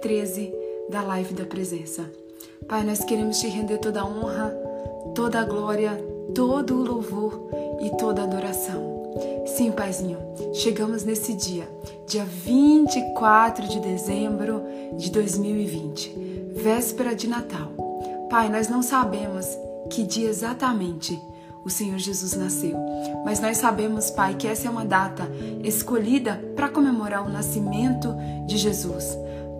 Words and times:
113 0.00 0.52
da 0.88 1.02
live 1.02 1.34
da 1.34 1.44
presença. 1.44 2.10
Pai, 2.66 2.82
nós 2.84 3.04
queremos 3.04 3.38
te 3.38 3.48
render 3.48 3.78
toda 3.78 4.00
a 4.00 4.06
honra, 4.06 4.48
toda 5.14 5.40
a 5.40 5.44
glória, 5.44 5.92
todo 6.34 6.74
o 6.74 6.82
louvor 6.82 7.48
e 7.82 7.90
toda 7.96 8.22
a 8.22 8.24
adoração. 8.24 9.12
Sim, 9.46 9.70
Paizinho, 9.72 10.18
chegamos 10.54 11.04
nesse 11.04 11.34
dia, 11.34 11.68
dia 12.06 12.24
24 12.24 13.68
de 13.68 13.78
dezembro 13.80 14.62
de 14.96 15.10
2020, 15.10 16.52
véspera 16.54 17.14
de 17.14 17.28
Natal. 17.28 17.68
Pai, 18.30 18.48
nós 18.48 18.68
não 18.68 18.82
sabemos 18.82 19.46
que 19.90 20.02
dia 20.02 20.28
exatamente 20.28 21.20
o 21.62 21.68
Senhor 21.68 21.98
Jesus 21.98 22.34
nasceu. 22.34 22.76
Mas 23.24 23.38
nós 23.38 23.58
sabemos, 23.58 24.10
Pai, 24.10 24.34
que 24.34 24.48
essa 24.48 24.66
é 24.66 24.70
uma 24.70 24.84
data 24.84 25.30
escolhida 25.62 26.42
para 26.56 26.70
comemorar 26.70 27.26
o 27.26 27.30
nascimento 27.30 28.14
de 28.46 28.56
Jesus. 28.56 29.04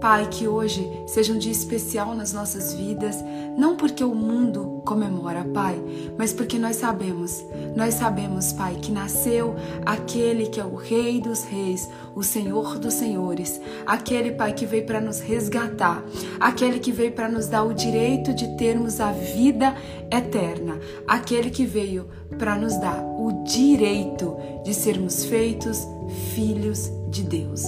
Pai, 0.01 0.29
que 0.31 0.49
hoje 0.49 0.91
seja 1.07 1.35
um 1.35 1.39
dia 1.39 1.53
especial 1.53 2.15
nas 2.15 2.33
nossas 2.33 2.73
vidas, 2.73 3.23
não 3.57 3.77
porque 3.77 4.03
o 4.03 4.15
mundo 4.15 4.81
comemora, 4.87 5.45
Pai, 5.45 5.79
mas 6.17 6.33
porque 6.33 6.59
nós 6.59 6.77
sabemos, 6.77 7.45
nós 7.77 7.95
sabemos, 7.95 8.51
Pai, 8.51 8.77
que 8.81 8.91
nasceu 8.91 9.55
aquele 9.85 10.47
que 10.47 10.59
é 10.59 10.65
o 10.65 10.75
Rei 10.75 11.21
dos 11.21 11.45
Reis, 11.45 11.87
o 12.15 12.23
Senhor 12.23 12.79
dos 12.79 12.95
Senhores, 12.95 13.61
aquele, 13.87 14.33
Pai, 14.33 14.55
que 14.55 14.65
veio 14.65 14.87
para 14.87 15.03
nos 15.03 15.21
resgatar, 15.21 16.03
aquele 16.41 16.79
que 16.79 16.93
veio 16.93 17.13
para 17.13 17.29
nos 17.29 17.47
dar 17.47 17.65
o 17.65 17.75
direito 17.75 18.33
de 18.33 18.57
termos 18.57 19.01
a 19.01 19.13
vida 19.13 19.77
eterna, 20.11 20.81
aquele 21.07 21.51
que 21.51 21.67
veio 21.67 22.09
para 22.39 22.57
nos 22.57 22.79
dar 22.79 23.03
o 23.03 23.45
direito 23.45 24.35
de 24.65 24.73
sermos 24.73 25.27
feitos 25.27 25.87
filhos 26.35 26.91
de 27.11 27.23
Deus. 27.23 27.65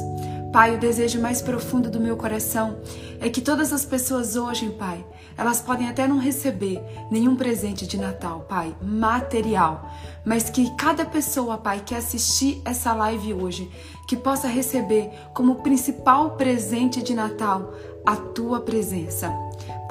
Pai, 0.52 0.74
o 0.74 0.78
desejo 0.78 1.18
mais 1.18 1.40
profundo 1.40 1.88
do 1.88 1.98
meu 1.98 2.14
coração 2.14 2.76
é 3.18 3.30
que 3.30 3.40
todas 3.40 3.72
as 3.72 3.86
pessoas 3.86 4.36
hoje, 4.36 4.68
Pai, 4.78 5.02
elas 5.34 5.62
podem 5.62 5.88
até 5.88 6.06
não 6.06 6.18
receber 6.18 6.78
nenhum 7.10 7.34
presente 7.34 7.86
de 7.86 7.96
Natal, 7.96 8.40
Pai, 8.46 8.76
material, 8.82 9.90
mas 10.26 10.50
que 10.50 10.70
cada 10.76 11.06
pessoa, 11.06 11.56
Pai, 11.56 11.80
que 11.80 11.94
assistir 11.94 12.60
essa 12.66 12.92
live 12.92 13.32
hoje, 13.32 13.70
que 14.06 14.14
possa 14.14 14.46
receber 14.46 15.10
como 15.32 15.62
principal 15.62 16.32
presente 16.32 17.02
de 17.02 17.14
Natal 17.14 17.72
a 18.04 18.14
tua 18.14 18.60
presença. 18.60 19.32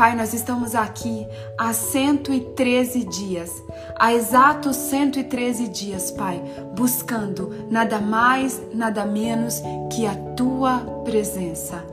Pai, 0.01 0.15
nós 0.15 0.33
estamos 0.33 0.73
aqui 0.73 1.27
há 1.55 1.71
113 1.71 3.03
dias, 3.03 3.51
há 3.99 4.11
exatos 4.11 4.75
113 4.75 5.67
dias, 5.67 6.09
Pai, 6.09 6.41
buscando 6.75 7.67
nada 7.69 7.99
mais, 7.99 8.59
nada 8.73 9.05
menos 9.05 9.61
que 9.91 10.07
a 10.07 10.15
tua 10.35 10.79
presença. 11.05 11.85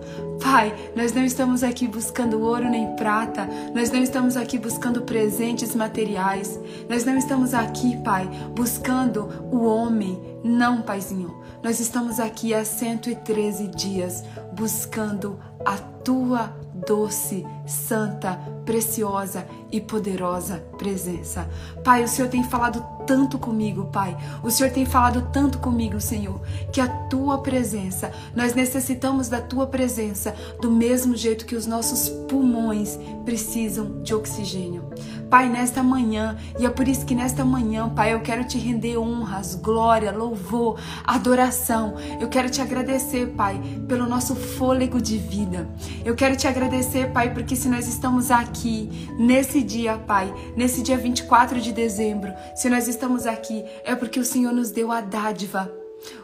Pai, 0.43 0.75
nós 0.97 1.13
não 1.13 1.23
estamos 1.23 1.63
aqui 1.63 1.87
buscando 1.87 2.41
ouro 2.41 2.71
nem 2.71 2.97
prata, 2.97 3.47
nós 3.75 3.91
não 3.91 4.03
estamos 4.03 4.39
aqui 4.39 4.57
buscando 4.57 5.03
presentes 5.03 5.75
materiais, 5.75 6.59
nós 6.89 7.05
não 7.05 7.19
estamos 7.19 7.53
aqui, 7.53 7.95
Pai, 7.99 8.27
buscando 8.57 9.29
o 9.53 9.67
homem. 9.67 10.19
Não, 10.43 10.81
Paizinho, 10.81 11.43
nós 11.63 11.79
estamos 11.79 12.19
aqui 12.19 12.55
há 12.55 12.65
113 12.65 13.69
dias 13.69 14.25
buscando 14.55 15.39
a 15.63 15.77
tua 15.77 16.57
doce, 16.89 17.47
santa, 17.67 18.41
preciosa 18.65 19.47
e 19.71 19.79
poderosa 19.79 20.65
presença. 20.79 21.47
Pai, 21.85 22.03
o 22.03 22.09
Senhor 22.09 22.31
tem 22.31 22.43
falado 22.43 22.83
tanto 23.07 23.39
comigo, 23.39 23.91
Pai. 23.93 24.17
O 24.43 24.51
Senhor 24.51 24.73
tem 24.73 24.87
falado 24.87 25.29
tanto 25.31 25.59
comigo, 25.59 26.01
Senhor, 26.01 26.41
que 26.73 26.81
a 26.81 26.89
tua 26.89 27.43
presença, 27.43 28.11
nós 28.35 28.55
necessitamos 28.55 29.29
da 29.29 29.41
tua 29.41 29.67
presença 29.67 30.35
do 30.63 30.71
mesmo 30.71 31.15
jeito 31.15 31.45
que 31.45 31.55
os 31.55 31.67
nossos 31.67 32.09
pulmões 32.27 32.99
precisam 33.23 34.03
de 34.03 34.15
oxigênio. 34.15 34.89
Pai, 35.31 35.49
nesta 35.49 35.83
manhã, 35.83 36.37
e 36.59 36.65
é 36.65 36.71
por 36.71 36.89
isso 36.89 37.05
que 37.05 37.15
nesta 37.15 37.45
manhã, 37.45 37.89
Pai, 37.89 38.15
eu 38.15 38.21
quero 38.21 38.45
te 38.45 38.57
render 38.59 38.97
honras, 38.97 39.55
glória, 39.55 40.11
louvor, 40.11 40.81
adoração. 41.05 41.97
Eu 42.19 42.29
quero 42.29 42.49
te 42.49 42.63
agradecer, 42.63 43.29
Pai, 43.37 43.61
pelo 43.87 44.09
nosso 44.09 44.35
fôlego 44.35 45.01
de 45.01 45.19
vida. 45.19 45.69
Eu 46.05 46.15
quero 46.15 46.37
te 46.37 46.49
agradecer, 46.49 47.13
Pai, 47.13 47.35
porque 47.35 47.55
se 47.55 47.69
nós 47.69 47.87
estamos 47.87 48.31
aqui 48.31 48.89
nesse 49.19 49.63
dia, 49.63 49.99
Pai, 49.99 50.33
nesse 50.57 50.83
dia 50.83 50.97
24 50.97 51.61
de 51.61 51.73
dezembro, 51.73 52.33
se 52.55 52.71
nós 52.71 52.89
estamos 52.89 53.27
aqui, 53.27 53.65
é 53.85 53.95
porque 53.95 54.19
o 54.19 54.25
Senhor 54.25 54.53
nos 54.53 54.71
deu 54.71 54.91
a 54.91 55.01
dádiva 55.01 55.71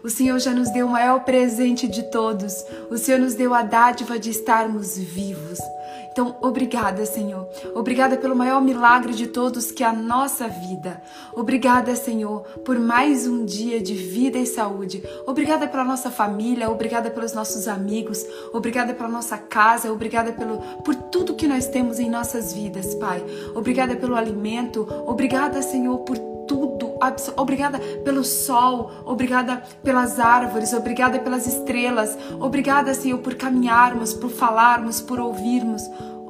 o 0.02 0.10
Senhor 0.10 0.38
já 0.38 0.52
nos 0.52 0.70
deu 0.70 0.86
o 0.86 0.90
maior 0.90 1.24
presente 1.24 1.88
de 1.88 2.04
todos. 2.10 2.64
O 2.90 2.96
Senhor 2.96 3.18
nos 3.18 3.34
deu 3.34 3.54
a 3.54 3.62
dádiva 3.62 4.18
de 4.18 4.30
estarmos 4.30 4.96
vivos. 4.96 5.58
Então, 6.14 6.36
obrigada, 6.40 7.04
Senhor. 7.04 7.48
Obrigada 7.74 8.16
pelo 8.16 8.36
maior 8.36 8.62
milagre 8.62 9.12
de 9.14 9.26
todos 9.26 9.72
que 9.72 9.82
é 9.82 9.86
a 9.88 9.92
nossa 9.92 10.46
vida. 10.46 11.02
Obrigada, 11.34 11.96
Senhor, 11.96 12.42
por 12.64 12.78
mais 12.78 13.26
um 13.26 13.44
dia 13.44 13.82
de 13.82 13.94
vida 13.94 14.38
e 14.38 14.46
saúde. 14.46 15.02
Obrigada 15.26 15.66
pela 15.66 15.82
nossa 15.82 16.12
família, 16.12 16.70
obrigada 16.70 17.10
pelos 17.10 17.32
nossos 17.32 17.66
amigos, 17.66 18.24
obrigada 18.52 18.94
pela 18.94 19.08
nossa 19.08 19.36
casa, 19.36 19.90
obrigada 19.90 20.30
pelo, 20.30 20.58
por 20.84 20.94
tudo 20.94 21.34
que 21.34 21.48
nós 21.48 21.66
temos 21.66 21.98
em 21.98 22.08
nossas 22.08 22.52
vidas, 22.52 22.94
Pai. 22.94 23.20
Obrigada 23.52 23.96
pelo 23.96 24.14
alimento, 24.14 24.86
obrigada, 25.08 25.62
Senhor, 25.62 25.98
por 25.98 26.16
tudo. 26.46 26.83
Obrigada 27.36 27.78
pelo 28.04 28.24
sol, 28.24 28.90
obrigada 29.04 29.62
pelas 29.82 30.18
árvores, 30.18 30.72
obrigada 30.72 31.18
pelas 31.18 31.46
estrelas, 31.46 32.16
obrigada, 32.40 32.94
Senhor, 32.94 33.18
por 33.18 33.34
caminharmos, 33.34 34.14
por 34.14 34.30
falarmos, 34.30 35.00
por 35.00 35.18
ouvirmos. 35.18 35.82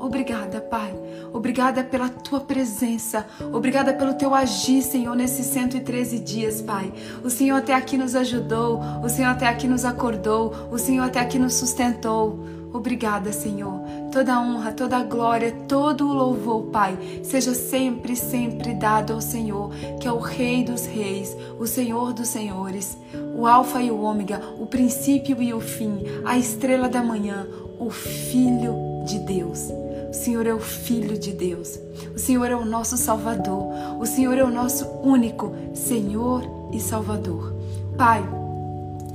Obrigada, 0.05 0.61
Pai. 0.61 0.95
Obrigada 1.33 1.83
pela 1.83 2.11
tua 2.11 2.41
presença. 2.41 3.27
Obrigada 3.53 3.95
pelo 3.95 4.15
teu 4.15 4.35
agir, 4.35 4.83
Senhor, 4.83 5.17
nesses 5.17 5.47
113 5.47 6.19
dias, 6.19 6.61
Pai. 6.61 6.93
O 7.25 7.31
Senhor 7.31 7.57
até 7.57 7.73
aqui 7.73 7.97
nos 7.97 8.15
ajudou. 8.15 8.81
O 9.03 9.09
Senhor 9.09 9.31
até 9.31 9.49
aqui 9.49 9.67
nos 9.67 9.85
acordou. 9.85 10.69
O 10.71 10.79
Senhor 10.79 11.05
até 11.05 11.21
aqui 11.21 11.39
nos 11.39 11.55
sustentou. 11.55 12.39
Obrigada, 12.75 13.33
Senhor. 13.33 13.81
Toda 14.11 14.41
honra, 14.41 14.73
toda 14.73 15.05
glória, 15.05 15.53
todo 15.69 16.09
o 16.09 16.13
louvor, 16.13 16.65
Pai, 16.73 16.99
seja 17.23 17.55
sempre, 17.55 18.17
sempre 18.17 18.75
dado 18.75 19.13
ao 19.13 19.21
Senhor, 19.21 19.71
que 20.01 20.09
é 20.09 20.13
o 20.13 20.19
Rei 20.19 20.65
dos 20.65 20.85
Reis, 20.85 21.37
o 21.57 21.69
Senhor 21.69 22.13
dos 22.13 22.27
Senhores, 22.27 22.99
o 23.37 23.47
Alfa 23.47 23.81
e 23.81 23.93
o 23.93 24.01
Ômega, 24.01 24.43
o 24.59 24.67
princípio 24.67 25.41
e 25.41 25.55
o 25.55 25.61
fim, 25.61 26.01
a 26.25 26.37
estrela 26.37 26.89
da 26.89 27.01
manhã, 27.01 27.47
o 27.79 27.91
Filho 27.91 29.05
de 29.07 29.21
Deus. 29.21 29.71
O 30.11 30.13
Senhor 30.13 30.45
é 30.45 30.53
o 30.53 30.59
Filho 30.59 31.17
de 31.17 31.33
Deus. 31.33 31.79
O 32.13 32.19
Senhor 32.19 32.51
é 32.51 32.57
o 32.57 32.65
nosso 32.65 32.97
Salvador. 32.97 33.73
O 34.01 34.07
Senhor 34.07 34.37
é 34.37 34.43
o 34.43 34.51
nosso 34.51 34.85
único 35.01 35.55
Senhor 35.75 36.43
e 36.73 36.81
Salvador. 36.81 37.55
Pai, 37.97 38.25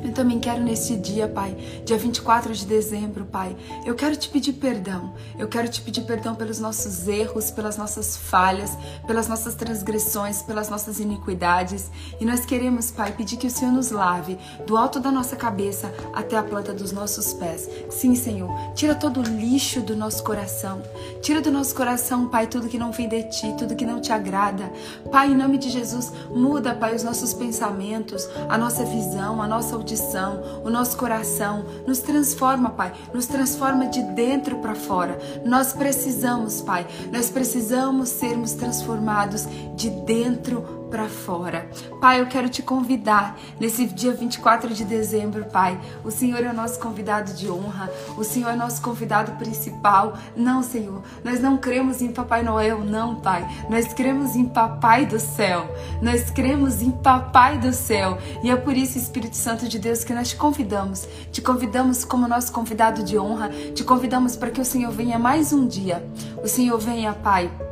eu 0.02 0.14
também 0.14 0.40
quero 0.40 0.64
neste 0.64 0.96
dia, 0.96 1.28
Pai, 1.28 1.56
dia 1.86 1.98
24 1.98 2.54
de 2.54 2.66
dezembro, 2.66 3.26
Pai, 3.26 3.56
eu 3.86 3.96
quero 3.96 4.16
te 4.16 4.30
pedir 4.30 4.54
perdão. 4.54 5.14
Eu 5.38 5.48
quero 5.48 5.68
te 5.68 5.82
pedir 5.82 6.02
perdão 6.02 6.36
pelos 6.36 6.60
nossos 6.60 7.08
erros, 7.08 7.52
pelas 7.52 7.78
nossas 7.78 8.16
falhas, 8.16 8.78
pelas 9.06 9.28
nossas 9.28 9.56
transgressões, 9.56 10.42
pelas 10.42 10.70
nossas 10.70 11.00
iniquidades. 11.00 11.92
E 12.20 12.26
nós 12.26 12.46
queremos, 12.46 12.92
Pai, 12.92 13.12
pedir 13.12 13.38
que 13.38 13.48
o 13.48 13.52
Senhor 13.52 13.72
nos 13.72 13.92
lave 13.92 14.38
do 14.66 14.78
alto 14.78 15.00
da 15.00 15.12
nossa 15.12 15.36
cabeça 15.36 15.94
até 16.14 16.38
a 16.38 16.44
planta 16.44 16.74
dos 16.74 16.92
nossos 16.92 17.34
pés. 17.34 17.70
Sim, 17.90 18.16
Senhor, 18.16 18.50
tira 18.74 18.96
todo 18.96 19.20
o 19.20 19.24
lixo 19.24 19.82
do 19.82 19.96
nosso 19.96 20.24
coração. 20.24 20.82
Tira 21.22 21.42
do 21.42 21.52
nosso 21.52 21.76
coração, 21.76 22.30
Pai, 22.30 22.48
tudo 22.48 22.70
que 22.70 22.78
não 22.78 22.92
vem 22.92 23.10
de 23.10 23.24
ti, 23.24 23.54
tudo 23.58 23.76
que 23.76 23.86
não 23.86 24.00
te 24.00 24.12
agrada. 24.12 24.72
Pai, 25.12 25.32
em 25.32 25.36
nome 25.36 25.58
de 25.58 25.70
Jesus, 25.70 26.12
muda, 26.30 26.74
Pai, 26.74 26.96
os 26.96 27.04
nossos 27.04 27.34
pensamentos, 27.34 28.28
a 28.48 28.58
nossa 28.58 28.86
visão, 28.86 29.42
a 29.42 29.48
nossa 29.48 29.76
audição, 29.90 30.62
o 30.64 30.70
nosso 30.70 30.98
coração. 30.98 31.66
Nos 31.88 32.00
transforma, 32.00 32.70
Pai. 32.70 32.94
Nos 33.14 33.26
transforma 33.26 33.88
de 33.88 34.02
dentro 34.14 34.58
para 34.58 34.76
fora. 34.76 35.18
Nós 35.44 35.74
precisamos, 35.74 36.62
Pai. 36.62 36.86
Nós 37.12 37.30
precisamos 37.30 38.10
sermos 38.10 38.54
transformados 38.54 39.48
de 39.76 39.90
dentro 39.90 40.62
para 40.62 40.79
fora. 41.08 41.70
Pai, 42.02 42.20
eu 42.20 42.26
quero 42.26 42.50
te 42.50 42.64
convidar 42.64 43.38
nesse 43.60 43.86
dia 43.86 44.12
24 44.12 44.74
de 44.74 44.84
dezembro, 44.84 45.46
Pai. 45.46 45.80
O 46.04 46.10
Senhor 46.10 46.44
é 46.44 46.50
o 46.50 46.54
nosso 46.54 46.80
convidado 46.80 47.34
de 47.34 47.50
honra, 47.50 47.90
o 48.18 48.24
Senhor 48.24 48.50
é 48.50 48.54
o 48.54 48.58
nosso 48.58 48.82
convidado 48.82 49.34
principal. 49.34 50.18
Não, 50.36 50.64
Senhor, 50.64 51.04
nós 51.24 51.40
não 51.40 51.58
cremos 51.58 52.02
em 52.02 52.12
Papai 52.12 52.42
Noel, 52.44 52.84
não, 52.84 53.16
Pai. 53.16 53.48
Nós 53.70 53.94
cremos 53.94 54.36
em 54.36 54.46
Papai 54.46 55.06
do 55.06 55.20
céu. 55.20 55.70
Nós 56.02 56.32
cremos 56.32 56.82
em 56.82 56.92
Papai 56.92 57.58
do 57.58 57.72
céu. 57.72 58.18
E 58.44 58.50
é 58.50 58.56
por 58.56 58.76
isso, 58.76 58.98
Espírito 58.98 59.36
Santo 59.36 59.68
de 59.68 59.78
Deus, 59.78 60.04
que 60.04 60.14
nós 60.14 60.30
te 60.30 60.36
convidamos. 60.36 61.08
Te 61.32 61.42
convidamos 61.42 62.04
como 62.04 62.28
nosso 62.28 62.52
convidado 62.52 63.04
de 63.04 63.18
honra. 63.18 63.50
Te 63.74 63.84
convidamos 63.84 64.36
para 64.36 64.50
que 64.50 64.62
o 64.62 64.66
Senhor 64.66 64.92
venha 64.92 65.20
mais 65.20 65.54
um 65.54 65.68
dia. 65.68 66.04
O 66.44 66.48
Senhor 66.48 66.80
venha, 66.80 67.14
Pai 67.14 67.69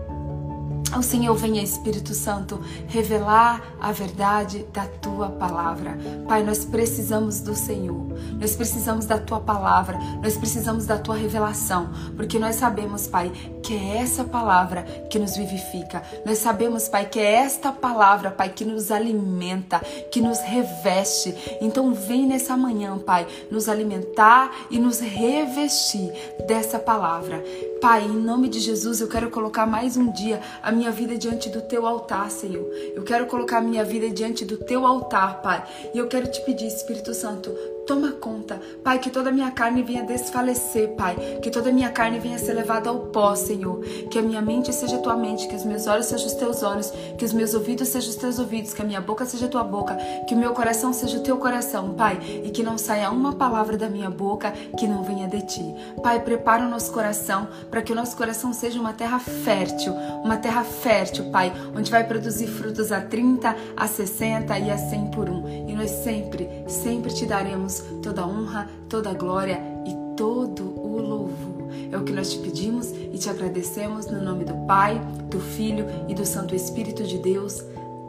o 0.95 1.03
Senhor 1.03 1.35
venha, 1.35 1.61
Espírito 1.61 2.13
Santo, 2.13 2.61
revelar 2.87 3.61
a 3.79 3.91
verdade 3.91 4.65
da 4.73 4.85
tua 4.85 5.29
palavra. 5.29 5.97
Pai, 6.27 6.43
nós 6.43 6.63
precisamos 6.63 7.41
do 7.41 7.55
Senhor, 7.55 8.07
nós 8.39 8.55
precisamos 8.55 9.05
da 9.05 9.17
tua 9.17 9.39
palavra, 9.39 9.97
nós 10.23 10.37
precisamos 10.37 10.85
da 10.85 10.97
tua 10.97 11.15
revelação, 11.15 11.89
porque 12.15 12.39
nós 12.39 12.55
sabemos, 12.55 13.07
Pai, 13.07 13.31
que 13.61 13.73
é 13.73 13.97
essa 13.97 14.23
palavra 14.23 14.83
que 15.09 15.19
nos 15.19 15.35
vivifica. 15.35 16.01
Nós 16.25 16.37
sabemos, 16.37 16.87
Pai, 16.87 17.05
que 17.05 17.19
é 17.19 17.33
esta 17.33 17.71
palavra, 17.71 18.31
Pai, 18.31 18.49
que 18.49 18.63
nos 18.63 18.91
alimenta, 18.91 19.79
que 20.11 20.21
nos 20.21 20.39
reveste. 20.39 21.35
Então, 21.61 21.93
vem 21.93 22.25
nessa 22.25 22.55
manhã, 22.55 22.97
Pai, 22.97 23.27
nos 23.51 23.67
alimentar 23.67 24.51
e 24.71 24.79
nos 24.79 24.99
revestir 24.99 26.11
dessa 26.47 26.79
palavra. 26.79 27.43
Pai, 27.81 28.03
em 28.03 28.17
nome 28.17 28.49
de 28.49 28.59
Jesus, 28.59 29.01
eu 29.01 29.07
quero 29.07 29.29
colocar 29.29 29.67
mais 29.67 29.95
um 29.95 30.11
dia 30.11 30.41
a 30.63 30.71
minha 30.71 30.89
vida 30.89 31.15
diante 31.15 31.47
do 31.47 31.61
teu 31.61 31.85
altar, 31.85 32.29
Senhor. 32.31 32.65
Eu 32.95 33.03
quero 33.03 33.27
colocar 33.27 33.59
a 33.59 33.61
minha 33.61 33.83
vida 33.83 34.09
diante 34.09 34.43
do 34.43 34.57
teu 34.57 34.85
altar, 34.85 35.41
Pai. 35.43 35.63
E 35.93 35.97
eu 35.97 36.07
quero 36.07 36.27
te 36.27 36.41
pedir, 36.41 36.65
Espírito 36.65 37.13
Santo, 37.13 37.55
Toma 37.87 38.11
conta, 38.11 38.59
Pai, 38.83 38.99
que 38.99 39.09
toda 39.09 39.29
a 39.29 39.31
minha 39.31 39.49
carne 39.49 39.81
venha 39.81 40.03
desfalecer, 40.03 40.89
Pai. 40.97 41.15
Que 41.41 41.49
toda 41.49 41.69
a 41.69 41.73
minha 41.73 41.89
carne 41.89 42.19
venha 42.19 42.37
ser 42.37 42.51
levada 42.51 42.89
ao 42.89 42.99
pó, 42.99 43.33
Senhor. 43.33 43.79
Que 44.11 44.19
a 44.19 44.21
minha 44.21 44.41
mente 44.41 44.73
seja 44.73 44.97
tua 44.97 45.15
mente, 45.15 45.47
que 45.47 45.55
os 45.55 45.63
meus 45.63 45.87
olhos 45.87 46.07
sejam 46.07 46.27
os 46.27 46.33
teus 46.33 46.63
olhos, 46.63 46.91
que 47.17 47.23
os 47.23 47.31
meus 47.31 47.53
ouvidos 47.53 47.87
sejam 47.87 48.09
os 48.09 48.17
teus 48.17 48.39
ouvidos, 48.39 48.73
que 48.73 48.81
a 48.81 48.85
minha 48.85 48.99
boca 48.99 49.25
seja 49.25 49.47
tua 49.47 49.63
boca, 49.63 49.95
que 50.27 50.35
o 50.35 50.37
meu 50.37 50.51
coração 50.51 50.91
seja 50.91 51.17
o 51.17 51.23
teu 51.23 51.37
coração, 51.37 51.93
Pai. 51.93 52.19
E 52.43 52.49
que 52.49 52.61
não 52.61 52.77
saia 52.77 53.09
uma 53.09 53.31
palavra 53.31 53.77
da 53.77 53.87
minha 53.87 54.09
boca 54.09 54.51
que 54.77 54.85
não 54.85 55.03
venha 55.03 55.29
de 55.29 55.41
ti. 55.43 55.75
Pai, 56.03 56.19
prepara 56.19 56.65
o 56.65 56.69
nosso 56.69 56.91
coração 56.91 57.47
para 57.71 57.81
que 57.81 57.93
o 57.93 57.95
nosso 57.95 58.17
coração 58.17 58.51
seja 58.51 58.81
uma 58.81 58.91
terra 58.91 59.17
fértil, 59.17 59.93
uma 60.25 60.35
terra 60.35 60.65
fértil, 60.65 61.31
Pai, 61.31 61.53
onde 61.73 61.89
vai 61.89 62.03
produzir 62.03 62.47
frutos 62.47 62.91
a 62.91 62.99
30, 62.99 63.55
a 63.77 63.87
60 63.87 64.59
e 64.59 64.71
a 64.71 64.77
100 64.77 65.11
por 65.11 65.29
um. 65.29 65.69
E 65.69 65.73
nós 65.73 65.89
sempre, 65.89 66.49
sempre 66.67 67.13
te 67.13 67.25
daremos 67.25 67.76
toda 68.01 68.25
honra, 68.25 68.69
toda 68.89 69.13
glória 69.13 69.61
e 69.85 70.15
todo 70.15 70.63
o 70.63 71.01
louvor. 71.01 71.67
É 71.91 71.97
o 71.97 72.03
que 72.03 72.11
nós 72.11 72.31
te 72.31 72.39
pedimos 72.39 72.91
e 72.91 73.17
te 73.17 73.29
agradecemos 73.29 74.07
no 74.07 74.21
nome 74.21 74.43
do 74.43 74.53
Pai, 74.65 74.99
do 75.29 75.39
Filho 75.39 75.85
e 76.07 76.13
do 76.13 76.25
Santo 76.25 76.55
Espírito 76.55 77.03
de 77.03 77.17
Deus. 77.17 77.63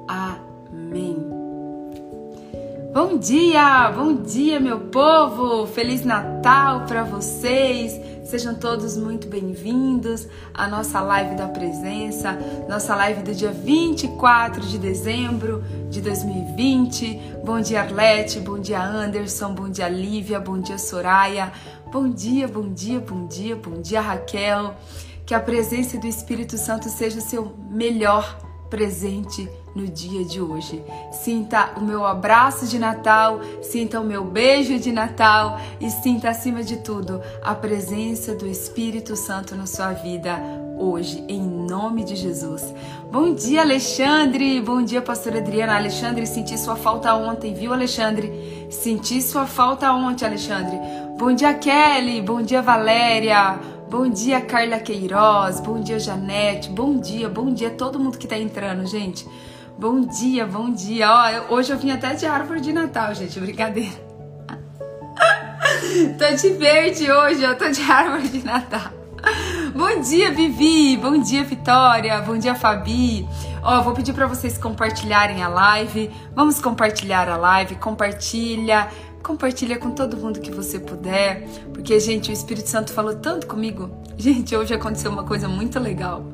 Amém. 0.07 1.17
Bom 2.93 3.19
dia, 3.19 3.93
bom 3.93 4.15
dia, 4.15 4.59
meu 4.59 4.81
povo! 4.81 5.67
Feliz 5.67 6.05
Natal 6.05 6.87
para 6.87 7.05
vocês! 7.05 8.18
Sejam 8.29 8.55
todos 8.55 8.95
muito 8.95 9.27
bem-vindos 9.27 10.29
à 10.53 10.69
nossa 10.69 11.01
live 11.01 11.35
da 11.35 11.49
presença, 11.49 12.39
nossa 12.69 12.95
live 12.95 13.23
do 13.23 13.35
dia 13.35 13.51
24 13.51 14.61
de 14.67 14.77
dezembro 14.77 15.65
de 15.89 16.03
2020. 16.03 17.19
Bom 17.43 17.59
dia, 17.59 17.81
Arlete, 17.81 18.39
bom 18.41 18.59
dia, 18.59 18.83
Anderson, 18.83 19.55
bom 19.55 19.71
dia, 19.71 19.89
Lívia, 19.89 20.39
bom 20.39 20.59
dia, 20.59 20.77
Soraya. 20.77 21.51
Bom 21.91 22.11
dia, 22.11 22.47
bom 22.47 22.71
dia, 22.71 23.01
bom 23.01 23.27
dia, 23.27 23.57
bom 23.57 23.81
dia, 23.81 24.03
Raquel. 24.03 24.75
Que 25.25 25.33
a 25.33 25.41
presença 25.41 25.97
do 25.97 26.07
Espírito 26.07 26.59
Santo 26.59 26.91
seja 26.91 27.21
o 27.21 27.23
seu 27.23 27.57
melhor 27.71 28.39
presente 28.69 29.49
no 29.79 29.87
dia 29.87 30.25
de 30.25 30.41
hoje. 30.41 30.83
Sinta 31.13 31.75
o 31.77 31.81
meu 31.81 32.05
abraço 32.05 32.67
de 32.67 32.79
Natal, 32.79 33.41
sinta 33.63 34.01
o 34.01 34.05
meu 34.05 34.25
beijo 34.25 34.77
de 34.79 34.91
Natal 34.91 35.61
e 35.81 35.89
sinta 35.89 36.31
acima 36.31 36.65
de 36.65 36.79
tudo 36.79 37.23
a 37.43 37.55
presença 37.55 38.35
do 38.35 38.47
Espírito 38.47 39.15
Santo 39.15 39.55
na 39.55 39.67
sua 39.67 39.93
vida 39.93 40.37
hoje, 40.77 41.25
em 41.29 41.41
nome 41.41 42.03
de 42.03 42.17
Jesus. 42.17 42.75
Bom 43.11 43.33
dia, 43.35 43.61
Alexandre. 43.61 44.61
Bom 44.61 44.83
dia, 44.83 45.01
pastora 45.01 45.39
Adriana. 45.39 45.77
Alexandre, 45.77 46.27
senti 46.27 46.59
sua 46.59 46.77
falta 46.77 47.15
ontem, 47.15 47.55
viu, 47.55 47.73
Alexandre? 47.73 48.67
Senti 48.71 49.23
sua 49.23 49.47
falta 49.47 49.93
ontem, 49.93 50.27
Alexandre. 50.27 50.77
Bom 51.17 51.33
dia, 51.33 51.55
Kelly. 51.55 52.21
Bom 52.21 52.43
dia, 52.43 52.63
Valéria. 52.63 53.59
Bom 53.91 54.09
dia, 54.09 54.41
Carla 54.41 54.79
Queiroz. 54.79 55.61
Bom 55.61 55.81
dia, 55.81 55.99
Janete. 55.99 56.69
Bom 56.69 56.99
dia, 56.99 57.29
bom 57.29 57.53
dia 57.53 57.69
a 57.69 57.71
todo 57.71 57.99
mundo 57.99 58.19
que 58.19 58.27
tá 58.27 58.39
entrando, 58.39 58.87
gente. 58.87 59.27
Bom 59.79 60.01
dia, 60.01 60.45
bom 60.45 60.73
dia. 60.73 61.09
Ó, 61.09 61.55
hoje 61.55 61.73
eu 61.73 61.79
vim 61.79 61.93
até 61.93 62.13
de 62.13 62.27
árvore 62.27 62.61
de 62.61 62.73
Natal, 62.73 63.15
gente. 63.15 63.39
Brincadeira. 63.39 63.95
tô 66.19 66.35
de 66.35 66.49
verde 66.55 67.09
hoje, 67.09 67.45
eu 67.45 67.57
tô 67.57 67.71
de 67.71 67.83
árvore 67.83 68.27
de 68.27 68.45
Natal. 68.45 68.91
Bom 69.73 70.01
dia, 70.01 70.33
Vivi. 70.33 70.97
Bom 70.97 71.21
dia, 71.21 71.45
Vitória. 71.45 72.21
Bom 72.23 72.37
dia, 72.37 72.57
Fabi. 72.57 73.25
Ó, 73.63 73.81
vou 73.83 73.95
pedir 73.95 74.13
para 74.13 74.27
vocês 74.27 74.59
compartilharem 74.59 75.45
a 75.45 75.49
live. 75.49 76.11
Vamos 76.35 76.61
compartilhar 76.61 77.29
a 77.29 77.37
live. 77.37 77.77
Compartilha 77.77 78.89
compartilha 79.23 79.79
com 79.79 79.91
todo 79.91 80.17
mundo 80.17 80.41
que 80.41 80.51
você 80.51 80.79
puder, 80.79 81.47
porque 81.75 81.99
gente, 82.01 82.31
o 82.31 82.33
Espírito 82.33 82.69
Santo 82.69 82.93
falou 82.93 83.15
tanto 83.15 83.47
comigo. 83.47 83.91
Gente, 84.17 84.57
hoje 84.57 84.73
aconteceu 84.73 85.11
uma 85.11 85.25
coisa 85.25 85.49
muito 85.49 85.79
legal. 85.79 86.25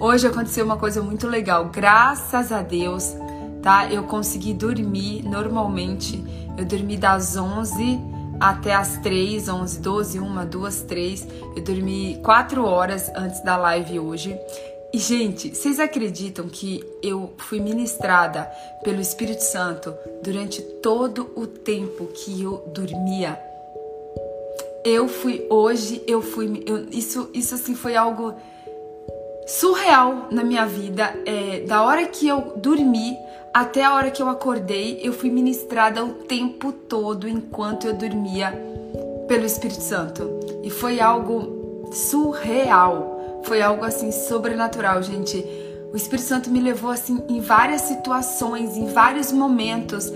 Hoje 0.00 0.26
aconteceu 0.26 0.64
uma 0.64 0.78
coisa 0.78 1.02
muito 1.02 1.26
legal. 1.26 1.66
Graças 1.66 2.50
a 2.50 2.62
Deus, 2.62 3.14
tá? 3.62 3.92
Eu 3.92 4.04
consegui 4.04 4.54
dormir 4.54 5.22
normalmente. 5.22 6.24
Eu 6.56 6.64
dormi 6.64 6.96
das 6.96 7.36
11 7.36 8.00
até 8.40 8.74
as 8.74 8.96
3, 8.96 9.50
11, 9.50 9.78
12, 9.78 10.18
1, 10.18 10.46
2, 10.46 10.82
3. 10.84 11.28
Eu 11.54 11.62
dormi 11.62 12.18
4 12.24 12.64
horas 12.64 13.10
antes 13.14 13.44
da 13.44 13.58
live 13.58 14.00
hoje. 14.00 14.34
E, 14.90 14.96
gente, 14.96 15.54
vocês 15.54 15.78
acreditam 15.78 16.48
que 16.48 16.82
eu 17.02 17.34
fui 17.36 17.60
ministrada 17.60 18.50
pelo 18.82 19.02
Espírito 19.02 19.42
Santo 19.42 19.94
durante 20.24 20.62
todo 20.82 21.30
o 21.36 21.46
tempo 21.46 22.06
que 22.06 22.42
eu 22.42 22.64
dormia? 22.74 23.38
Eu 24.82 25.06
fui 25.08 25.46
hoje, 25.50 26.02
eu 26.06 26.22
fui. 26.22 26.64
Eu, 26.66 26.88
isso, 26.88 27.28
isso 27.34 27.54
assim 27.54 27.74
foi 27.74 27.94
algo 27.94 28.34
surreal 29.46 30.28
na 30.30 30.44
minha 30.44 30.66
vida. 30.66 31.14
É, 31.26 31.60
da 31.60 31.82
hora 31.82 32.06
que 32.06 32.26
eu 32.28 32.52
dormi 32.56 33.16
até 33.52 33.84
a 33.84 33.94
hora 33.94 34.10
que 34.10 34.22
eu 34.22 34.28
acordei, 34.28 35.00
eu 35.02 35.12
fui 35.12 35.30
ministrada 35.30 36.04
o 36.04 36.12
tempo 36.12 36.72
todo 36.72 37.28
enquanto 37.28 37.86
eu 37.86 37.94
dormia 37.94 38.52
pelo 39.26 39.44
Espírito 39.44 39.82
Santo. 39.82 40.40
E 40.62 40.70
foi 40.70 41.00
algo 41.00 41.90
surreal. 41.92 43.40
Foi 43.44 43.62
algo 43.62 43.84
assim 43.84 44.12
sobrenatural, 44.12 45.02
gente. 45.02 45.44
O 45.92 45.96
Espírito 45.96 46.26
Santo 46.26 46.50
me 46.50 46.60
levou 46.60 46.90
assim 46.90 47.22
em 47.28 47.40
várias 47.40 47.82
situações, 47.82 48.76
em 48.76 48.86
vários 48.86 49.32
momentos, 49.32 50.12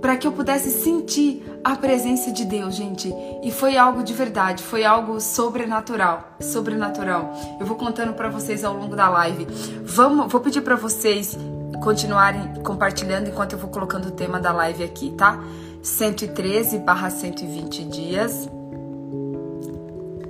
para 0.00 0.16
que 0.16 0.26
eu 0.26 0.32
pudesse 0.32 0.70
sentir 0.70 1.42
a 1.64 1.74
presença 1.74 2.30
de 2.30 2.44
Deus, 2.44 2.74
gente. 2.74 3.12
E 3.42 3.50
foi 3.50 3.76
algo 3.76 4.02
de 4.02 4.12
verdade, 4.12 4.62
foi 4.62 4.84
algo 4.84 5.20
sobrenatural, 5.20 6.36
sobrenatural. 6.40 7.32
Eu 7.58 7.66
vou 7.66 7.76
contando 7.76 8.12
para 8.12 8.28
vocês 8.28 8.64
ao 8.64 8.74
longo 8.74 8.94
da 8.94 9.08
live. 9.08 9.46
Vamos, 9.82 10.30
vou 10.30 10.40
pedir 10.40 10.60
para 10.60 10.76
vocês 10.76 11.36
continuarem 11.82 12.62
compartilhando 12.62 13.28
enquanto 13.28 13.52
eu 13.52 13.58
vou 13.58 13.70
colocando 13.70 14.06
o 14.06 14.10
tema 14.10 14.40
da 14.40 14.52
live 14.52 14.84
aqui, 14.84 15.10
tá? 15.10 15.42
113 15.82 16.78
barra 16.78 17.10
120 17.10 17.84
dias. 17.84 18.48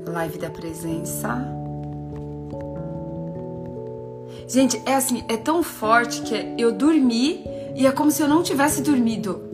Live 0.06 0.38
da 0.38 0.50
presença. 0.50 1.56
Gente, 4.48 4.80
é 4.86 4.94
assim, 4.94 5.24
é 5.28 5.36
tão 5.36 5.62
forte 5.62 6.22
que 6.22 6.54
eu 6.56 6.70
dormi 6.72 7.44
e 7.74 7.86
é 7.86 7.92
como 7.92 8.10
se 8.10 8.22
eu 8.22 8.28
não 8.28 8.42
tivesse 8.42 8.80
dormido. 8.80 9.45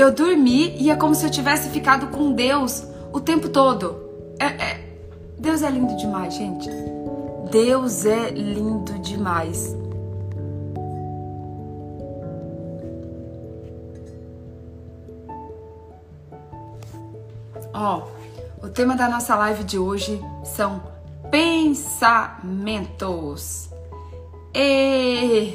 Eu 0.00 0.10
dormi 0.10 0.74
e 0.78 0.90
é 0.90 0.96
como 0.96 1.14
se 1.14 1.26
eu 1.26 1.30
tivesse 1.30 1.68
ficado 1.68 2.06
com 2.06 2.32
Deus 2.32 2.84
o 3.12 3.20
tempo 3.20 3.50
todo. 3.50 4.00
É, 4.38 4.46
é... 4.46 4.80
Deus 5.38 5.62
é 5.62 5.68
lindo 5.68 5.94
demais, 5.94 6.32
gente. 6.32 6.70
Deus 7.50 8.06
é 8.06 8.30
lindo 8.30 8.98
demais. 9.00 9.76
Ó, 17.74 18.04
o 18.62 18.68
tema 18.68 18.96
da 18.96 19.06
nossa 19.06 19.36
live 19.36 19.64
de 19.64 19.78
hoje 19.78 20.18
são 20.44 20.82
pensamentos. 21.30 22.08
E 24.54 25.52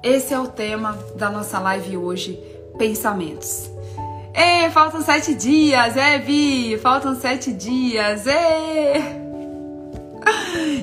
esse 0.00 0.32
é 0.32 0.38
o 0.38 0.46
tema 0.46 0.96
da 1.16 1.28
nossa 1.28 1.58
live 1.58 1.96
hoje, 1.96 2.38
pensamentos. 2.78 3.69
É, 4.32 4.70
faltam 4.70 5.02
sete 5.02 5.34
dias, 5.34 5.96
é, 5.96 6.18
Vi, 6.18 6.78
faltam 6.78 7.14
sete 7.14 7.52
dias, 7.52 8.26
é. 8.26 9.20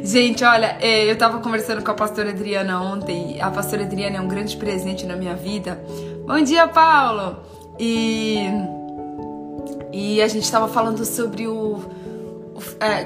Gente, 0.03 0.43
olha, 0.43 0.77
é, 0.81 1.09
eu 1.09 1.17
tava 1.17 1.39
conversando 1.39 1.83
com 1.83 1.91
a 1.91 1.93
pastora 1.93 2.29
Adriana 2.29 2.81
ontem. 2.81 3.41
A 3.41 3.49
pastora 3.49 3.83
Adriana 3.83 4.17
é 4.17 4.21
um 4.21 4.27
grande 4.27 4.55
presente 4.57 5.05
na 5.05 5.15
minha 5.15 5.35
vida. 5.35 5.81
Bom 6.25 6.41
dia, 6.41 6.67
Paulo! 6.67 7.37
E, 7.79 8.47
e 9.93 10.21
a 10.21 10.27
gente 10.27 10.51
tava 10.51 10.67
falando 10.67 11.05
sobre 11.05 11.47
o, 11.47 11.75
o 12.55 12.61
é, 12.79 13.05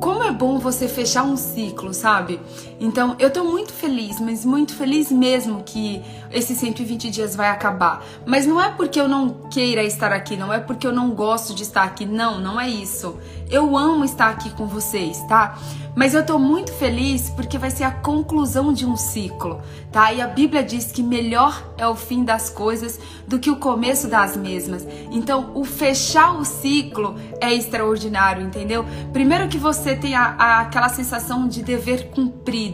como 0.00 0.22
é 0.22 0.32
bom 0.32 0.58
você 0.58 0.88
fechar 0.88 1.24
um 1.24 1.36
ciclo, 1.36 1.92
sabe? 1.92 2.40
Então, 2.78 3.16
eu 3.18 3.30
tô 3.30 3.42
muito 3.44 3.72
feliz, 3.72 4.20
mas 4.20 4.44
muito 4.44 4.74
feliz 4.74 5.10
mesmo 5.10 5.62
que 5.64 6.02
esses 6.30 6.58
120 6.58 7.10
dias 7.10 7.34
vai 7.34 7.48
acabar. 7.48 8.04
Mas 8.26 8.46
não 8.46 8.60
é 8.60 8.70
porque 8.70 9.00
eu 9.00 9.08
não 9.08 9.30
queira 9.50 9.82
estar 9.82 10.12
aqui, 10.12 10.36
não 10.36 10.52
é 10.52 10.60
porque 10.60 10.86
eu 10.86 10.92
não 10.92 11.10
gosto 11.10 11.54
de 11.54 11.62
estar 11.62 11.84
aqui, 11.84 12.04
não, 12.04 12.38
não 12.38 12.60
é 12.60 12.68
isso. 12.68 13.16
Eu 13.50 13.76
amo 13.76 14.04
estar 14.04 14.28
aqui 14.28 14.50
com 14.50 14.66
vocês, 14.66 15.18
tá? 15.28 15.56
Mas 15.94 16.12
eu 16.12 16.26
tô 16.26 16.38
muito 16.38 16.72
feliz 16.74 17.30
porque 17.30 17.56
vai 17.56 17.70
ser 17.70 17.84
a 17.84 17.90
conclusão 17.90 18.70
de 18.70 18.84
um 18.84 18.96
ciclo, 18.96 19.62
tá? 19.90 20.12
E 20.12 20.20
a 20.20 20.26
Bíblia 20.26 20.62
diz 20.62 20.92
que 20.92 21.02
melhor 21.02 21.72
é 21.78 21.86
o 21.86 21.94
fim 21.94 22.22
das 22.22 22.50
coisas 22.50 23.00
do 23.26 23.38
que 23.38 23.50
o 23.50 23.56
começo 23.56 24.06
das 24.06 24.36
mesmas. 24.36 24.86
Então, 25.10 25.52
o 25.54 25.64
fechar 25.64 26.38
o 26.38 26.44
ciclo 26.44 27.16
é 27.40 27.54
extraordinário, 27.54 28.42
entendeu? 28.42 28.84
Primeiro 29.10 29.48
que 29.48 29.56
você 29.56 29.96
tem 29.96 30.14
aquela 30.14 30.90
sensação 30.90 31.48
de 31.48 31.62
dever 31.62 32.10
cumprido. 32.10 32.65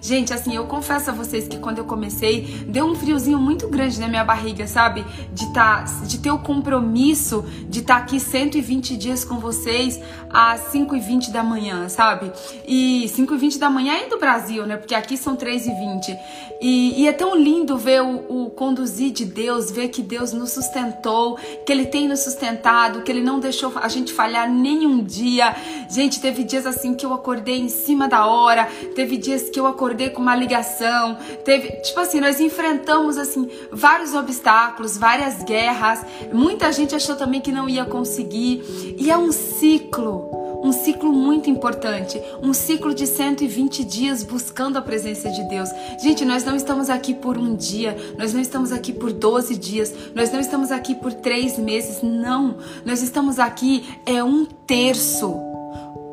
Gente, 0.00 0.32
assim, 0.32 0.54
eu 0.54 0.66
confesso 0.66 1.10
a 1.10 1.12
vocês 1.12 1.48
que 1.48 1.58
quando 1.58 1.78
eu 1.78 1.84
comecei, 1.84 2.42
deu 2.66 2.86
um 2.86 2.94
friozinho 2.94 3.38
muito 3.38 3.68
grande 3.68 3.98
na 4.00 4.08
minha 4.08 4.24
barriga, 4.24 4.66
sabe? 4.66 5.04
De, 5.32 5.52
tá, 5.52 5.82
de 6.06 6.18
ter 6.18 6.30
o 6.30 6.38
compromisso 6.38 7.44
de 7.68 7.80
estar 7.80 7.96
tá 7.96 8.00
aqui 8.00 8.20
120 8.20 8.96
dias 8.96 9.24
com 9.24 9.38
vocês 9.38 10.00
às 10.30 10.72
5 10.72 10.96
e 10.96 11.00
20 11.00 11.30
da 11.30 11.42
manhã, 11.42 11.88
sabe? 11.88 12.32
E 12.66 13.08
5 13.08 13.34
e 13.34 13.36
20 13.36 13.58
da 13.58 13.70
manhã 13.70 13.94
é 13.94 14.08
do 14.08 14.18
Brasil, 14.18 14.66
né? 14.66 14.76
Porque 14.76 14.94
aqui 14.94 15.16
são 15.16 15.36
3 15.36 15.66
e 15.66 15.70
20. 15.70 16.18
E, 16.60 17.02
e 17.02 17.08
é 17.08 17.12
tão 17.12 17.36
lindo 17.36 17.76
ver 17.76 18.02
o, 18.02 18.46
o 18.46 18.50
conduzir 18.50 19.12
de 19.12 19.24
Deus, 19.24 19.70
ver 19.70 19.88
que 19.88 20.02
Deus 20.02 20.32
nos 20.32 20.50
sustentou, 20.50 21.36
que 21.66 21.72
Ele 21.72 21.86
tem 21.86 22.08
nos 22.08 22.20
sustentado, 22.20 23.02
que 23.02 23.12
Ele 23.12 23.20
não 23.20 23.38
deixou 23.38 23.72
a 23.76 23.88
gente 23.88 24.12
falhar 24.12 24.50
nenhum 24.50 25.02
dia. 25.02 25.54
Gente, 25.90 26.20
teve 26.20 26.44
dias 26.44 26.66
assim 26.66 26.94
que 26.94 27.04
eu 27.04 27.12
acordei 27.12 27.60
em 27.60 27.68
cima 27.68 28.08
da 28.08 28.26
hora, 28.26 28.66
teve 28.94 29.16
dias 29.16 29.33
que 29.42 29.58
eu 29.58 29.66
acordei 29.66 30.10
com 30.10 30.22
uma 30.22 30.34
ligação, 30.34 31.16
teve, 31.44 31.68
tipo 31.82 32.00
assim, 32.00 32.20
nós 32.20 32.40
enfrentamos 32.40 33.18
assim 33.18 33.48
vários 33.70 34.14
obstáculos, 34.14 34.96
várias 34.96 35.42
guerras. 35.42 36.00
Muita 36.32 36.72
gente 36.72 36.94
achou 36.94 37.16
também 37.16 37.40
que 37.40 37.52
não 37.52 37.68
ia 37.68 37.84
conseguir. 37.84 38.62
E 38.98 39.10
é 39.10 39.16
um 39.16 39.32
ciclo 39.32 40.44
um 40.64 40.72
ciclo 40.72 41.12
muito 41.12 41.50
importante, 41.50 42.18
um 42.42 42.54
ciclo 42.54 42.94
de 42.94 43.06
120 43.06 43.84
dias 43.84 44.22
buscando 44.22 44.78
a 44.78 44.82
presença 44.82 45.30
de 45.30 45.46
Deus. 45.46 45.68
Gente, 46.02 46.24
nós 46.24 46.42
não 46.42 46.56
estamos 46.56 46.88
aqui 46.88 47.12
por 47.12 47.36
um 47.36 47.54
dia, 47.54 47.94
nós 48.16 48.32
não 48.32 48.40
estamos 48.40 48.72
aqui 48.72 48.90
por 48.90 49.12
12 49.12 49.56
dias, 49.56 49.94
nós 50.14 50.32
não 50.32 50.40
estamos 50.40 50.72
aqui 50.72 50.94
por 50.94 51.12
três 51.12 51.58
meses, 51.58 52.00
não. 52.02 52.56
Nós 52.82 53.02
estamos 53.02 53.38
aqui 53.38 53.86
é 54.06 54.24
um 54.24 54.46
terço, 54.46 55.34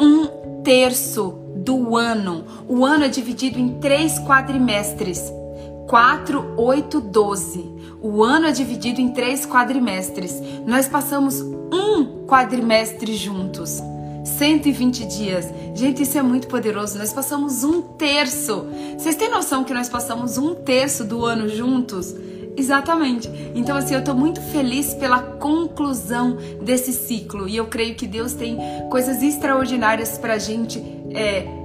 um 0.02 0.62
terço 0.64 1.41
do 1.56 1.96
ano. 1.96 2.46
O 2.68 2.86
ano 2.86 3.06
é 3.06 3.10
dividido 3.10 3.60
em 3.60 3.80
três 3.80 4.20
quadrimestres. 4.20 5.32
4, 5.88 6.54
8, 6.58 7.02
12. 7.02 7.70
O 8.02 8.24
ano 8.24 8.48
é 8.48 8.52
dividido 8.52 9.02
em 9.02 9.10
três 9.10 9.46
quadrimestres. 9.46 10.42
Nós 10.66 10.88
passamos 10.88 11.42
um 11.42 12.26
quadrimestre 12.26 13.14
juntos. 13.16 13.82
120 14.24 15.06
dias. 15.06 15.48
Gente, 15.76 16.04
isso 16.04 16.18
é 16.18 16.22
muito 16.22 16.48
poderoso. 16.48 16.98
Nós 16.98 17.12
passamos 17.12 17.64
um 17.64 17.82
terço. 17.82 18.66
Vocês 18.98 19.16
têm 19.16 19.30
noção 19.30 19.64
que 19.64 19.74
nós 19.74 19.90
passamos 19.90 20.38
um 20.38 20.56
terço 20.56 21.04
do 21.04 21.26
ano 21.26 21.50
juntos? 21.50 22.16
Exatamente. 22.58 23.30
Então, 23.56 23.78
assim, 23.78 23.96
eu 23.96 24.04
tô 24.04 24.14
muito 24.14 24.42
feliz 24.42 24.94
pela 24.94 25.20
conclusão 25.20 26.38
desse 26.62 26.92
ciclo. 26.92 27.48
E 27.48 27.56
eu 27.56 27.68
creio 27.68 27.96
que 27.96 28.06
Deus 28.06 28.34
tem 28.34 28.58
coisas 28.90 29.22
extraordinárias 29.22 30.18
pra 30.18 30.38
gente. 30.38 30.80
É, 31.14 31.61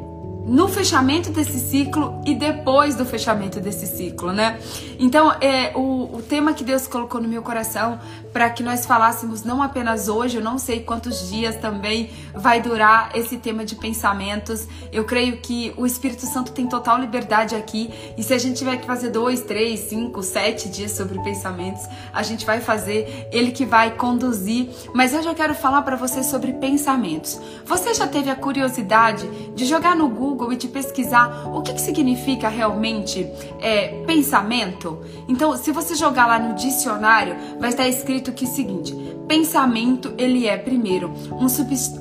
no 0.46 0.68
fechamento 0.68 1.30
desse 1.30 1.58
ciclo 1.58 2.22
e 2.24 2.32
depois 2.32 2.94
do 2.94 3.04
fechamento 3.04 3.60
desse 3.60 3.84
ciclo, 3.84 4.32
né? 4.32 4.60
Então, 4.96 5.32
é 5.40 5.72
o, 5.74 6.16
o 6.16 6.22
tema 6.22 6.54
que 6.54 6.62
Deus 6.62 6.86
colocou 6.86 7.20
no 7.20 7.28
meu 7.28 7.42
coração 7.42 7.98
para 8.32 8.48
que 8.48 8.62
nós 8.62 8.86
falássemos 8.86 9.42
não 9.42 9.60
apenas 9.60 10.08
hoje, 10.08 10.36
eu 10.36 10.42
não 10.42 10.56
sei 10.56 10.80
quantos 10.80 11.28
dias 11.28 11.56
também 11.56 12.10
vai 12.32 12.60
durar 12.60 13.10
esse 13.14 13.38
tema 13.38 13.64
de 13.64 13.74
pensamentos. 13.74 14.68
Eu 14.92 15.04
creio 15.04 15.38
que 15.38 15.74
o 15.76 15.84
Espírito 15.84 16.24
Santo 16.26 16.52
tem 16.52 16.68
total 16.68 17.00
liberdade 17.00 17.56
aqui 17.56 17.90
e 18.16 18.22
se 18.22 18.32
a 18.32 18.38
gente 18.38 18.56
tiver 18.56 18.76
que 18.76 18.86
fazer 18.86 19.10
dois, 19.10 19.40
três, 19.40 19.80
cinco, 19.80 20.22
sete 20.22 20.68
dias 20.68 20.92
sobre 20.92 21.18
pensamentos, 21.22 21.82
a 22.12 22.22
gente 22.22 22.46
vai 22.46 22.60
fazer. 22.60 23.28
Ele 23.32 23.50
que 23.50 23.64
vai 23.64 23.96
conduzir. 23.96 24.68
Mas 24.94 25.12
eu 25.12 25.22
já 25.22 25.34
quero 25.34 25.54
falar 25.54 25.82
para 25.82 25.96
você 25.96 26.22
sobre 26.22 26.52
pensamentos. 26.52 27.40
Você 27.64 27.94
já 27.94 28.06
teve 28.06 28.30
a 28.30 28.36
curiosidade 28.36 29.26
de 29.54 29.64
jogar 29.64 29.96
no 29.96 30.08
Google 30.08 30.35
Google 30.36 30.52
e 30.52 30.68
pesquisar 30.68 31.48
o 31.48 31.62
que, 31.62 31.72
que 31.72 31.80
significa 31.80 32.48
realmente 32.48 33.26
é, 33.58 34.04
pensamento? 34.06 34.98
Então, 35.26 35.56
se 35.56 35.72
você 35.72 35.94
jogar 35.94 36.26
lá 36.26 36.38
no 36.38 36.54
dicionário, 36.54 37.36
vai 37.58 37.70
estar 37.70 37.88
escrito 37.88 38.32
que 38.32 38.44
é 38.44 38.48
o 38.48 38.50
seguinte: 38.50 38.94
pensamento 39.26 40.12
ele 40.18 40.46
é 40.46 40.56
primeiro 40.56 41.12
um, 41.32 41.46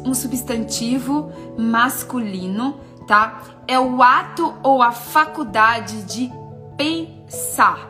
um 0.09 0.13
substantivo 0.13 1.31
masculino, 1.57 2.79
tá? 3.07 3.41
É 3.67 3.79
o 3.79 4.03
ato 4.03 4.53
ou 4.61 4.81
a 4.81 4.91
faculdade 4.91 6.03
de 6.03 6.31
pensar, 6.77 7.89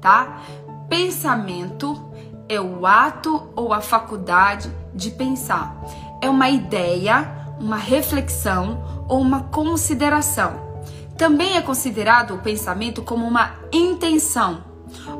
tá? 0.00 0.42
Pensamento 0.88 2.10
é 2.48 2.60
o 2.60 2.86
ato 2.86 3.50
ou 3.56 3.72
a 3.72 3.80
faculdade 3.80 4.70
de 4.94 5.10
pensar. 5.10 5.80
É 6.20 6.28
uma 6.28 6.48
ideia, 6.48 7.54
uma 7.60 7.76
reflexão 7.76 8.95
ou 9.08 9.20
uma 9.20 9.44
consideração. 9.44 10.66
Também 11.16 11.56
é 11.56 11.62
considerado 11.62 12.34
o 12.34 12.38
pensamento 12.38 13.02
como 13.02 13.26
uma 13.26 13.54
intenção, 13.72 14.62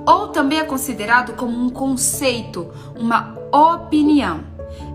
ou 0.07 0.28
também 0.28 0.59
é 0.59 0.64
considerado 0.64 1.35
como 1.35 1.59
um 1.59 1.71
conceito, 1.71 2.71
uma 2.99 3.37
opinião. 3.52 4.40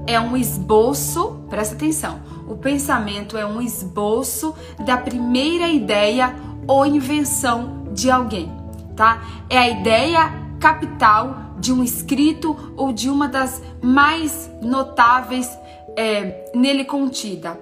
É 0.06 0.20
um 0.20 0.38
esboço, 0.38 1.44
presta 1.50 1.76
atenção, 1.76 2.20
o 2.48 2.56
pensamento 2.56 3.38
é 3.38 3.46
um 3.46 3.62
esboço 3.62 4.54
da 4.80 4.98
primeira 4.98 5.68
ideia 5.68 6.36
ou 6.68 6.86
invenção 6.86 7.86
de 7.94 8.12
alguém, 8.12 8.52
tá? 8.96 9.24
É 9.50 9.58
a 9.58 9.70
ideia 9.70 10.32
capital 10.60 11.56
de 11.60 11.72
um 11.72 11.84
escrito 11.84 12.74
ou 12.76 12.92
de 12.92 13.10
uma 13.10 13.28
das 13.28 13.62
mais 13.82 14.50
notáveis 14.62 15.50
é, 15.96 16.52
nele 16.54 16.86
contida. 16.86 17.60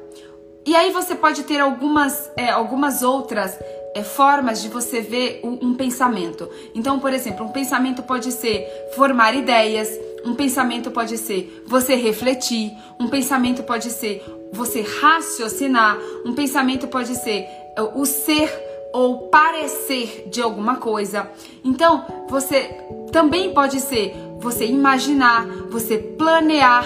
E 0.70 0.76
aí 0.76 0.92
você 0.92 1.16
pode 1.16 1.46
ter 1.46 1.60
algumas, 1.60 2.30
é, 2.38 2.52
algumas 2.52 3.02
outras 3.02 3.58
é, 3.96 4.04
formas 4.04 4.62
de 4.62 4.70
você 4.70 5.02
ver 5.02 5.40
um, 5.44 5.70
um 5.70 5.74
pensamento. 5.74 6.48
Então, 6.76 7.00
por 7.00 7.12
exemplo, 7.12 7.44
um 7.44 7.50
pensamento 7.50 8.04
pode 8.04 8.32
ser 8.32 8.68
formar 8.96 9.34
ideias, 9.34 9.90
um 10.24 10.36
pensamento 10.36 10.92
pode 10.92 11.18
ser 11.18 11.64
você 11.66 11.96
refletir, 11.96 12.72
um 13.00 13.08
pensamento 13.08 13.64
pode 13.64 13.90
ser 13.90 14.24
você 14.54 14.82
raciocinar, 14.82 15.98
um 16.24 16.36
pensamento 16.36 16.88
pode 16.88 17.16
ser 17.16 17.48
é, 17.76 17.82
o 17.96 18.06
ser 18.06 18.54
ou 18.94 19.28
parecer 19.30 20.28
de 20.30 20.40
alguma 20.40 20.76
coisa. 20.76 21.32
Então, 21.64 22.06
você 22.30 22.78
também 23.12 23.56
pode 23.56 23.80
ser 23.80 24.14
você 24.38 24.68
imaginar, 24.68 25.48
você 25.72 25.98
planear. 25.98 26.86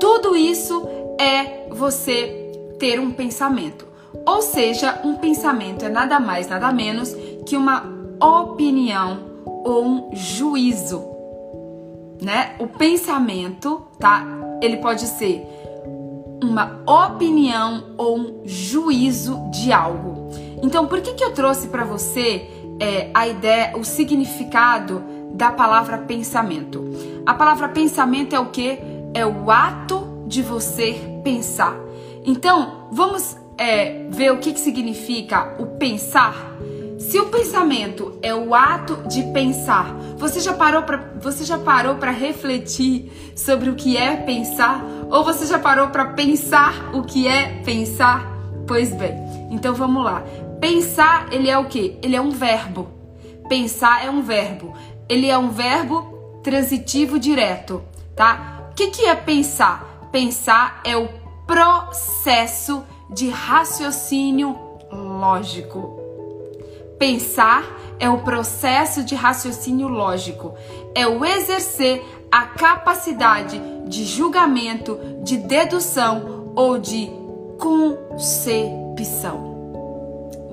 Tudo 0.00 0.34
isso 0.34 0.88
é 1.20 1.68
você 1.68 2.37
ter 2.78 3.00
um 3.00 3.10
pensamento. 3.10 3.86
Ou 4.26 4.42
seja, 4.42 5.00
um 5.04 5.16
pensamento 5.16 5.84
é 5.84 5.88
nada 5.88 6.18
mais, 6.18 6.48
nada 6.48 6.72
menos 6.72 7.14
que 7.46 7.56
uma 7.56 7.84
opinião 8.20 9.20
ou 9.64 9.84
um 9.84 10.10
juízo, 10.12 11.04
né? 12.20 12.54
O 12.58 12.66
pensamento, 12.66 13.82
tá? 13.98 14.26
Ele 14.62 14.78
pode 14.78 15.06
ser 15.06 15.46
uma 16.42 16.80
opinião 16.86 17.84
ou 17.96 18.18
um 18.18 18.42
juízo 18.44 19.38
de 19.50 19.72
algo. 19.72 20.28
Então, 20.62 20.86
por 20.86 21.00
que 21.00 21.14
que 21.14 21.22
eu 21.22 21.32
trouxe 21.32 21.68
para 21.68 21.84
você 21.84 22.48
é, 22.80 23.10
a 23.14 23.28
ideia, 23.28 23.76
o 23.76 23.84
significado 23.84 25.02
da 25.32 25.52
palavra 25.52 25.98
pensamento? 25.98 26.84
A 27.26 27.34
palavra 27.34 27.68
pensamento 27.68 28.34
é 28.34 28.40
o 28.40 28.46
que? 28.46 28.78
É 29.14 29.24
o 29.24 29.50
ato 29.50 30.24
de 30.26 30.42
você 30.42 31.20
pensar. 31.22 31.87
Então, 32.24 32.88
vamos 32.92 33.36
é, 33.56 34.06
ver 34.10 34.32
o 34.32 34.38
que, 34.38 34.52
que 34.52 34.60
significa 34.60 35.56
o 35.58 35.66
pensar. 35.66 36.56
Se 36.98 37.18
o 37.20 37.26
pensamento 37.26 38.18
é 38.22 38.34
o 38.34 38.54
ato 38.54 39.08
de 39.08 39.22
pensar, 39.32 39.94
você 40.16 40.40
já 40.40 40.52
parou 40.52 40.82
para 40.82 40.96
você 41.20 41.44
já 41.44 41.56
parou 41.56 41.94
para 41.94 42.10
refletir 42.10 43.32
sobre 43.36 43.70
o 43.70 43.76
que 43.76 43.96
é 43.96 44.16
pensar 44.16 44.84
ou 45.08 45.24
você 45.24 45.46
já 45.46 45.58
parou 45.58 45.88
para 45.88 46.06
pensar 46.06 46.90
o 46.92 47.02
que 47.02 47.28
é 47.28 47.62
pensar? 47.64 48.26
Pois 48.66 48.92
bem, 48.92 49.14
então 49.50 49.74
vamos 49.74 50.04
lá. 50.04 50.24
Pensar, 50.60 51.32
ele 51.32 51.48
é 51.48 51.56
o 51.56 51.66
que? 51.66 51.96
Ele 52.02 52.16
é 52.16 52.20
um 52.20 52.30
verbo. 52.30 52.88
Pensar 53.48 54.04
é 54.04 54.10
um 54.10 54.20
verbo. 54.20 54.74
Ele 55.08 55.28
é 55.28 55.38
um 55.38 55.50
verbo 55.50 56.40
transitivo 56.42 57.18
direto, 57.18 57.82
tá? 58.14 58.68
O 58.72 58.74
que, 58.74 58.88
que 58.88 59.06
é 59.06 59.14
pensar? 59.14 60.08
Pensar 60.10 60.80
é 60.84 60.96
o 60.96 61.08
processo 61.48 62.84
de 63.08 63.30
raciocínio 63.30 64.54
lógico. 64.92 65.98
Pensar 66.98 67.64
é 67.98 68.10
o 68.10 68.18
processo 68.18 69.02
de 69.02 69.14
raciocínio 69.14 69.88
lógico, 69.88 70.54
é 70.94 71.06
o 71.06 71.24
exercer 71.24 72.04
a 72.30 72.42
capacidade 72.44 73.58
de 73.86 74.04
julgamento, 74.04 75.00
de 75.22 75.38
dedução 75.38 76.52
ou 76.54 76.78
de 76.78 77.10
concepção. 77.58 79.48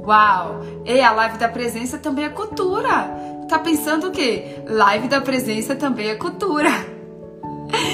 Uau! 0.07 0.61
E 0.85 1.01
a 1.01 1.11
live 1.11 1.37
da 1.37 1.49
presença 1.49 1.97
também 1.97 2.23
é 2.23 2.29
cultura. 2.29 3.09
Tá 3.49 3.59
pensando 3.59 4.07
o 4.07 4.11
quê? 4.11 4.63
Live 4.65 5.09
da 5.09 5.19
presença 5.19 5.75
também 5.75 6.07
é 6.07 6.15
cultura. 6.15 6.69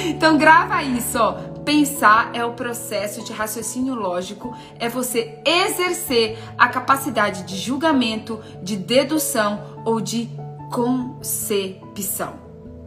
Então 0.06 0.38
grava 0.38 0.84
isso, 0.84 1.18
ó. 1.18 1.51
Pensar 1.66 2.32
é 2.34 2.44
o 2.44 2.54
processo 2.54 3.24
de 3.24 3.32
raciocínio 3.32 3.94
lógico, 3.94 4.56
é 4.80 4.90
você 4.90 5.40
exercer 5.46 6.40
a 6.58 6.68
capacidade 6.68 7.44
de 7.44 7.56
julgamento, 7.56 8.42
de 8.64 8.76
dedução 8.76 9.82
ou 9.86 10.02
de 10.02 10.30
concepção. 10.72 12.34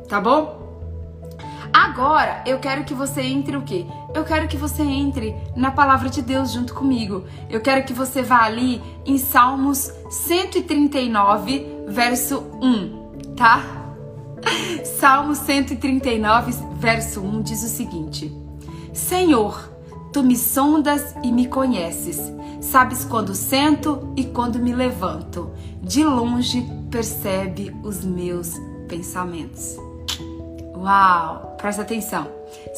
Tá 0.08 0.20
bom? 0.20 0.64
Agora 1.72 2.42
eu 2.46 2.58
quero 2.58 2.84
que 2.84 2.94
você 2.94 3.20
entre 3.20 3.56
o 3.56 3.62
quê? 3.62 3.84
Eu 4.14 4.24
quero 4.24 4.46
que 4.46 4.56
você 4.56 4.82
entre 4.82 5.34
na 5.56 5.70
palavra 5.70 6.08
de 6.08 6.22
Deus 6.22 6.52
junto 6.52 6.74
comigo. 6.74 7.24
Eu 7.50 7.60
quero 7.60 7.84
que 7.84 7.92
você 7.92 8.22
vá 8.22 8.42
ali 8.44 8.80
em 9.04 9.18
Salmos 9.18 9.92
139, 10.10 11.84
verso 11.88 12.44
1, 12.62 13.34
tá? 13.34 13.62
Salmos 15.00 15.38
139, 15.38 16.52
verso 16.76 17.20
1 17.20 17.42
diz 17.42 17.64
o 17.64 17.68
seguinte: 17.68 18.43
Senhor, 18.94 19.70
tu 20.12 20.22
me 20.22 20.36
sondas 20.36 21.14
e 21.22 21.32
me 21.32 21.48
conheces. 21.48 22.20
Sabes 22.60 23.04
quando 23.04 23.34
sento 23.34 24.12
e 24.16 24.24
quando 24.24 24.58
me 24.58 24.72
levanto. 24.72 25.50
De 25.82 26.04
longe 26.04 26.64
percebe 26.90 27.74
os 27.82 28.04
meus 28.04 28.52
pensamentos. 28.88 29.76
Uau! 30.76 31.56
Presta 31.58 31.82
atenção. 31.82 32.28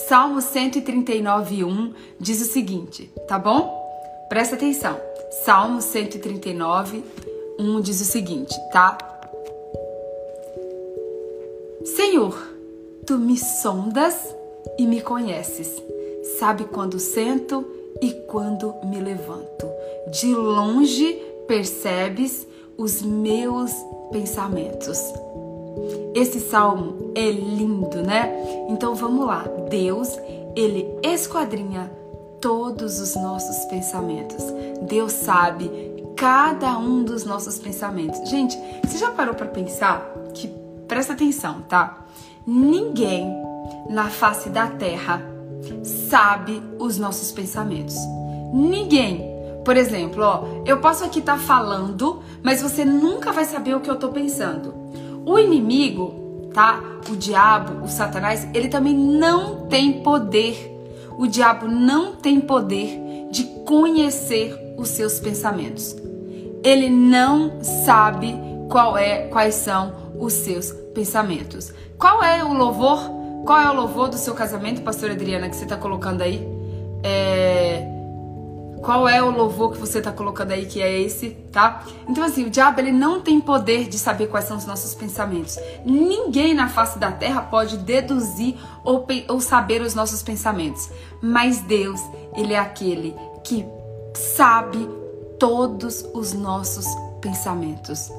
Salmo 0.08 0.40
139, 0.40 1.64
1 1.64 1.94
diz 2.18 2.40
o 2.40 2.44
seguinte, 2.44 3.10
tá 3.28 3.38
bom? 3.38 3.84
Presta 4.28 4.54
atenção. 4.54 4.98
Salmo 5.44 5.82
139, 5.82 7.04
1 7.58 7.80
diz 7.80 8.00
o 8.00 8.04
seguinte, 8.04 8.54
tá? 8.72 8.96
Senhor, 11.84 12.36
tu 13.06 13.18
me 13.18 13.36
sondas 13.36 14.34
e 14.78 14.86
me 14.86 15.00
conheces. 15.00 15.82
Sabe 16.38 16.64
quando 16.64 16.98
sento 16.98 17.64
e 18.02 18.12
quando 18.26 18.74
me 18.84 19.00
levanto. 19.00 19.66
De 20.10 20.34
longe 20.34 21.14
percebes 21.46 22.46
os 22.76 23.00
meus 23.02 23.72
pensamentos. 24.10 24.98
Esse 26.14 26.40
salmo 26.40 27.12
é 27.14 27.30
lindo, 27.30 28.02
né? 28.02 28.32
Então 28.68 28.94
vamos 28.94 29.26
lá. 29.26 29.44
Deus, 29.68 30.18
ele 30.54 30.86
esquadrinha 31.02 31.90
todos 32.40 33.00
os 33.00 33.14
nossos 33.16 33.64
pensamentos. 33.66 34.44
Deus 34.82 35.12
sabe 35.12 35.70
cada 36.16 36.78
um 36.78 37.04
dos 37.04 37.24
nossos 37.24 37.58
pensamentos. 37.58 38.28
Gente, 38.28 38.58
você 38.84 38.98
já 38.98 39.10
parou 39.10 39.34
para 39.34 39.46
pensar 39.46 40.14
que 40.34 40.48
presta 40.88 41.12
atenção, 41.12 41.62
tá? 41.62 42.06
Ninguém 42.46 43.30
na 43.88 44.08
face 44.08 44.48
da 44.48 44.66
terra 44.66 45.35
sabe 45.82 46.62
os 46.78 46.98
nossos 46.98 47.32
pensamentos. 47.32 47.96
Ninguém. 48.52 49.34
Por 49.64 49.76
exemplo, 49.76 50.22
ó, 50.22 50.44
eu 50.64 50.78
posso 50.78 51.04
aqui 51.04 51.18
estar 51.18 51.36
tá 51.36 51.38
falando, 51.38 52.22
mas 52.42 52.62
você 52.62 52.84
nunca 52.84 53.32
vai 53.32 53.44
saber 53.44 53.74
o 53.74 53.80
que 53.80 53.90
eu 53.90 53.96
tô 53.96 54.08
pensando. 54.08 54.72
O 55.24 55.38
inimigo, 55.38 56.50
tá? 56.54 56.80
O 57.10 57.16
diabo, 57.16 57.84
o 57.84 57.88
Satanás, 57.88 58.46
ele 58.54 58.68
também 58.68 58.94
não 58.94 59.66
tem 59.66 60.02
poder. 60.02 60.72
O 61.18 61.26
diabo 61.26 61.66
não 61.66 62.14
tem 62.14 62.40
poder 62.40 63.28
de 63.30 63.44
conhecer 63.64 64.56
os 64.78 64.88
seus 64.90 65.18
pensamentos. 65.18 65.96
Ele 66.62 66.88
não 66.88 67.62
sabe 67.62 68.34
qual 68.68 68.96
é, 68.96 69.26
quais 69.28 69.54
são 69.56 69.92
os 70.18 70.32
seus 70.32 70.70
pensamentos. 70.94 71.72
Qual 71.98 72.22
é 72.22 72.44
o 72.44 72.52
louvor? 72.52 73.15
Qual 73.44 73.60
é 73.60 73.70
o 73.70 73.74
louvor 73.74 74.08
do 74.08 74.16
seu 74.16 74.34
casamento, 74.34 74.82
pastora 74.82 75.12
Adriana, 75.12 75.48
que 75.48 75.56
você 75.56 75.64
está 75.64 75.76
colocando 75.76 76.22
aí? 76.22 76.46
É 77.02 77.92
qual 78.86 79.08
é 79.08 79.20
o 79.20 79.30
louvor 79.30 79.72
que 79.72 79.78
você 79.78 79.98
está 79.98 80.12
colocando 80.12 80.52
aí 80.52 80.64
que 80.64 80.80
é 80.80 81.00
esse, 81.00 81.30
tá? 81.50 81.82
Então 82.08 82.22
assim, 82.22 82.44
o 82.44 82.50
diabo 82.50 82.80
ele 82.80 82.92
não 82.92 83.20
tem 83.20 83.40
poder 83.40 83.88
de 83.88 83.98
saber 83.98 84.28
quais 84.28 84.44
são 84.44 84.56
os 84.56 84.64
nossos 84.64 84.94
pensamentos. 84.94 85.58
Ninguém 85.84 86.54
na 86.54 86.68
face 86.68 86.96
da 86.96 87.10
terra 87.10 87.42
pode 87.42 87.78
deduzir 87.78 88.54
ou, 88.84 89.04
ou 89.28 89.40
saber 89.40 89.82
os 89.82 89.94
nossos 89.94 90.22
pensamentos. 90.22 90.88
Mas 91.20 91.60
Deus, 91.62 92.00
ele 92.36 92.52
é 92.52 92.58
aquele 92.60 93.16
que 93.42 93.66
sabe 94.14 94.88
todos 95.36 96.06
os 96.14 96.32
nossos 96.32 96.86
pensamentos. 97.20 98.12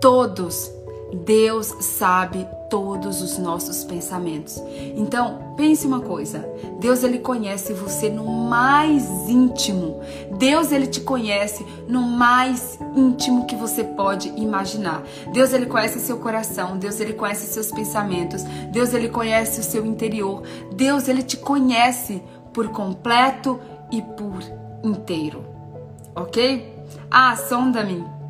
Todos. 0.00 0.70
Deus 1.12 1.66
sabe 1.80 2.46
todos 2.70 3.20
os 3.20 3.36
nossos 3.36 3.84
pensamentos. 3.84 4.62
Então, 4.96 5.54
pense 5.56 5.86
uma 5.86 6.00
coisa. 6.00 6.48
Deus 6.78 7.02
ele 7.02 7.18
conhece 7.18 7.74
você 7.74 8.08
no 8.08 8.24
mais 8.24 9.28
íntimo. 9.28 10.00
Deus 10.38 10.72
ele 10.72 10.86
te 10.86 11.00
conhece 11.00 11.66
no 11.88 12.00
mais 12.00 12.78
íntimo 12.96 13.44
que 13.44 13.56
você 13.56 13.82
pode 13.82 14.28
imaginar. 14.36 15.02
Deus 15.32 15.52
ele 15.52 15.66
conhece 15.66 15.98
seu 15.98 16.18
coração, 16.18 16.78
Deus 16.78 17.00
ele 17.00 17.12
conhece 17.12 17.46
seus 17.46 17.70
pensamentos, 17.70 18.44
Deus 18.70 18.94
ele 18.94 19.08
conhece 19.08 19.60
o 19.60 19.64
seu 19.64 19.84
interior. 19.84 20.42
Deus 20.72 21.08
ele 21.08 21.22
te 21.22 21.36
conhece 21.36 22.22
por 22.52 22.68
completo 22.68 23.58
e 23.90 24.00
por 24.00 24.40
inteiro. 24.82 25.44
OK? 26.14 26.78
Ah, 27.10 27.36
sonda-me 27.36 28.20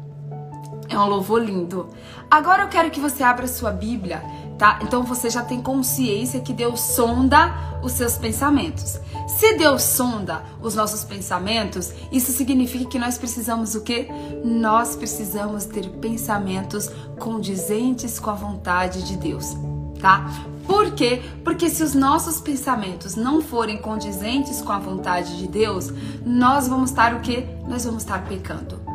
é 0.91 0.99
um 0.99 1.07
louvor 1.07 1.43
lindo. 1.43 1.89
Agora 2.31 2.63
eu 2.63 2.69
quero 2.69 2.91
que 2.93 3.01
você 3.01 3.25
abra 3.25 3.49
sua 3.49 3.73
Bíblia, 3.73 4.23
tá? 4.57 4.79
Então 4.83 5.03
você 5.03 5.29
já 5.29 5.43
tem 5.43 5.61
consciência 5.61 6.41
que 6.41 6.53
Deus 6.53 6.79
sonda 6.79 7.81
os 7.83 7.93
seus 7.93 8.17
pensamentos. 8.17 9.01
Se 9.27 9.57
Deus 9.57 9.83
sonda 9.83 10.43
os 10.63 10.77
nossos 10.77 11.03
pensamentos, 11.03 11.93
isso 12.13 12.31
significa 12.31 12.85
que 12.85 12.99
nós 13.01 13.19
precisamos 13.19 13.75
o 13.75 13.81
quê? 13.81 14.09
Nós 14.45 14.95
precisamos 14.95 15.65
ter 15.65 15.89
pensamentos 15.89 16.89
condizentes 17.19 18.21
com 18.21 18.31
a 18.31 18.35
vontade 18.35 19.03
de 19.03 19.17
Deus, 19.17 19.57
tá? 20.01 20.31
Por 20.67 20.93
quê? 20.93 21.23
Porque 21.43 21.69
se 21.69 21.83
os 21.83 21.95
nossos 21.95 22.41
pensamentos 22.41 23.17
não 23.17 23.41
forem 23.41 23.79
condizentes 23.79 24.63
com 24.63 24.71
a 24.71 24.79
vontade 24.79 25.37
de 25.37 25.49
Deus, 25.49 25.93
nós 26.25 26.69
vamos 26.69 26.91
estar 26.91 27.13
o 27.15 27.21
quê? 27.21 27.45
Nós 27.67 27.85
vamos 27.85 28.05
estar 28.05 28.25
pecando. 28.27 28.90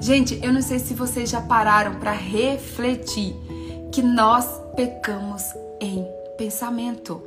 Gente, 0.00 0.40
eu 0.42 0.50
não 0.50 0.62
sei 0.62 0.78
se 0.78 0.94
vocês 0.94 1.28
já 1.28 1.42
pararam 1.42 2.00
para 2.00 2.12
refletir 2.12 3.36
que 3.92 4.00
nós 4.00 4.46
pecamos 4.74 5.42
em 5.78 6.06
pensamento. 6.38 7.22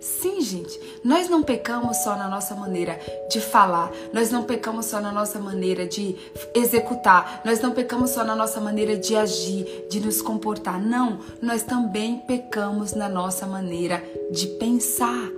Sim, 0.00 0.40
gente, 0.40 0.80
nós 1.04 1.28
não 1.28 1.44
pecamos 1.44 1.98
só 1.98 2.16
na 2.16 2.28
nossa 2.28 2.56
maneira 2.56 2.98
de 3.30 3.40
falar, 3.40 3.92
nós 4.12 4.30
não 4.30 4.42
pecamos 4.44 4.86
só 4.86 5.00
na 5.00 5.12
nossa 5.12 5.38
maneira 5.38 5.86
de 5.86 6.16
executar, 6.54 7.42
nós 7.44 7.60
não 7.60 7.70
pecamos 7.72 8.10
só 8.10 8.24
na 8.24 8.34
nossa 8.34 8.60
maneira 8.60 8.96
de 8.96 9.14
agir, 9.14 9.86
de 9.88 10.00
nos 10.00 10.20
comportar. 10.20 10.80
Não, 10.80 11.20
nós 11.40 11.62
também 11.62 12.18
pecamos 12.26 12.94
na 12.94 13.08
nossa 13.08 13.46
maneira 13.46 14.02
de 14.32 14.46
pensar. 14.58 15.30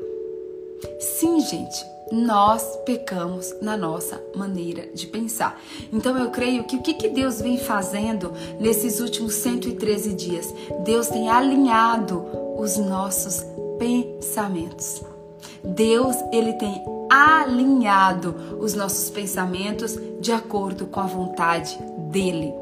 Sim, 0.99 1.41
gente, 1.41 1.85
nós 2.11 2.77
pecamos 2.85 3.55
na 3.61 3.77
nossa 3.77 4.21
maneira 4.35 4.89
de 4.95 5.07
pensar. 5.07 5.61
Então 5.93 6.17
eu 6.19 6.31
creio 6.31 6.65
que 6.65 6.77
o 6.77 6.83
que, 6.83 7.09
Deus 7.09 7.41
vem 7.41 7.59
fazendo 7.59 8.33
nesses 8.59 9.01
últimos 9.01 9.35
113 9.35 10.15
dias? 10.15 10.55
Deus 10.85 11.09
tem 11.09 11.29
alinhado 11.29 12.25
os 12.59 12.77
nossos 12.77 13.45
pensamentos. 13.79 15.03
Deus, 15.63 16.17
ele 16.33 16.55
tem 16.55 16.83
alinhado 17.11 18.59
os 18.61 18.75
nossos 18.75 19.11
pensamentos 19.11 19.99
de 20.21 20.33
acordo 20.33 20.87
com 20.87 21.01
a 21.01 21.07
vontade 21.07 21.79
dele. 22.11 22.53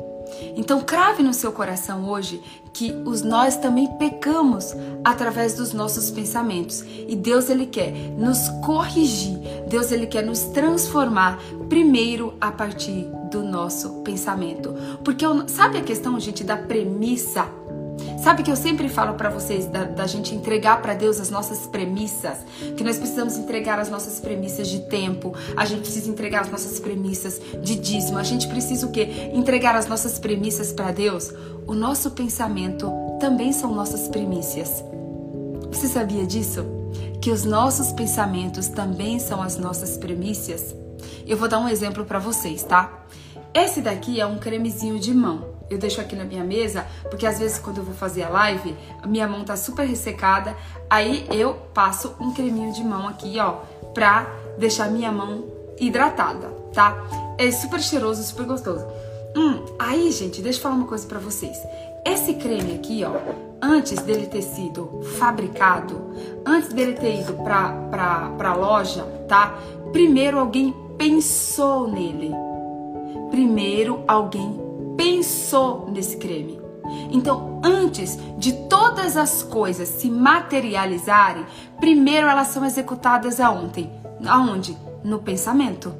Então 0.56 0.80
crave 0.80 1.22
no 1.22 1.32
seu 1.32 1.52
coração 1.52 2.08
hoje 2.08 2.42
que 2.78 2.92
os 3.04 3.22
nós 3.22 3.56
também 3.56 3.88
pecamos 3.98 4.72
através 5.02 5.54
dos 5.54 5.72
nossos 5.72 6.12
pensamentos. 6.12 6.84
E 7.08 7.16
Deus 7.16 7.50
ele 7.50 7.66
quer 7.66 7.90
nos 8.16 8.48
corrigir. 8.64 9.36
Deus 9.68 9.90
ele 9.90 10.06
quer 10.06 10.24
nos 10.24 10.42
transformar 10.42 11.40
primeiro 11.68 12.34
a 12.40 12.52
partir 12.52 13.04
do 13.32 13.42
nosso 13.42 14.02
pensamento. 14.04 14.72
Porque 15.02 15.24
sabe 15.48 15.78
a 15.78 15.82
questão, 15.82 16.20
gente, 16.20 16.44
da 16.44 16.56
premissa 16.56 17.48
Sabe 18.22 18.42
que 18.42 18.50
eu 18.50 18.56
sempre 18.56 18.88
falo 18.88 19.14
para 19.14 19.30
vocês 19.30 19.66
da, 19.66 19.84
da, 19.84 20.06
gente 20.06 20.34
entregar 20.34 20.82
para 20.82 20.94
Deus 20.94 21.20
as 21.20 21.30
nossas 21.30 21.66
premissas, 21.66 22.38
que 22.76 22.84
nós 22.84 22.98
precisamos 22.98 23.36
entregar 23.36 23.78
as 23.78 23.88
nossas 23.88 24.20
premissas 24.20 24.68
de 24.68 24.80
tempo, 24.80 25.34
a 25.56 25.64
gente 25.64 25.80
precisa 25.80 26.10
entregar 26.10 26.42
as 26.42 26.50
nossas 26.50 26.78
premissas 26.78 27.40
de 27.62 27.74
dízimo, 27.76 28.18
a 28.18 28.22
gente 28.22 28.46
precisa 28.48 28.86
o 28.86 28.90
quê? 28.90 29.30
Entregar 29.32 29.76
as 29.76 29.86
nossas 29.86 30.18
premissas 30.18 30.72
para 30.72 30.90
Deus. 30.90 31.32
O 31.66 31.74
nosso 31.74 32.10
pensamento 32.10 32.90
também 33.20 33.52
são 33.52 33.74
nossas 33.74 34.08
premissas. 34.08 34.84
Você 35.70 35.86
sabia 35.86 36.26
disso? 36.26 36.66
Que 37.20 37.30
os 37.30 37.44
nossos 37.44 37.92
pensamentos 37.92 38.68
também 38.68 39.18
são 39.18 39.42
as 39.42 39.56
nossas 39.56 39.96
premissas? 39.96 40.74
Eu 41.26 41.36
vou 41.36 41.48
dar 41.48 41.60
um 41.60 41.68
exemplo 41.68 42.04
para 42.04 42.18
vocês, 42.18 42.62
tá? 42.62 43.06
Esse 43.54 43.80
daqui 43.80 44.20
é 44.20 44.26
um 44.26 44.38
cremezinho 44.38 44.98
de 44.98 45.12
mão 45.14 45.57
eu 45.70 45.78
deixo 45.78 46.00
aqui 46.00 46.16
na 46.16 46.24
minha 46.24 46.44
mesa, 46.44 46.86
porque 47.10 47.26
às 47.26 47.38
vezes 47.38 47.58
quando 47.58 47.78
eu 47.78 47.84
vou 47.84 47.94
fazer 47.94 48.22
a 48.22 48.28
live, 48.28 48.74
a 49.02 49.06
minha 49.06 49.28
mão 49.28 49.44
tá 49.44 49.56
super 49.56 49.86
ressecada, 49.86 50.56
aí 50.88 51.26
eu 51.30 51.54
passo 51.74 52.14
um 52.20 52.32
creminho 52.32 52.72
de 52.72 52.82
mão 52.82 53.06
aqui, 53.08 53.38
ó, 53.38 53.56
pra 53.92 54.26
deixar 54.58 54.90
minha 54.90 55.12
mão 55.12 55.44
hidratada, 55.78 56.48
tá? 56.72 56.96
É 57.36 57.50
super 57.50 57.80
cheiroso, 57.80 58.22
super 58.22 58.46
gostoso. 58.46 58.84
Hum, 59.36 59.64
aí, 59.78 60.10
gente, 60.10 60.42
deixa 60.42 60.58
eu 60.58 60.62
falar 60.62 60.74
uma 60.74 60.86
coisa 60.86 61.06
para 61.06 61.18
vocês. 61.18 61.56
Esse 62.04 62.34
creme 62.34 62.74
aqui, 62.74 63.04
ó, 63.04 63.12
antes 63.60 64.00
dele 64.02 64.26
ter 64.26 64.42
sido 64.42 65.02
fabricado, 65.18 66.00
antes 66.44 66.72
dele 66.72 66.94
ter 66.94 67.20
ido 67.20 67.34
pra, 67.34 67.70
pra, 67.90 68.30
pra 68.36 68.54
loja, 68.54 69.04
tá? 69.28 69.58
Primeiro 69.92 70.38
alguém 70.38 70.74
pensou 70.96 71.86
nele. 71.88 72.32
Primeiro 73.30 74.02
alguém 74.08 74.67
pensou 74.98 75.88
nesse 75.88 76.16
creme. 76.16 76.60
Então, 77.10 77.60
antes 77.64 78.18
de 78.36 78.52
todas 78.68 79.16
as 79.16 79.44
coisas 79.44 79.88
se 79.88 80.10
materializarem, 80.10 81.46
primeiro 81.78 82.26
elas 82.26 82.48
são 82.48 82.64
executadas 82.64 83.38
aonde? 83.38 83.88
Aonde? 84.26 84.76
No 85.04 85.20
pensamento, 85.20 85.94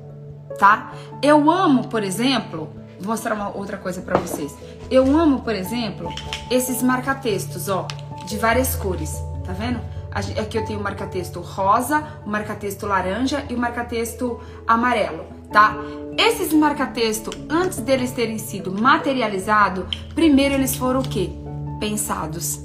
tá? 0.59 0.93
Eu 1.23 1.49
amo, 1.49 1.87
por 1.87 2.03
exemplo, 2.03 2.69
vou 2.99 3.11
mostrar 3.11 3.35
uma 3.35 3.57
outra 3.57 3.77
coisa 3.77 4.03
para 4.03 4.19
vocês. 4.19 4.53
Eu 4.91 5.17
amo, 5.17 5.43
por 5.43 5.55
exemplo, 5.55 6.13
esses 6.51 6.83
marca-textos, 6.83 7.69
ó, 7.69 7.87
de 8.27 8.37
várias 8.37 8.75
cores, 8.75 9.15
tá 9.45 9.53
vendo? 9.53 9.81
Aqui 10.11 10.57
eu 10.57 10.65
tenho 10.65 10.81
o 10.81 10.83
marca-texto 10.83 11.41
rosa, 11.41 12.03
o 12.27 12.29
marca-texto 12.29 12.87
laranja 12.87 13.45
e 13.49 13.55
o 13.55 13.59
marca-texto 13.59 14.41
amarelo, 14.67 15.38
tá? 15.53 15.77
Esses 16.17 16.53
marca-texto, 16.53 17.31
antes 17.49 17.79
deles 17.79 18.13
terem 18.13 18.39
sido 18.39 18.73
materializados, 18.73 19.85
primeiro 20.15 20.55
eles 20.55 20.75
foram 20.75 21.01
o 21.01 21.09
quê? 21.09 21.31
Pensados. 21.79 22.61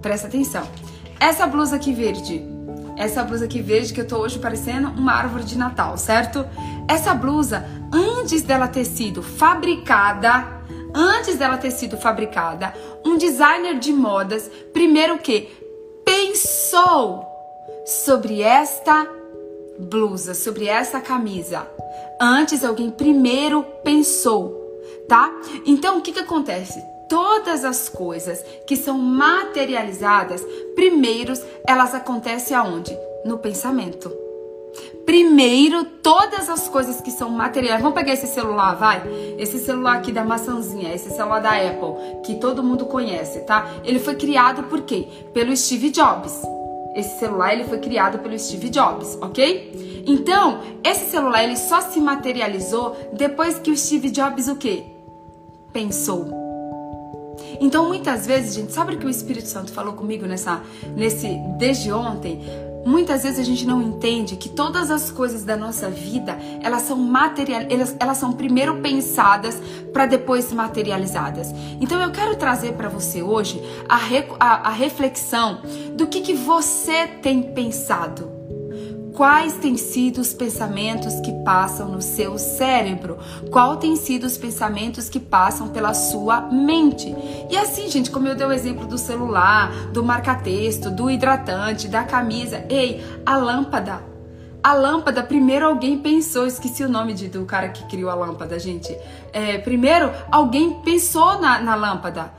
Presta 0.00 0.28
atenção. 0.28 0.66
Essa 1.18 1.46
blusa 1.46 1.76
aqui 1.76 1.92
verde, 1.92 2.42
essa 2.96 3.24
blusa 3.24 3.46
aqui 3.46 3.60
verde 3.60 3.92
que 3.92 4.00
eu 4.00 4.06
tô 4.06 4.18
hoje 4.18 4.38
parecendo 4.38 4.88
uma 4.88 5.12
árvore 5.12 5.44
de 5.44 5.58
Natal, 5.58 5.96
certo? 5.98 6.46
Essa 6.88 7.14
blusa, 7.14 7.66
antes 7.92 8.42
dela 8.42 8.68
ter 8.68 8.84
sido 8.84 9.22
fabricada, 9.22 10.46
antes 10.94 11.36
dela 11.36 11.58
ter 11.58 11.70
sido 11.72 11.96
fabricada, 11.96 12.72
um 13.04 13.18
designer 13.18 13.78
de 13.78 13.92
modas, 13.92 14.50
primeiro 14.72 15.16
o 15.16 15.18
quê? 15.18 15.50
Pensou 16.04 17.26
sobre 17.84 18.40
esta 18.40 19.06
blusa, 19.78 20.34
sobre 20.34 20.66
essa 20.66 21.00
camisa. 21.00 21.66
Antes 22.20 22.64
alguém 22.64 22.90
primeiro 22.90 23.64
pensou, 23.84 24.54
tá? 25.08 25.30
Então 25.64 25.98
o 25.98 26.02
que 26.02 26.12
que 26.12 26.20
acontece? 26.20 26.82
Todas 27.08 27.64
as 27.64 27.88
coisas 27.88 28.44
que 28.66 28.76
são 28.76 28.98
materializadas, 28.98 30.44
primeiros 30.74 31.40
elas 31.66 31.94
acontecem 31.94 32.56
aonde? 32.56 32.96
No 33.24 33.38
pensamento. 33.38 34.26
Primeiro, 35.04 35.84
todas 35.84 36.50
as 36.50 36.68
coisas 36.68 37.00
que 37.00 37.12
são 37.12 37.30
materiais. 37.30 37.80
Vamos 37.80 37.94
pegar 37.94 38.12
esse 38.12 38.26
celular, 38.26 38.74
vai? 38.74 39.02
Esse 39.38 39.58
celular 39.58 39.98
aqui 39.98 40.10
da 40.10 40.24
maçãzinha, 40.24 40.92
esse 40.92 41.10
celular 41.10 41.40
da 41.40 41.50
Apple, 41.50 42.22
que 42.24 42.34
todo 42.40 42.62
mundo 42.62 42.86
conhece, 42.86 43.40
tá? 43.40 43.70
Ele 43.84 44.00
foi 44.00 44.16
criado 44.16 44.64
por 44.64 44.82
quê? 44.82 45.06
Pelo 45.32 45.56
Steve 45.56 45.90
Jobs. 45.90 46.42
Esse 46.96 47.18
celular 47.18 47.52
ele 47.52 47.64
foi 47.64 47.78
criado 47.78 48.18
pelo 48.20 48.38
Steve 48.38 48.70
Jobs, 48.70 49.18
ok? 49.20 50.02
Então, 50.06 50.60
esse 50.82 51.10
celular 51.10 51.44
ele 51.44 51.56
só 51.56 51.82
se 51.82 52.00
materializou 52.00 52.96
depois 53.12 53.58
que 53.58 53.70
o 53.70 53.76
Steve 53.76 54.08
Jobs 54.10 54.48
o 54.48 54.56
quê? 54.56 54.84
Pensou. 55.74 56.46
Então, 57.60 57.86
muitas 57.86 58.26
vezes, 58.26 58.54
gente, 58.54 58.72
sabe 58.72 58.94
o 58.94 58.98
que 58.98 59.06
o 59.06 59.10
Espírito 59.10 59.46
Santo 59.46 59.72
falou 59.72 59.92
comigo 59.92 60.26
nessa, 60.26 60.62
nesse, 60.96 61.28
desde 61.58 61.92
ontem? 61.92 62.40
Muitas 62.86 63.24
vezes 63.24 63.40
a 63.40 63.42
gente 63.42 63.66
não 63.66 63.82
entende 63.82 64.36
que 64.36 64.48
todas 64.48 64.92
as 64.92 65.10
coisas 65.10 65.42
da 65.42 65.56
nossa 65.56 65.90
vida, 65.90 66.38
elas 66.62 66.82
são 66.82 66.96
material, 66.96 67.62
elas, 67.68 67.96
elas 67.98 68.16
são 68.16 68.32
primeiro 68.32 68.76
pensadas 68.76 69.60
para 69.92 70.06
depois 70.06 70.52
materializadas. 70.52 71.52
Então 71.80 72.00
eu 72.00 72.12
quero 72.12 72.36
trazer 72.36 72.74
para 72.74 72.88
você 72.88 73.22
hoje 73.22 73.60
a, 73.88 73.98
a, 74.38 74.68
a 74.68 74.70
reflexão 74.70 75.62
do 75.96 76.06
que, 76.06 76.20
que 76.20 76.32
você 76.32 77.08
tem 77.08 77.42
pensado 77.42 78.35
quais 79.16 79.54
têm 79.54 79.78
sido 79.78 80.20
os 80.20 80.34
pensamentos 80.34 81.18
que 81.20 81.32
passam 81.42 81.88
no 81.88 82.02
seu 82.02 82.36
cérebro, 82.36 83.18
qual 83.50 83.78
tem 83.78 83.96
sido 83.96 84.24
os 84.24 84.36
pensamentos 84.36 85.08
que 85.08 85.18
passam 85.18 85.68
pela 85.70 85.94
sua 85.94 86.42
mente. 86.42 87.16
E 87.50 87.56
assim, 87.56 87.88
gente, 87.88 88.10
como 88.10 88.28
eu 88.28 88.36
dei 88.36 88.46
o 88.46 88.52
exemplo 88.52 88.86
do 88.86 88.98
celular, 88.98 89.72
do 89.86 90.04
marca-texto, 90.04 90.90
do 90.90 91.10
hidratante, 91.10 91.88
da 91.88 92.04
camisa, 92.04 92.66
ei, 92.68 93.02
a 93.24 93.38
lâmpada. 93.38 94.04
A 94.62 94.74
lâmpada, 94.74 95.22
primeiro 95.22 95.64
alguém 95.64 95.98
pensou, 95.98 96.46
esqueci 96.46 96.84
o 96.84 96.88
nome 96.88 97.14
de, 97.14 97.28
do 97.28 97.46
cara 97.46 97.70
que 97.70 97.86
criou 97.86 98.10
a 98.10 98.14
lâmpada, 98.14 98.58
gente. 98.58 98.94
É, 99.32 99.56
primeiro 99.58 100.12
alguém 100.30 100.82
pensou 100.82 101.40
na, 101.40 101.58
na 101.58 101.74
lâmpada. 101.74 102.32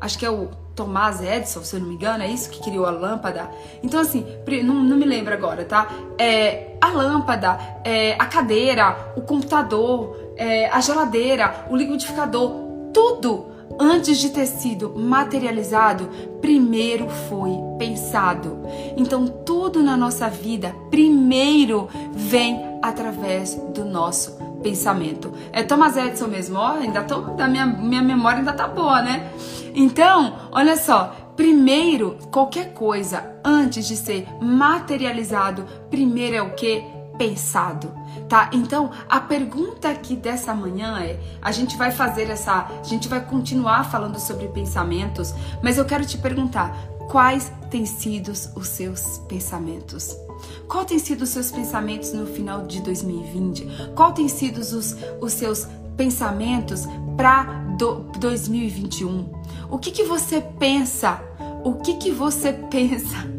Acho 0.00 0.18
que 0.18 0.24
é 0.24 0.30
o 0.30 0.48
Thomas 0.76 1.22
Edison, 1.22 1.64
se 1.64 1.74
eu 1.74 1.80
não 1.80 1.88
me 1.88 1.94
engano, 1.94 2.22
é 2.22 2.28
isso 2.28 2.50
que 2.50 2.62
criou 2.62 2.84
a 2.84 2.90
lâmpada. 2.90 3.50
Então, 3.82 3.98
assim, 3.98 4.24
não, 4.62 4.74
não 4.74 4.96
me 4.96 5.06
lembro 5.06 5.32
agora, 5.32 5.64
tá? 5.64 5.88
É, 6.18 6.76
a 6.80 6.88
lâmpada, 6.88 7.58
é, 7.82 8.14
a 8.18 8.26
cadeira, 8.26 9.14
o 9.16 9.22
computador, 9.22 10.34
é, 10.36 10.68
a 10.68 10.78
geladeira, 10.80 11.66
o 11.70 11.76
liquidificador, 11.76 12.52
tudo 12.92 13.46
antes 13.80 14.18
de 14.18 14.28
ter 14.30 14.46
sido 14.46 14.92
materializado, 14.94 16.08
primeiro 16.42 17.08
foi 17.08 17.52
pensado. 17.78 18.58
Então, 18.96 19.26
tudo 19.26 19.82
na 19.82 19.96
nossa 19.96 20.28
vida, 20.28 20.74
primeiro 20.90 21.88
vem 22.12 22.78
através 22.82 23.54
do 23.74 23.84
nosso 23.84 24.36
pensamento. 24.62 25.32
É 25.52 25.62
Thomas 25.62 25.96
Edison 25.96 26.26
mesmo, 26.26 26.58
ó, 26.58 26.72
ainda 26.72 27.02
tô, 27.02 27.20
da 27.20 27.48
minha, 27.48 27.66
minha 27.66 28.02
memória 28.02 28.38
ainda 28.38 28.52
tá 28.52 28.66
boa, 28.66 29.00
né? 29.00 29.30
Então, 29.78 30.48
olha 30.52 30.74
só, 30.74 31.14
primeiro, 31.36 32.16
qualquer 32.32 32.72
coisa 32.72 33.36
antes 33.44 33.86
de 33.86 33.94
ser 33.94 34.26
materializado, 34.40 35.66
primeiro 35.90 36.34
é 36.34 36.40
o 36.40 36.54
que? 36.54 36.82
Pensado, 37.18 37.94
tá? 38.26 38.50
Então, 38.52 38.90
a 39.08 39.20
pergunta 39.20 39.90
aqui 39.90 40.16
dessa 40.16 40.54
manhã 40.54 40.98
é: 41.00 41.20
a 41.42 41.52
gente 41.52 41.76
vai 41.76 41.90
fazer 41.90 42.30
essa, 42.30 42.66
a 42.80 42.82
gente 42.84 43.06
vai 43.06 43.22
continuar 43.24 43.84
falando 43.84 44.18
sobre 44.18 44.48
pensamentos, 44.48 45.34
mas 45.62 45.76
eu 45.76 45.84
quero 45.84 46.06
te 46.06 46.16
perguntar, 46.16 46.74
quais 47.10 47.52
têm 47.70 47.84
sido 47.84 48.32
os 48.32 48.68
seus 48.68 49.18
pensamentos? 49.28 50.16
Qual 50.68 50.84
tem 50.84 50.98
sido 50.98 51.22
os 51.22 51.30
seus 51.30 51.50
pensamentos 51.50 52.12
no 52.12 52.26
final 52.26 52.66
de 52.66 52.80
2020? 52.82 53.92
Qual 53.94 54.12
tem 54.12 54.28
sido 54.28 54.58
os, 54.58 54.96
os 55.20 55.32
seus 55.32 55.66
pensamentos 55.96 56.86
para 57.16 57.44
2021? 58.18 59.32
O 59.70 59.78
que, 59.78 59.90
que 59.90 60.04
você 60.04 60.40
pensa? 60.40 61.20
O 61.64 61.74
que, 61.74 61.94
que 61.94 62.10
você 62.10 62.52
pensa? 62.70 63.35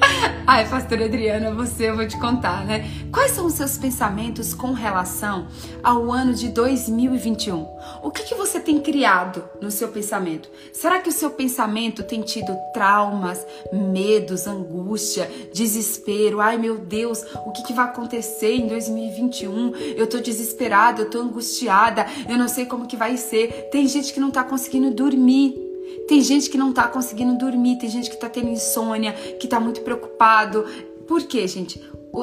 Ai, 0.46 0.68
pastora 0.68 1.04
Adriana, 1.04 1.52
você 1.52 1.90
eu 1.90 1.96
vou 1.96 2.06
te 2.06 2.18
contar, 2.18 2.64
né? 2.64 2.88
Quais 3.12 3.32
são 3.32 3.46
os 3.46 3.54
seus 3.54 3.76
pensamentos 3.76 4.54
com 4.54 4.72
relação 4.72 5.46
ao 5.82 6.10
ano 6.10 6.34
de 6.34 6.48
2021? 6.48 7.66
O 8.02 8.10
que, 8.10 8.24
que 8.24 8.34
você 8.34 8.58
tem 8.60 8.80
criado 8.80 9.44
no 9.60 9.70
seu 9.70 9.88
pensamento? 9.88 10.48
Será 10.72 11.00
que 11.00 11.08
o 11.08 11.12
seu 11.12 11.30
pensamento 11.30 12.02
tem 12.02 12.22
tido 12.22 12.56
traumas, 12.72 13.44
medos, 13.72 14.46
angústia, 14.46 15.30
desespero? 15.52 16.40
Ai, 16.40 16.56
meu 16.56 16.78
Deus, 16.78 17.22
o 17.46 17.52
que, 17.52 17.64
que 17.64 17.72
vai 17.72 17.86
acontecer 17.86 18.54
em 18.54 18.66
2021? 18.66 19.74
Eu 19.96 20.06
tô 20.06 20.18
desesperada, 20.18 21.02
eu 21.02 21.10
tô 21.10 21.20
angustiada, 21.20 22.06
eu 22.28 22.38
não 22.38 22.48
sei 22.48 22.66
como 22.66 22.86
que 22.86 22.96
vai 22.96 23.16
ser. 23.16 23.68
Tem 23.70 23.86
gente 23.86 24.12
que 24.12 24.20
não 24.20 24.30
tá 24.30 24.42
conseguindo 24.44 24.90
dormir. 24.90 25.67
Tem 26.08 26.22
gente 26.22 26.48
que 26.48 26.56
não 26.56 26.72
tá 26.72 26.88
conseguindo 26.88 27.36
dormir, 27.36 27.76
tem 27.76 27.90
gente 27.90 28.08
que 28.08 28.16
tá 28.16 28.30
tendo 28.30 28.48
insônia, 28.48 29.12
que 29.12 29.46
tá 29.46 29.60
muito 29.60 29.82
preocupado. 29.82 30.64
Por 31.06 31.22
quê, 31.24 31.46
gente? 31.46 31.80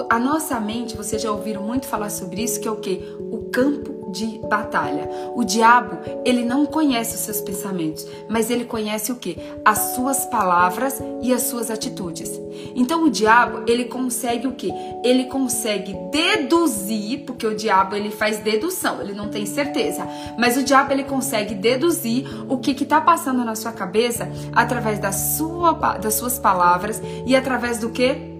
A 0.10 0.20
nossa 0.20 0.60
mente, 0.60 0.98
vocês 0.98 1.22
já 1.22 1.32
ouviram 1.32 1.62
muito 1.62 1.86
falar 1.86 2.10
sobre 2.10 2.42
isso, 2.44 2.60
que 2.60 2.68
é 2.68 2.72
o 2.72 2.78
quê? 2.78 3.04
O 3.32 3.50
campo 3.52 3.95
de 4.16 4.40
batalha. 4.48 5.10
O 5.36 5.44
diabo, 5.44 5.98
ele 6.24 6.46
não 6.46 6.66
conhece 6.66 7.16
os 7.16 7.22
seus 7.22 7.42
pensamentos, 7.42 8.08
mas 8.30 8.50
ele 8.50 8.64
conhece 8.64 9.12
o 9.12 9.18
que? 9.18 9.38
As 9.64 9.78
suas 9.94 10.26
palavras 10.26 11.02
e 11.22 11.34
as 11.34 11.44
suas 11.44 11.70
atitudes. 11.70 12.32
Então 12.74 13.04
o 13.04 13.10
diabo, 13.10 13.64
ele 13.68 13.86
consegue 13.86 14.48
o 14.48 14.54
que? 14.54 14.72
Ele 15.04 15.26
consegue 15.26 15.94
deduzir, 16.12 17.26
porque 17.26 17.46
o 17.46 17.56
diabo 17.56 17.96
ele 17.96 18.10
faz 18.10 18.40
dedução, 18.40 19.02
ele 19.02 19.14
não 19.14 19.28
tem 19.28 19.46
certeza, 19.46 20.08
mas 20.40 20.56
o 20.56 20.64
diabo 20.64 20.94
ele 20.94 21.04
consegue 21.04 21.54
deduzir 21.54 22.26
o 22.48 22.58
que 22.58 22.72
está 22.72 23.02
passando 23.02 23.44
na 23.44 23.56
sua 23.56 23.74
cabeça 23.74 24.30
através 24.54 25.00
da 25.00 25.12
sua, 25.12 25.74
das 25.98 26.14
suas 26.16 26.40
palavras 26.40 27.02
e 27.26 27.36
através 27.36 27.80
do 27.80 27.90
que? 27.90 28.35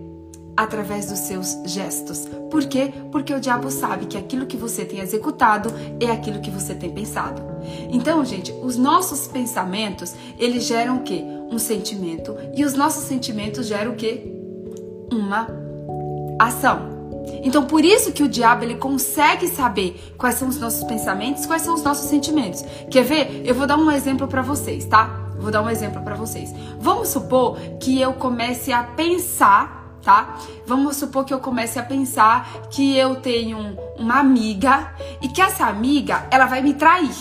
Através 0.56 1.08
dos 1.08 1.20
seus 1.20 1.58
gestos. 1.66 2.28
Por 2.50 2.66
quê? 2.66 2.94
Porque 3.12 3.34
o 3.34 3.40
diabo 3.40 3.70
sabe 3.70 4.06
que 4.06 4.18
aquilo 4.18 4.46
que 4.46 4.58
você 4.58 4.86
tem 4.86 5.00
executado 5.00 5.74
é 6.00 6.10
aquilo 6.12 6.40
que 6.40 6.50
você 6.50 6.74
tem 6.74 6.92
pensado. 6.92 7.42
Então, 7.90 8.24
gente, 8.24 8.54
os 8.64 8.78
nossos 8.78 9.28
pensamentos, 9.28 10.16
eles 10.40 10.66
geram 10.66 10.98
o 10.98 11.04
quê? 11.04 11.24
Um 11.52 11.60
sentimento. 11.60 12.36
E 12.56 12.64
os 12.64 12.74
nossos 12.74 13.04
sentimentos 13.04 13.68
geram 13.68 13.92
o 13.94 13.96
quê? 13.96 14.32
Uma 15.12 15.48
ação. 16.40 16.96
Então, 17.44 17.66
por 17.66 17.84
isso 17.84 18.12
que 18.12 18.24
o 18.24 18.28
diabo 18.28 18.64
ele 18.64 18.76
consegue 18.76 19.48
saber 19.48 20.14
quais 20.18 20.36
são 20.36 20.48
os 20.48 20.60
nossos 20.60 20.84
pensamentos, 20.84 21.46
quais 21.46 21.62
são 21.62 21.74
os 21.74 21.84
nossos 21.84 22.10
sentimentos. 22.10 22.64
Quer 22.90 23.04
ver? 23.04 23.42
Eu 23.46 23.56
vou 23.56 23.68
dar 23.68 23.78
um 23.78 23.92
exemplo 23.92 24.28
para 24.28 24.42
vocês, 24.42 24.86
tá? 24.86 25.26
Vou 25.40 25.52
dar 25.52 25.62
um 25.62 25.70
exemplo 25.70 26.02
para 26.02 26.16
vocês. 26.16 26.54
Vamos 26.80 27.10
supor 27.10 27.58
que 27.80 28.00
eu 28.00 28.14
comece 28.14 28.72
a 28.72 28.84
pensar 28.84 29.85
tá? 30.06 30.38
Vamos 30.68 30.96
supor 30.96 31.26
que 31.26 31.34
eu 31.34 31.40
comece 31.40 31.80
a 31.80 31.84
pensar 31.84 32.48
que 32.70 32.96
eu 32.96 33.16
tenho 33.16 33.76
uma 33.98 34.20
amiga 34.20 34.94
e 35.20 35.28
que 35.28 35.42
essa 35.42 35.66
amiga, 35.66 36.28
ela 36.30 36.46
vai 36.46 36.62
me 36.62 36.76
trair. 36.76 37.14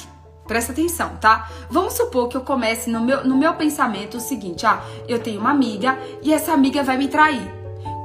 Presta 0.46 0.72
atenção, 0.72 1.16
tá? 1.18 1.50
Vamos 1.70 1.94
supor 1.94 2.28
que 2.28 2.36
eu 2.36 2.42
comece 2.42 2.90
no 2.90 3.00
meu, 3.00 3.26
no 3.26 3.34
meu 3.34 3.54
pensamento 3.54 4.18
o 4.18 4.20
seguinte: 4.20 4.66
ah, 4.66 4.82
eu 5.08 5.18
tenho 5.18 5.40
uma 5.40 5.50
amiga 5.50 5.98
e 6.22 6.34
essa 6.34 6.52
amiga 6.52 6.82
vai 6.82 6.98
me 6.98 7.08
trair. 7.08 7.50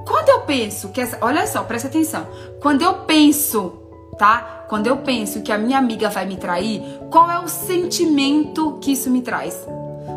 Quando 0.08 0.30
eu 0.30 0.42
penso 0.42 0.90
que 0.90 1.02
essa. 1.02 1.18
Olha 1.20 1.46
só, 1.46 1.62
presta 1.64 1.90
atenção. 1.90 2.26
Quando 2.62 2.82
eu 2.82 3.00
penso, 3.00 3.74
tá? 4.18 4.64
Quando 4.70 4.88
eu 4.88 4.98
penso 4.98 5.42
que 5.42 5.52
a 5.52 5.58
minha 5.58 5.78
amiga 5.78 6.10
vai 6.10 6.26
me 6.26 6.38
trair, 6.38 6.82
qual 7.12 7.30
é 7.30 7.40
o 7.40 7.50
sentimento 7.50 8.78
que 8.80 8.94
isso 8.94 9.10
me 9.10 9.22
traz? 9.22 9.68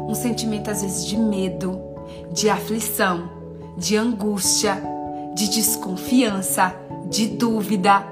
Um 0.09 0.15
sentimento, 0.15 0.71
às 0.71 0.83
vezes, 0.83 1.05
de 1.05 1.17
medo, 1.17 1.81
de 2.31 2.49
aflição 2.49 3.42
de 3.77 3.97
angústia, 3.97 4.83
de 5.35 5.49
desconfiança, 5.49 6.75
de 7.09 7.27
dúvida. 7.29 8.07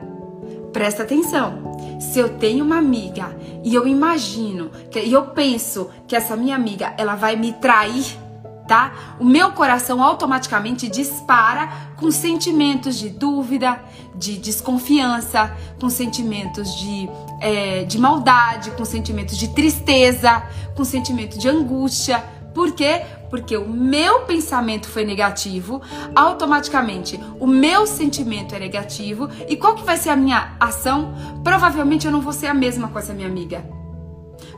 Presta 0.73 1.03
atenção. 1.03 1.71
Se 2.01 2.19
eu 2.19 2.39
tenho 2.39 2.65
uma 2.65 2.79
amiga 2.79 3.37
e 3.63 3.75
eu 3.75 3.87
imagino 3.87 4.71
que, 4.91 5.01
e 5.01 5.13
eu 5.13 5.27
penso 5.27 5.91
que 6.07 6.17
essa 6.17 6.37
minha 6.37 6.57
amiga 6.57 6.95
ela 6.97 7.15
vai 7.15 7.37
me 7.37 7.53
trair, 7.53 8.19
tá? 8.67 9.17
O 9.19 9.25
meu 9.25 9.53
coração 9.53 10.03
automaticamente 10.03 10.89
dispara 10.89 11.69
com 11.97 12.11
sentimentos 12.11 12.97
de 12.99 13.11
dúvida, 13.11 13.81
de 14.15 14.39
desconfiança, 14.39 15.55
com 15.81 15.91
sentimentos 15.91 16.75
de, 16.79 17.09
é, 17.41 17.85
de 17.85 17.99
maldade, 17.99 18.71
com 18.73 18.85
sentimentos 18.85 19.37
de 19.37 19.49
tristeza, 19.49 20.43
com 20.75 20.85
sentimento 20.85 21.39
de 21.39 21.49
angústia. 21.49 22.25
Por 22.55 22.73
quê? 22.73 23.03
Porque 23.31 23.57
o 23.57 23.69
meu 23.69 24.23
pensamento 24.23 24.89
foi 24.89 25.05
negativo, 25.05 25.81
automaticamente 26.15 27.19
o 27.39 27.47
meu 27.47 27.87
sentimento 27.87 28.55
é 28.55 28.59
negativo 28.59 29.29
e 29.49 29.57
qual 29.57 29.75
que 29.75 29.85
vai 29.85 29.97
ser 29.97 30.11
a 30.11 30.17
minha 30.17 30.57
ação? 30.59 31.15
Provavelmente 31.43 32.07
eu 32.07 32.13
não 32.13 32.21
vou 32.21 32.33
ser 32.33 32.49
a 32.49 32.55
mesma 32.55 32.89
com 32.89 32.99
essa 32.99 33.15
minha 33.15 33.29
amiga. 33.29 33.65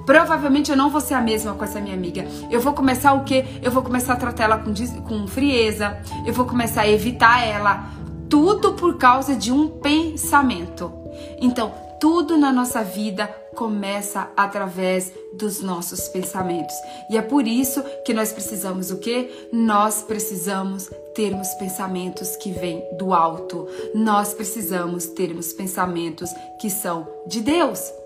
Provavelmente 0.06 0.70
eu 0.70 0.76
não 0.76 0.90
vou 0.90 1.00
ser 1.00 1.14
a 1.14 1.20
mesma 1.20 1.54
com 1.54 1.64
essa 1.64 1.80
minha 1.80 1.94
amiga. 1.94 2.26
Eu 2.50 2.61
vou 2.61 2.72
começar 2.72 3.12
o 3.12 3.24
quê? 3.24 3.44
Eu 3.62 3.70
vou 3.70 3.82
começar 3.82 4.14
a 4.14 4.16
tratar 4.16 4.44
ela 4.44 4.58
com, 4.58 4.72
com 5.02 5.26
frieza, 5.28 6.00
eu 6.26 6.32
vou 6.32 6.44
começar 6.44 6.82
a 6.82 6.88
evitar 6.88 7.44
ela. 7.46 7.87
Tudo 8.28 8.72
por 8.72 8.96
causa 8.96 9.37
de 9.37 9.52
um 9.52 9.68
pensamento. 9.68 10.92
Então, 11.38 11.72
tudo 12.00 12.37
na 12.38 12.50
nossa 12.50 12.82
vida 12.82 13.30
começa 13.55 14.31
através 14.37 15.12
dos 15.33 15.61
nossos 15.61 16.09
pensamentos. 16.09 16.75
E 17.11 17.17
é 17.17 17.23
por 17.23 17.47
isso 17.47 17.83
que 18.05 18.15
nós 18.15 18.33
precisamos 18.33 18.91
o 18.91 18.99
quê? 18.99 19.49
Nós 19.53 20.03
precisamos 20.03 20.91
termos 21.15 21.49
pensamentos 21.55 22.37
que 22.37 22.51
vêm 22.53 22.83
do 22.99 23.12
alto. 23.12 23.67
Nós 23.95 24.35
precisamos 24.35 25.07
termos 25.07 25.53
pensamentos 25.53 26.31
que 26.61 26.71
são 26.71 27.07
de 27.27 27.41
Deus. 27.41 28.02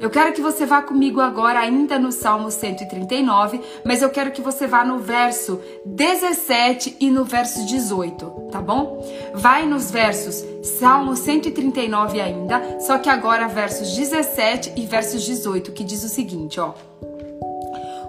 Eu 0.00 0.10
quero 0.10 0.32
que 0.32 0.40
você 0.40 0.66
vá 0.66 0.82
comigo 0.82 1.20
agora, 1.20 1.60
ainda 1.60 1.98
no 1.98 2.12
Salmo 2.12 2.50
139, 2.50 3.60
mas 3.84 4.02
eu 4.02 4.10
quero 4.10 4.30
que 4.30 4.42
você 4.42 4.66
vá 4.66 4.84
no 4.84 4.98
verso 4.98 5.60
17 5.84 6.96
e 7.00 7.10
no 7.10 7.24
verso 7.24 7.64
18, 7.66 8.26
tá 8.50 8.60
bom? 8.60 9.04
Vai 9.34 9.66
nos 9.66 9.90
versos 9.90 10.44
Salmo 10.62 11.16
139 11.16 12.20
ainda, 12.20 12.80
só 12.80 12.98
que 12.98 13.08
agora 13.08 13.48
versos 13.48 13.94
17 13.96 14.72
e 14.76 14.86
versos 14.86 15.22
18, 15.22 15.72
que 15.72 15.84
diz 15.84 16.04
o 16.04 16.08
seguinte, 16.08 16.60
ó. 16.60 16.74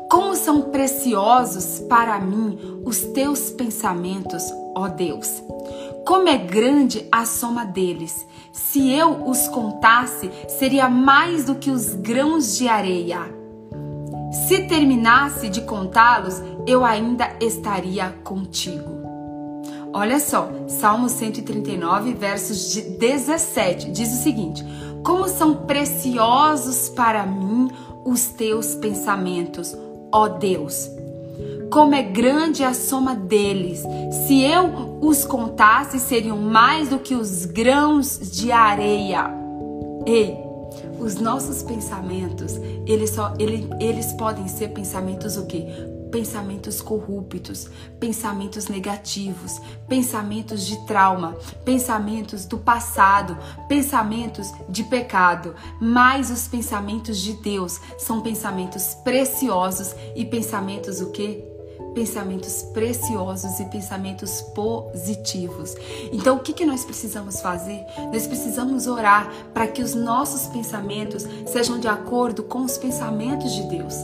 Como 0.09 0.35
são 0.35 0.61
preciosos 0.61 1.79
para 1.87 2.17
mim 2.19 2.81
os 2.85 3.01
teus 3.01 3.49
pensamentos, 3.51 4.43
ó 4.77 4.87
Deus. 4.87 5.43
Como 6.05 6.29
é 6.29 6.37
grande 6.37 7.07
a 7.11 7.25
soma 7.25 7.65
deles. 7.65 8.25
Se 8.51 8.91
eu 8.91 9.27
os 9.27 9.47
contasse, 9.47 10.31
seria 10.47 10.87
mais 10.87 11.45
do 11.45 11.55
que 11.55 11.69
os 11.69 11.93
grãos 11.95 12.57
de 12.57 12.67
areia. 12.67 13.19
Se 14.47 14.67
terminasse 14.67 15.49
de 15.49 15.61
contá-los, 15.61 16.41
eu 16.65 16.85
ainda 16.85 17.29
estaria 17.41 18.13
contigo. 18.23 18.97
Olha 19.93 20.19
só, 20.19 20.49
Salmo 20.67 21.09
139, 21.09 22.13
versos 22.13 22.73
17, 22.73 23.91
diz 23.91 24.11
o 24.13 24.23
seguinte: 24.23 24.63
Como 25.03 25.27
são 25.27 25.65
preciosos 25.65 26.89
para 26.89 27.25
mim 27.25 27.69
os 28.05 28.27
teus 28.27 28.75
pensamentos, 28.75 29.75
ó 30.11 30.27
Deus 30.27 30.96
como 31.71 31.95
é 31.95 32.03
grande 32.03 32.63
a 32.63 32.73
soma 32.73 33.15
deles. 33.15 33.83
Se 34.25 34.41
eu 34.41 34.97
os 35.01 35.25
contasse, 35.25 35.99
seriam 35.99 36.37
mais 36.37 36.89
do 36.89 36.99
que 36.99 37.13
os 37.13 37.45
grãos 37.45 38.19
de 38.31 38.51
areia. 38.51 39.29
Ei, 40.05 40.37
os 40.99 41.15
nossos 41.15 41.61
pensamentos, 41.61 42.55
eles, 42.85 43.11
só, 43.11 43.33
eles, 43.37 43.67
eles 43.79 44.13
podem 44.13 44.47
ser 44.47 44.69
pensamentos 44.69 45.37
o 45.37 45.45
quê? 45.45 45.67
Pensamentos 46.11 46.81
corruptos, 46.81 47.69
pensamentos 47.99 48.67
negativos, 48.69 49.59
pensamentos 49.89 50.65
de 50.65 50.77
trauma, 50.85 51.35
pensamentos 51.65 52.45
do 52.45 52.57
passado, 52.57 53.37
pensamentos 53.67 54.51
de 54.69 54.85
pecado. 54.85 55.53
Mas 55.81 56.31
os 56.31 56.47
pensamentos 56.47 57.17
de 57.17 57.33
Deus 57.33 57.79
são 57.97 58.21
pensamentos 58.21 58.95
preciosos 59.03 59.93
e 60.15 60.23
pensamentos 60.23 61.01
o 61.01 61.11
quê? 61.11 61.56
Pensamentos 61.97 62.61
preciosos 62.61 63.59
e 63.59 63.65
pensamentos 63.65 64.39
positivos. 64.53 65.75
Então, 66.13 66.35
o 66.35 66.39
que, 66.39 66.53
que 66.53 66.63
nós 66.63 66.85
precisamos 66.85 67.41
fazer? 67.41 67.83
Nós 68.13 68.27
precisamos 68.27 68.85
orar 68.85 69.27
para 69.51 69.65
que 69.65 69.81
os 69.81 69.95
nossos 69.95 70.45
pensamentos 70.45 71.25
sejam 71.47 71.79
de 71.79 71.87
acordo 71.87 72.43
com 72.43 72.63
os 72.63 72.77
pensamentos 72.77 73.51
de 73.51 73.63
Deus. 73.63 73.95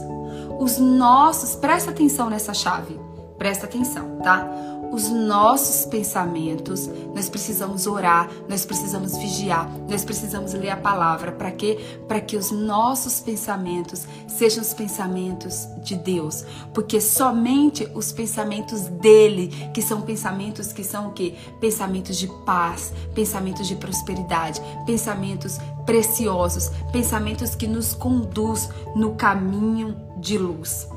Os 0.58 0.76
nossos, 0.76 1.54
presta 1.54 1.92
atenção 1.92 2.28
nessa 2.28 2.52
chave, 2.52 2.98
presta 3.38 3.66
atenção, 3.66 4.18
tá? 4.24 4.44
Os 4.92 5.08
nossos 5.08 5.86
pensamentos, 5.86 6.88
nós 7.14 7.28
precisamos 7.28 7.86
orar, 7.86 8.30
nós 8.48 8.64
precisamos 8.64 9.16
vigiar, 9.16 9.70
nós 9.88 10.04
precisamos 10.04 10.52
ler 10.54 10.70
a 10.70 10.76
palavra. 10.76 11.32
Para 11.32 11.50
quê? 11.50 11.78
Para 12.06 12.20
que 12.20 12.36
os 12.36 12.50
nossos 12.50 13.20
pensamentos 13.20 14.06
sejam 14.28 14.62
os 14.62 14.72
pensamentos 14.74 15.66
de 15.82 15.96
Deus. 15.96 16.44
Porque 16.72 17.00
somente 17.00 17.88
os 17.94 18.12
pensamentos 18.12 18.82
dele, 18.82 19.48
que 19.72 19.82
são 19.82 20.02
pensamentos 20.02 20.72
que 20.72 20.84
são 20.84 21.08
o 21.08 21.12
quê? 21.12 21.34
Pensamentos 21.60 22.16
de 22.16 22.28
paz, 22.44 22.92
pensamentos 23.14 23.66
de 23.66 23.76
prosperidade, 23.76 24.60
pensamentos 24.86 25.58
preciosos, 25.84 26.70
pensamentos 26.92 27.54
que 27.54 27.66
nos 27.66 27.94
conduz 27.94 28.68
no 28.94 29.14
caminho 29.14 29.96
de 30.18 30.38
luz. 30.38 30.88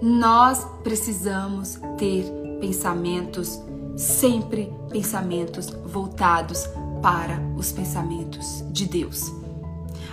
Nós 0.00 0.64
precisamos 0.84 1.80
ter 1.96 2.37
pensamentos, 2.60 3.60
sempre 3.96 4.72
pensamentos 4.90 5.70
voltados 5.84 6.68
para 7.02 7.40
os 7.56 7.72
pensamentos 7.72 8.64
de 8.70 8.86
Deus. 8.86 9.32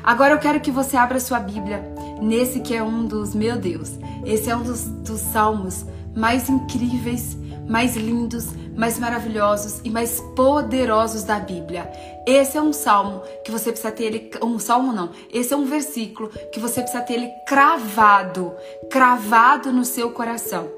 Agora 0.04 0.34
eu 0.34 0.40
quero 0.40 0.60
que 0.60 0.70
você 0.70 0.96
abra 0.96 1.20
sua 1.20 1.40
Bíblia 1.40 1.84
nesse 2.22 2.60
que 2.60 2.76
é 2.76 2.84
um 2.84 3.06
dos, 3.06 3.34
meu 3.34 3.58
Deus, 3.58 3.94
esse 4.26 4.50
é 4.50 4.56
um 4.56 4.64
dos, 4.64 4.84
dos 4.84 5.20
salmos 5.20 5.86
mais 6.16 6.48
incríveis, 6.48 7.36
mais 7.68 7.96
lindos, 7.96 8.50
mais 8.76 9.00
maravilhosos 9.00 9.82
e 9.84 9.90
mais 9.90 10.22
poderosos 10.36 11.24
da 11.24 11.40
Bíblia. 11.40 11.90
Esse 12.28 12.58
é 12.58 12.62
um 12.62 12.74
salmo 12.74 13.22
que 13.44 13.52
você 13.52 13.72
precisa 13.72 13.92
ter 13.92 14.04
ele, 14.06 14.32
um 14.44 14.60
salmo 14.60 14.92
não, 14.92 15.10
esse 15.32 15.54
é 15.54 15.58
um 15.58 15.66
versículo 15.66 16.30
que 16.52 16.60
você 16.60 16.82
precisa 16.82 17.04
ter 17.04 17.16
ele 17.16 17.32
cravado, 17.48 18.54
cravado 18.92 19.72
no 19.72 19.84
seu 19.84 20.12
coração. 20.12 20.75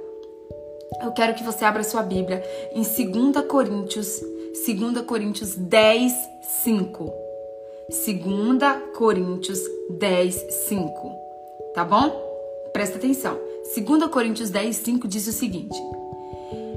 Eu 1.02 1.12
quero 1.12 1.36
que 1.36 1.44
você 1.44 1.66
abra 1.66 1.84
sua 1.84 2.02
Bíblia 2.02 2.44
em 2.72 2.82
2 2.82 3.46
Coríntios, 3.48 4.20
2 4.66 5.06
Coríntios 5.06 5.56
10, 5.56 6.14
5. 6.42 7.14
2 7.90 8.94
Coríntios 8.96 9.60
10, 10.00 10.36
5. 10.68 11.12
Tá 11.74 11.86
bom? 11.86 12.10
Presta 12.74 12.98
atenção. 12.98 13.38
2 13.76 14.10
Coríntios 14.10 14.50
10, 14.50 14.76
5 14.76 15.08
diz 15.08 15.28
o 15.28 15.32
seguinte: 15.32 15.78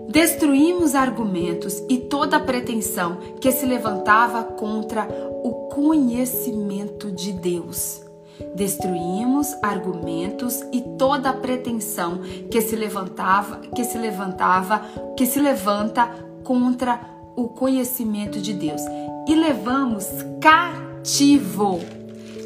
Destruímos 0.09 0.95
argumentos 0.95 1.83
e 1.89 1.99
toda 1.99 2.41
pretensão 2.41 3.19
que 3.41 3.53
se 3.53 3.65
levantava 3.65 4.43
contra 4.45 5.09
o 5.43 5.69
conhecimento 5.69 7.11
de 7.13 7.33
Deus. 7.33 8.10
Destruímos 8.55 9.55
argumentos 9.63 10.61
e 10.73 10.81
toda 10.99 11.33
pretensão 11.33 12.21
que 12.51 12.61
se 12.61 12.77
levantava, 12.77 13.59
que 13.75 13.85
se 13.85 13.99
levantava, 13.99 14.83
que 15.17 15.27
se 15.27 15.41
levanta 15.41 16.11
contra 16.45 17.01
o 17.37 17.49
conhecimento 17.49 18.41
de 18.41 18.53
Deus. 18.53 18.83
E 19.29 19.35
levamos 19.35 20.07
cativo, 20.41 21.81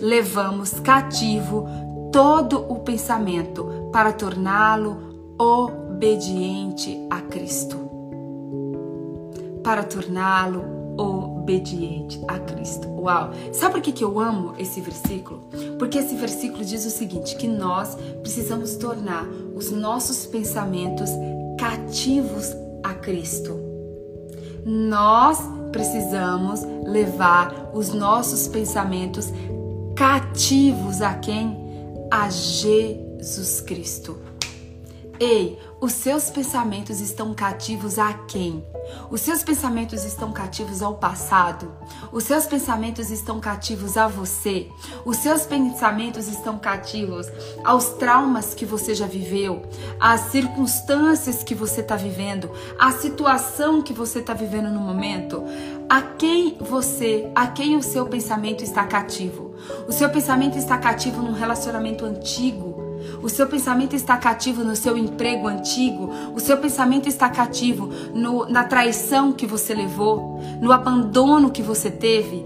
levamos 0.01 0.79
cativo 0.81 1.67
todo 2.13 2.65
o 2.69 2.81
pensamento 2.81 3.89
para 3.93 4.13
torná-lo 4.13 5.35
obediente 5.39 7.07
a 7.11 7.21
Cristo. 7.23 7.77
Para 9.63 9.83
torná-lo 9.83 10.84
obediente 11.45 12.19
a 12.27 12.39
Cristo. 12.39 12.89
Uau! 12.89 13.31
Sabe 13.53 13.75
por 13.75 13.83
que, 13.83 13.93
que 13.93 14.03
eu 14.03 14.19
amo 14.19 14.55
esse 14.59 14.81
versículo? 14.81 15.41
Porque 15.79 15.99
esse 15.99 16.17
versículo 16.17 16.65
diz 16.65 16.85
o 16.87 16.91
seguinte: 16.91 17.37
que 17.37 17.47
nós 17.47 17.97
precisamos 18.23 18.77
tornar 18.77 19.27
os 19.55 19.71
nossos 19.71 20.27
pensamentos 20.27 21.11
cativos 21.59 22.51
a 22.83 22.95
Cristo. 22.95 23.61
Nós 24.65 25.39
precisamos 25.71 26.63
levar 26.87 27.71
os 27.75 27.93
nossos 27.93 28.49
pensamentos 28.49 29.31
cativos 29.95 31.03
a 31.03 31.15
quem? 31.15 31.63
A 32.11 32.31
Jesus 32.31 33.61
Cristo. 33.61 34.19
Ei, 35.21 35.59
os 35.85 35.93
seus 35.93 36.31
pensamentos 36.31 36.99
estão 36.99 37.35
cativos 37.35 37.99
a 37.99 38.15
quem? 38.15 38.65
Os 39.11 39.21
seus 39.21 39.43
pensamentos 39.43 40.03
estão 40.03 40.33
cativos 40.33 40.81
ao 40.81 40.95
passado. 40.95 41.71
Os 42.11 42.25
seus 42.25 42.47
pensamentos 42.47 43.11
estão 43.11 43.39
cativos 43.39 43.99
a 43.99 44.09
você. 44.09 44.71
Os 45.05 45.19
seus 45.19 45.43
pensamentos 45.43 46.27
estão 46.27 46.59
cativos 46.59 47.27
aos 47.63 47.91
traumas 47.91 48.55
que 48.55 48.65
você 48.65 48.95
já 48.95 49.07
viveu, 49.07 49.61
às 50.01 50.23
circunstâncias 50.33 51.43
que 51.43 51.55
você 51.55 51.83
está 51.83 51.97
vivendo, 51.97 52.51
à 52.79 52.91
situação 52.91 53.83
que 53.83 53.93
você 53.93 54.21
está 54.21 54.33
vivendo 54.33 54.71
no 54.71 54.81
momento. 54.81 55.45
A 55.87 56.01
quem 56.01 56.57
você, 56.61 57.31
a 57.35 57.49
quem 57.49 57.77
o 57.77 57.83
seu 57.83 58.07
pensamento 58.07 58.65
está 58.65 58.87
cativo? 58.87 59.55
O 59.87 59.93
seu 59.93 60.09
pensamento 60.09 60.57
está 60.57 60.79
cativo 60.79 61.21
num 61.21 61.35
relacionamento 61.35 62.07
antigo 62.07 62.74
o 63.23 63.29
seu 63.29 63.47
pensamento 63.47 63.95
está 63.95 64.17
cativo 64.17 64.65
no 64.65 64.77
seu 64.77 64.97
emprego 64.97 65.49
antigo. 65.49 66.11
O 66.35 66.41
seu 66.41 66.57
pensamento 66.59 67.09
está 67.09 67.29
cativo 67.29 67.89
no, 68.15 68.47
na 68.49 68.65
traição 68.65 69.33
que 69.33 69.47
você 69.47 69.75
levou, 69.75 70.41
no 70.61 70.73
abandono 70.73 71.51
que 71.51 71.63
você 71.63 71.91
teve. 71.91 72.45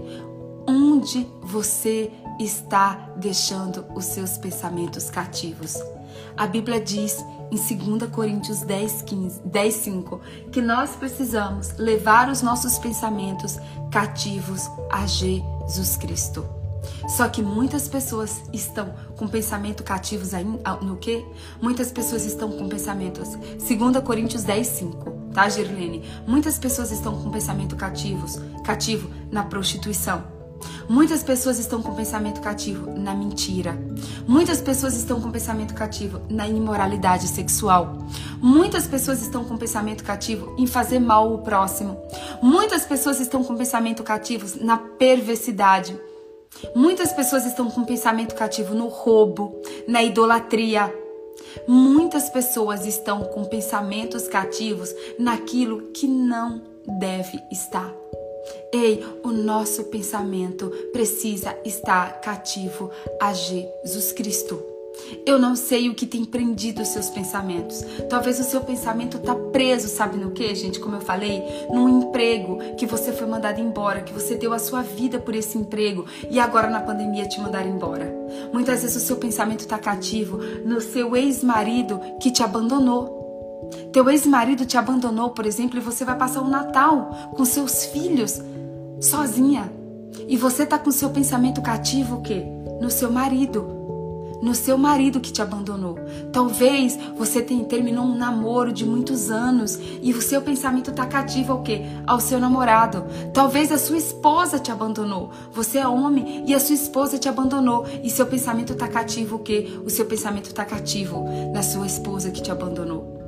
Onde 0.67 1.27
você 1.41 2.11
está 2.39 3.09
deixando 3.17 3.85
os 3.95 4.05
seus 4.05 4.37
pensamentos 4.37 5.09
cativos? 5.09 5.77
A 6.37 6.47
Bíblia 6.47 6.79
diz 6.79 7.17
em 7.51 7.57
2 7.97 8.09
Coríntios 8.11 8.61
10, 8.61 9.01
15, 9.01 9.41
10 9.43 9.73
5, 9.73 10.21
que 10.51 10.61
nós 10.61 10.91
precisamos 10.91 11.73
levar 11.77 12.29
os 12.29 12.41
nossos 12.41 12.77
pensamentos 12.77 13.57
cativos 13.91 14.69
a 14.91 15.05
Jesus 15.05 15.97
Cristo. 15.97 16.58
Só 17.07 17.27
que 17.27 17.41
muitas 17.41 17.87
pessoas 17.87 18.41
estão 18.53 18.93
com 19.15 19.27
pensamento 19.27 19.83
cativos 19.83 20.33
ainda 20.33 20.75
no 20.81 20.97
quê? 20.97 21.25
Muitas 21.61 21.91
pessoas 21.91 22.25
estão 22.25 22.51
com 22.51 22.67
pensamentos. 22.67 23.29
2 23.35 24.03
Coríntios 24.03 24.43
10, 24.43 24.67
5, 24.67 25.11
tá, 25.33 25.47
Girlene? 25.49 26.03
Muitas 26.27 26.57
pessoas 26.57 26.91
estão 26.91 27.15
com 27.21 27.29
pensamento 27.29 27.75
cativos, 27.75 28.39
cativo 28.63 29.09
na 29.31 29.43
prostituição. 29.43 30.39
Muitas 30.87 31.23
pessoas 31.23 31.59
estão 31.59 31.81
com 31.81 31.93
pensamento 31.93 32.41
cativo 32.41 32.91
na 32.97 33.13
mentira. 33.13 33.77
Muitas 34.27 34.59
pessoas 34.59 34.95
estão 34.95 35.21
com 35.21 35.31
pensamento 35.31 35.73
cativo 35.73 36.19
na 36.29 36.47
imoralidade 36.47 37.27
sexual. 37.27 37.97
Muitas 38.41 38.87
pessoas 38.87 39.21
estão 39.21 39.43
com 39.45 39.57
pensamento 39.57 40.03
cativo 40.03 40.53
em 40.57 40.65
fazer 40.65 40.99
mal 40.99 41.31
ao 41.31 41.37
próximo. 41.39 41.97
Muitas 42.41 42.85
pessoas 42.85 43.19
estão 43.19 43.43
com 43.43 43.55
pensamento 43.55 44.03
cativos 44.03 44.55
na 44.55 44.77
perversidade. 44.77 45.97
Muitas 46.75 47.11
pessoas 47.13 47.45
estão 47.45 47.69
com 47.69 47.83
pensamento 47.83 48.35
cativo 48.35 48.73
no 48.73 48.87
roubo, 48.87 49.61
na 49.87 50.03
idolatria. 50.03 50.93
Muitas 51.67 52.29
pessoas 52.29 52.85
estão 52.85 53.23
com 53.25 53.45
pensamentos 53.45 54.27
cativos 54.27 54.93
naquilo 55.17 55.91
que 55.93 56.07
não 56.07 56.61
deve 56.99 57.39
estar. 57.51 57.95
Ei, 58.73 59.03
o 59.23 59.31
nosso 59.31 59.85
pensamento 59.85 60.69
precisa 60.91 61.57
estar 61.65 62.21
cativo 62.21 62.91
a 63.19 63.33
Jesus 63.33 64.11
Cristo. 64.11 64.78
Eu 65.25 65.39
não 65.39 65.55
sei 65.55 65.89
o 65.89 65.95
que 65.95 66.05
tem 66.05 66.25
prendido 66.25 66.81
os 66.81 66.89
seus 66.89 67.09
pensamentos. 67.09 67.83
Talvez 68.09 68.39
o 68.39 68.43
seu 68.43 68.61
pensamento 68.61 69.17
está 69.17 69.35
preso, 69.35 69.87
sabe 69.87 70.17
no 70.17 70.31
que, 70.31 70.53
gente? 70.55 70.79
Como 70.79 70.95
eu 70.95 71.01
falei, 71.01 71.43
num 71.69 72.01
emprego 72.01 72.57
que 72.77 72.85
você 72.85 73.11
foi 73.11 73.27
mandado 73.27 73.59
embora, 73.59 74.01
que 74.01 74.13
você 74.13 74.35
deu 74.35 74.53
a 74.53 74.59
sua 74.59 74.81
vida 74.81 75.19
por 75.19 75.35
esse 75.35 75.57
emprego 75.57 76.05
e 76.29 76.39
agora 76.39 76.69
na 76.69 76.81
pandemia 76.81 77.27
te 77.27 77.39
mandaram 77.39 77.69
embora. 77.69 78.13
Muitas 78.51 78.81
vezes 78.81 79.01
o 79.01 79.05
seu 79.05 79.17
pensamento 79.17 79.61
está 79.61 79.77
cativo 79.77 80.37
no 80.65 80.81
seu 80.81 81.15
ex-marido 81.15 81.99
que 82.21 82.31
te 82.31 82.43
abandonou. 82.43 83.17
Teu 83.91 84.09
ex-marido 84.09 84.65
te 84.65 84.77
abandonou, 84.77 85.31
por 85.31 85.45
exemplo, 85.45 85.77
e 85.77 85.81
você 85.81 86.03
vai 86.05 86.17
passar 86.17 86.41
o 86.41 86.49
Natal 86.49 87.31
com 87.35 87.45
seus 87.45 87.85
filhos 87.85 88.41
sozinha. 88.99 89.71
E 90.27 90.37
você 90.37 90.65
tá 90.65 90.77
com 90.77 90.91
seu 90.91 91.09
pensamento 91.09 91.61
cativo 91.61 92.17
o 92.17 92.21
quê? 92.21 92.43
No 92.81 92.89
seu 92.89 93.11
marido 93.11 93.78
no 94.41 94.55
seu 94.55 94.77
marido 94.77 95.19
que 95.19 95.31
te 95.31 95.41
abandonou. 95.41 95.97
Talvez 96.31 96.97
você 97.17 97.41
tenha, 97.41 97.63
terminou 97.65 98.05
um 98.05 98.15
namoro 98.15 98.71
de 98.71 98.85
muitos 98.85 99.29
anos 99.29 99.79
e 100.01 100.13
o 100.13 100.21
seu 100.21 100.41
pensamento 100.41 100.91
está 100.91 101.05
cativo 101.05 101.53
ao 101.53 101.63
quê? 101.63 101.83
Ao 102.05 102.19
seu 102.19 102.39
namorado. 102.39 103.05
Talvez 103.33 103.71
a 103.71 103.77
sua 103.77 103.97
esposa 103.97 104.59
te 104.59 104.71
abandonou. 104.71 105.31
Você 105.51 105.79
é 105.79 105.87
homem 105.87 106.43
e 106.47 106.53
a 106.53 106.59
sua 106.59 106.75
esposa 106.75 107.17
te 107.17 107.27
abandonou 107.27 107.85
e 108.03 108.09
seu 108.09 108.25
pensamento 108.25 108.73
está 108.73 108.87
cativo 108.87 109.37
o 109.37 109.39
quê? 109.39 109.79
O 109.85 109.89
seu 109.89 110.05
pensamento 110.05 110.47
está 110.47 110.65
cativo 110.65 111.25
na 111.53 111.61
sua 111.61 111.85
esposa 111.85 112.31
que 112.31 112.41
te 112.41 112.51
abandonou. 112.51 113.19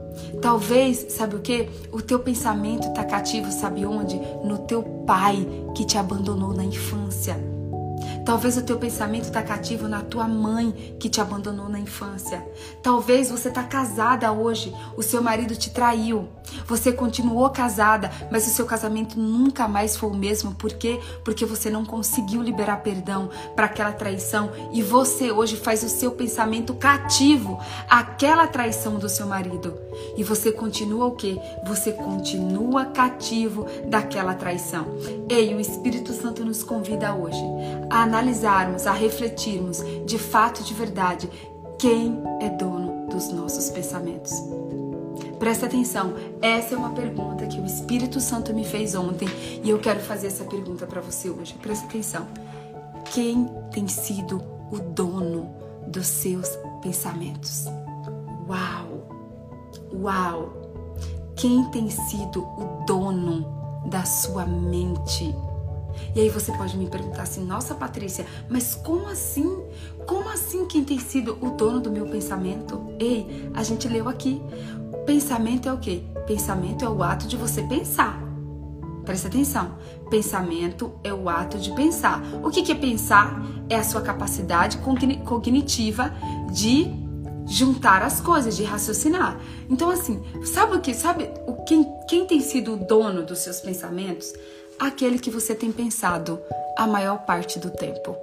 Talvez, 0.42 1.08
sabe 1.10 1.36
o 1.36 1.40
que? 1.40 1.70
O 1.92 2.02
teu 2.02 2.20
pensamento 2.20 2.88
está 2.88 3.04
cativo, 3.04 3.52
sabe 3.52 3.86
onde? 3.86 4.20
No 4.44 4.58
teu 4.60 4.84
pai 5.06 5.48
que 5.76 5.86
te 5.86 5.98
abandonou 5.98 6.54
na 6.54 6.64
infância. 6.64 7.51
Talvez 8.26 8.58
o 8.58 8.62
teu 8.62 8.78
pensamento 8.78 9.26
está 9.26 9.42
cativo 9.42 9.88
na 9.88 10.02
tua 10.02 10.28
mãe 10.28 10.96
que 11.00 11.10
te 11.10 11.20
abandonou 11.20 11.68
na 11.68 11.80
infância. 11.80 12.46
Talvez 12.84 13.32
você 13.32 13.50
está 13.50 13.64
casada 13.64 14.32
hoje, 14.32 14.74
o 14.96 15.02
seu 15.02 15.22
marido 15.22 15.56
te 15.56 15.70
traiu. 15.70 16.28
Você 16.68 16.92
continuou 16.92 17.50
casada, 17.50 18.12
mas 18.32 18.46
o 18.48 18.50
seu 18.50 18.66
casamento 18.66 19.20
nunca 19.20 19.68
mais 19.68 19.96
foi 19.96 20.10
o 20.10 20.16
mesmo. 20.16 20.54
Por 20.54 20.74
quê? 20.74 21.00
Porque 21.24 21.46
você 21.46 21.70
não 21.70 21.86
conseguiu 21.86 22.42
liberar 22.42 22.78
perdão 22.78 23.30
para 23.56 23.66
aquela 23.66 23.92
traição 23.92 24.52
e 24.72 24.82
você 24.82 25.32
hoje 25.32 25.58
faz 25.58 25.84
o 25.84 25.90
seu 25.90 26.12
pensamento 26.12 26.74
cativo 26.74 27.60
àquela 27.90 28.48
traição 28.48 28.98
do 29.00 29.10
seu 29.10 29.26
marido. 29.26 29.78
E 30.16 30.24
você 30.24 30.52
continua 30.52 31.06
o 31.06 31.16
quê? 31.16 31.40
Você 31.66 31.92
continua 31.92 32.86
cativo 32.86 33.66
daquela 33.88 34.34
traição. 34.34 34.86
Ei, 35.30 35.54
o 35.54 35.60
Espírito 35.60 36.14
Santo 36.14 36.46
nos 36.46 36.64
convida 36.64 37.14
hoje 37.14 37.42
a 37.90 38.06
analisarmos, 38.12 38.86
a 38.86 38.92
refletirmos 38.92 39.82
de 40.06 40.20
fato, 40.20 40.64
de 40.64 40.74
verdade, 40.74 41.30
quem 41.80 42.22
é 42.42 42.50
dono 42.50 43.08
dos 43.08 43.32
nossos 43.32 43.70
pensamentos. 43.70 44.34
Presta 45.40 45.66
atenção, 45.66 46.14
essa 46.42 46.76
é 46.76 46.78
uma 46.78 46.92
pergunta 46.92 47.48
que 47.48 47.60
o 47.60 47.66
Espírito 47.66 48.20
Santo 48.20 48.54
me 48.54 48.66
fez 48.66 48.96
ontem 48.96 49.28
e 49.64 49.70
eu 49.70 49.80
quero 49.80 50.02
fazer 50.02 50.28
essa 50.28 50.44
pergunta 50.44 50.86
para 50.86 51.00
você 51.00 51.30
hoje. 51.30 51.54
Presta 51.56 51.86
atenção. 51.86 52.28
Quem 53.14 53.50
tem 53.72 53.88
sido 53.88 54.44
o 54.72 54.78
dono 54.78 55.50
dos 55.88 56.06
seus 56.06 56.50
pensamentos? 56.82 57.66
Uau! 58.48 59.08
Uau! 59.94 60.54
Quem 61.36 61.64
tem 61.72 61.90
sido 61.90 62.44
o 62.44 62.84
dono 62.86 63.46
da 63.90 64.04
sua 64.04 64.46
mente? 64.46 65.34
E 66.16 66.20
aí 66.20 66.30
você 66.30 66.52
pode 66.52 66.78
me 66.78 66.90
perguntar 66.90 67.24
assim: 67.24 67.46
"Nossa, 67.46 67.74
Patrícia, 67.76 68.26
mas 68.50 68.76
como 68.76 69.08
assim? 69.08 69.64
Como 70.06 70.30
assim 70.30 70.66
quem 70.66 70.84
tem 70.84 71.00
sido 71.00 71.38
o 71.42 71.52
dono 71.52 71.80
do 71.80 71.92
meu 71.92 72.08
pensamento?" 72.08 72.94
Ei, 73.00 73.50
a 73.54 73.64
gente 73.64 73.88
leu 73.88 74.10
aqui. 74.10 74.42
Pensamento 75.06 75.68
é 75.68 75.74
o 75.74 75.78
quê? 75.78 76.04
Pensamento 76.28 76.86
é 76.86 76.90
o 76.90 77.02
ato 77.02 77.28
de 77.28 77.36
você 77.36 77.64
pensar. 77.64 78.22
Presta 79.06 79.28
atenção. 79.28 79.78
Pensamento 80.10 80.92
é 81.04 81.14
o 81.14 81.28
ato 81.28 81.58
de 81.58 81.74
pensar. 81.74 82.22
O 82.44 82.50
que 82.50 82.72
é 82.72 82.76
pensar? 82.76 83.44
É 83.70 83.76
a 83.76 83.84
sua 83.84 84.02
capacidade 84.02 84.78
cognitiva 85.26 86.14
de 86.52 87.02
juntar 87.48 88.04
as 88.04 88.22
coisas, 88.22 88.56
de 88.56 88.64
raciocinar. 88.64 89.40
Então, 89.70 89.90
assim, 89.90 90.22
sabe 90.46 90.76
o 90.76 90.80
que? 90.80 90.94
Sabe 90.94 91.30
o 91.48 91.64
quem, 91.64 91.86
quem 92.08 92.26
tem 92.26 92.40
sido 92.40 92.74
o 92.74 92.78
dono 92.78 93.24
dos 93.24 93.40
seus 93.40 93.60
pensamentos? 93.60 94.34
Aquele 94.82 95.18
que 95.18 95.30
você 95.30 95.56
tem 95.56 95.72
pensado 95.72 96.42
a 96.78 96.86
maior 96.86 97.26
parte 97.26 97.58
do 97.58 97.70
tempo. 97.70 98.18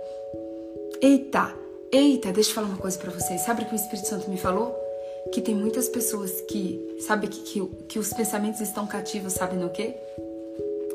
Eita, 1.01 1.55
eita, 1.91 2.33
deixa 2.33 2.51
eu 2.51 2.55
falar 2.55 2.67
uma 2.67 2.77
coisa 2.77 2.99
para 2.99 3.11
vocês. 3.11 3.41
Sabe 3.43 3.63
o 3.63 3.67
que 3.67 3.75
o 3.75 3.77
Espírito 3.77 4.09
Santo 4.09 4.29
me 4.29 4.37
falou? 4.37 4.89
que 5.33 5.41
tem 5.41 5.55
muitas 5.55 5.89
pessoas 5.89 6.41
que, 6.43 6.97
sabe, 7.01 7.29
que, 7.29 7.41
que, 7.41 7.67
que 7.89 7.99
os 7.99 8.13
pensamentos 8.13 8.61
estão 8.61 8.87
cativos, 8.87 9.35
sabe 9.35 9.57
no 9.57 9.71
quê? 9.71 9.95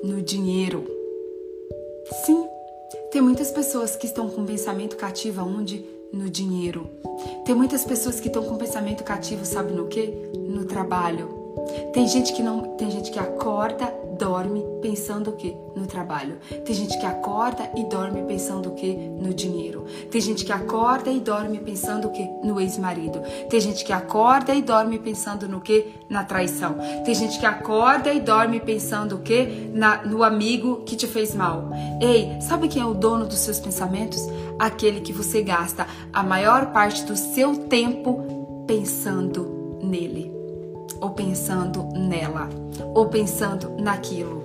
No 0.03 0.21
dinheiro. 0.21 0.85
Sim, 2.25 2.45
tem 3.11 3.21
muitas 3.21 3.51
pessoas 3.51 3.95
que 3.95 4.07
estão 4.07 4.29
com 4.29 4.45
pensamento 4.45 4.95
cativo 4.95 5.41
onde? 5.43 5.85
No 6.11 6.29
dinheiro. 6.29 6.89
Tem 7.45 7.55
muitas 7.55 7.83
pessoas 7.83 8.19
que 8.19 8.27
estão 8.27 8.43
com 8.43 8.57
pensamento 8.57 9.03
cativo, 9.03 9.45
sabe 9.45 9.73
no 9.73 9.87
quê? 9.87 10.13
No 10.35 10.65
trabalho. 10.65 11.29
Tem 11.93 12.07
gente 12.07 12.33
que 12.33 12.43
não, 12.43 12.75
tem 12.75 12.89
gente 12.91 13.11
que 13.11 13.19
acorda 13.19 13.85
dorme 14.17 14.65
pensando 14.81 15.31
o 15.31 15.33
quê? 15.33 15.55
No 15.75 15.87
trabalho. 15.87 16.37
Tem 16.65 16.75
gente 16.75 16.97
que 16.97 17.05
acorda 17.05 17.69
e 17.75 17.83
dorme 17.85 18.23
pensando 18.23 18.69
o 18.69 18.75
quê? 18.75 18.93
No 19.19 19.33
dinheiro. 19.33 19.85
Tem 20.11 20.21
gente 20.21 20.45
que 20.45 20.51
acorda 20.51 21.09
e 21.09 21.19
dorme 21.19 21.59
pensando 21.59 22.07
o 22.07 22.11
quê? 22.11 22.29
No 22.43 22.59
ex-marido. 22.59 23.21
Tem 23.49 23.59
gente 23.59 23.83
que 23.83 23.93
acorda 23.93 24.53
e 24.53 24.61
dorme 24.61 24.99
pensando 24.99 25.47
no 25.47 25.61
quê? 25.61 25.93
Na 26.09 26.23
traição. 26.23 26.75
Tem 27.05 27.13
gente 27.13 27.39
que 27.39 27.45
acorda 27.45 28.13
e 28.13 28.19
dorme 28.19 28.59
pensando 28.59 29.15
o 29.15 29.19
quê? 29.19 29.69
Na, 29.73 30.03
no 30.03 30.23
amigo 30.23 30.83
que 30.85 30.95
te 30.95 31.07
fez 31.07 31.33
mal. 31.33 31.69
Ei, 32.01 32.39
sabe 32.41 32.67
quem 32.67 32.81
é 32.81 32.85
o 32.85 32.93
dono 32.93 33.25
dos 33.25 33.39
seus 33.39 33.59
pensamentos? 33.59 34.27
Aquele 34.59 35.01
que 35.01 35.13
você 35.13 35.41
gasta 35.41 35.87
a 36.11 36.23
maior 36.23 36.71
parte 36.71 37.03
do 37.03 37.15
seu 37.15 37.55
tempo 37.67 38.65
pensando 38.67 39.79
nele 39.81 40.32
ou 41.03 41.09
pensando 41.09 41.83
nela, 41.93 42.49
ou 42.95 43.07
pensando 43.07 43.75
naquilo. 43.77 44.41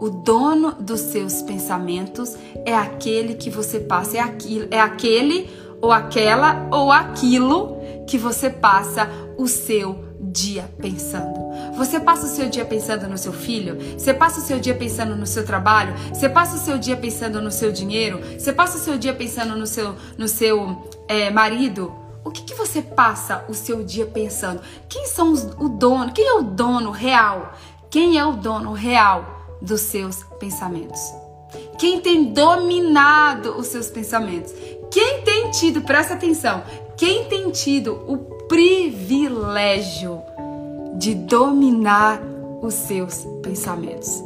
O 0.00 0.10
dono 0.10 0.72
dos 0.72 1.00
seus 1.00 1.40
pensamentos 1.42 2.36
é 2.66 2.74
aquele 2.74 3.34
que 3.34 3.48
você 3.48 3.78
passa, 3.78 4.18
é, 4.18 4.20
aquilo, 4.20 4.66
é 4.70 4.80
aquele 4.80 5.48
ou 5.80 5.92
aquela 5.92 6.66
ou 6.72 6.90
aquilo 6.90 7.76
que 8.06 8.18
você 8.18 8.50
passa 8.50 9.08
o 9.38 9.46
seu 9.46 10.04
dia 10.20 10.68
pensando. 10.78 11.46
Você 11.76 12.00
passa 12.00 12.26
o 12.26 12.28
seu 12.28 12.48
dia 12.50 12.64
pensando 12.64 13.08
no 13.08 13.16
seu 13.16 13.32
filho? 13.32 13.78
Você 13.96 14.12
passa 14.12 14.40
o 14.40 14.42
seu 14.42 14.58
dia 14.58 14.74
pensando 14.74 15.14
no 15.14 15.26
seu 15.26 15.46
trabalho? 15.46 15.94
Você 16.12 16.28
passa 16.28 16.56
o 16.56 16.58
seu 16.58 16.78
dia 16.78 16.96
pensando 16.96 17.40
no 17.40 17.50
seu 17.50 17.70
dinheiro? 17.70 18.20
Você 18.36 18.52
passa 18.52 18.76
o 18.76 18.80
seu 18.80 18.98
dia 18.98 19.14
pensando 19.14 19.56
no 19.56 19.66
seu, 19.66 19.94
no 20.18 20.26
seu 20.26 20.82
é, 21.08 21.30
marido? 21.30 22.05
O 22.26 22.30
que, 22.32 22.42
que 22.42 22.54
você 22.56 22.82
passa 22.82 23.44
o 23.48 23.54
seu 23.54 23.84
dia 23.84 24.04
pensando? 24.04 24.60
Quem 24.88 25.06
são 25.06 25.30
os, 25.30 25.44
o 25.60 25.68
dono? 25.68 26.12
Quem 26.12 26.26
é 26.26 26.34
o 26.34 26.42
dono 26.42 26.90
real? 26.90 27.52
Quem 27.88 28.18
é 28.18 28.26
o 28.26 28.32
dono 28.32 28.72
real 28.72 29.56
dos 29.62 29.82
seus 29.82 30.24
pensamentos? 30.40 31.00
Quem 31.78 32.00
tem 32.00 32.32
dominado 32.32 33.56
os 33.56 33.68
seus 33.68 33.88
pensamentos? 33.88 34.52
Quem 34.90 35.22
tem 35.22 35.52
tido, 35.52 35.82
presta 35.82 36.14
atenção, 36.14 36.64
quem 36.96 37.26
tem 37.26 37.48
tido 37.52 37.92
o 38.08 38.18
privilégio 38.48 40.20
de 40.98 41.14
dominar 41.14 42.20
os 42.60 42.74
seus 42.74 43.24
pensamentos? 43.40 44.20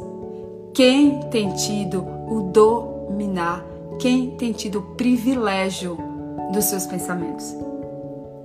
Quem 0.73 1.21
tem 1.29 1.53
tido 1.53 2.01
o 2.01 2.51
dominar? 2.51 3.63
Quem 3.99 4.31
tem 4.39 4.53
tido 4.53 4.79
o 4.79 4.95
privilégio 4.95 5.99
dos 6.51 6.65
seus 6.65 6.87
pensamentos? 6.87 7.55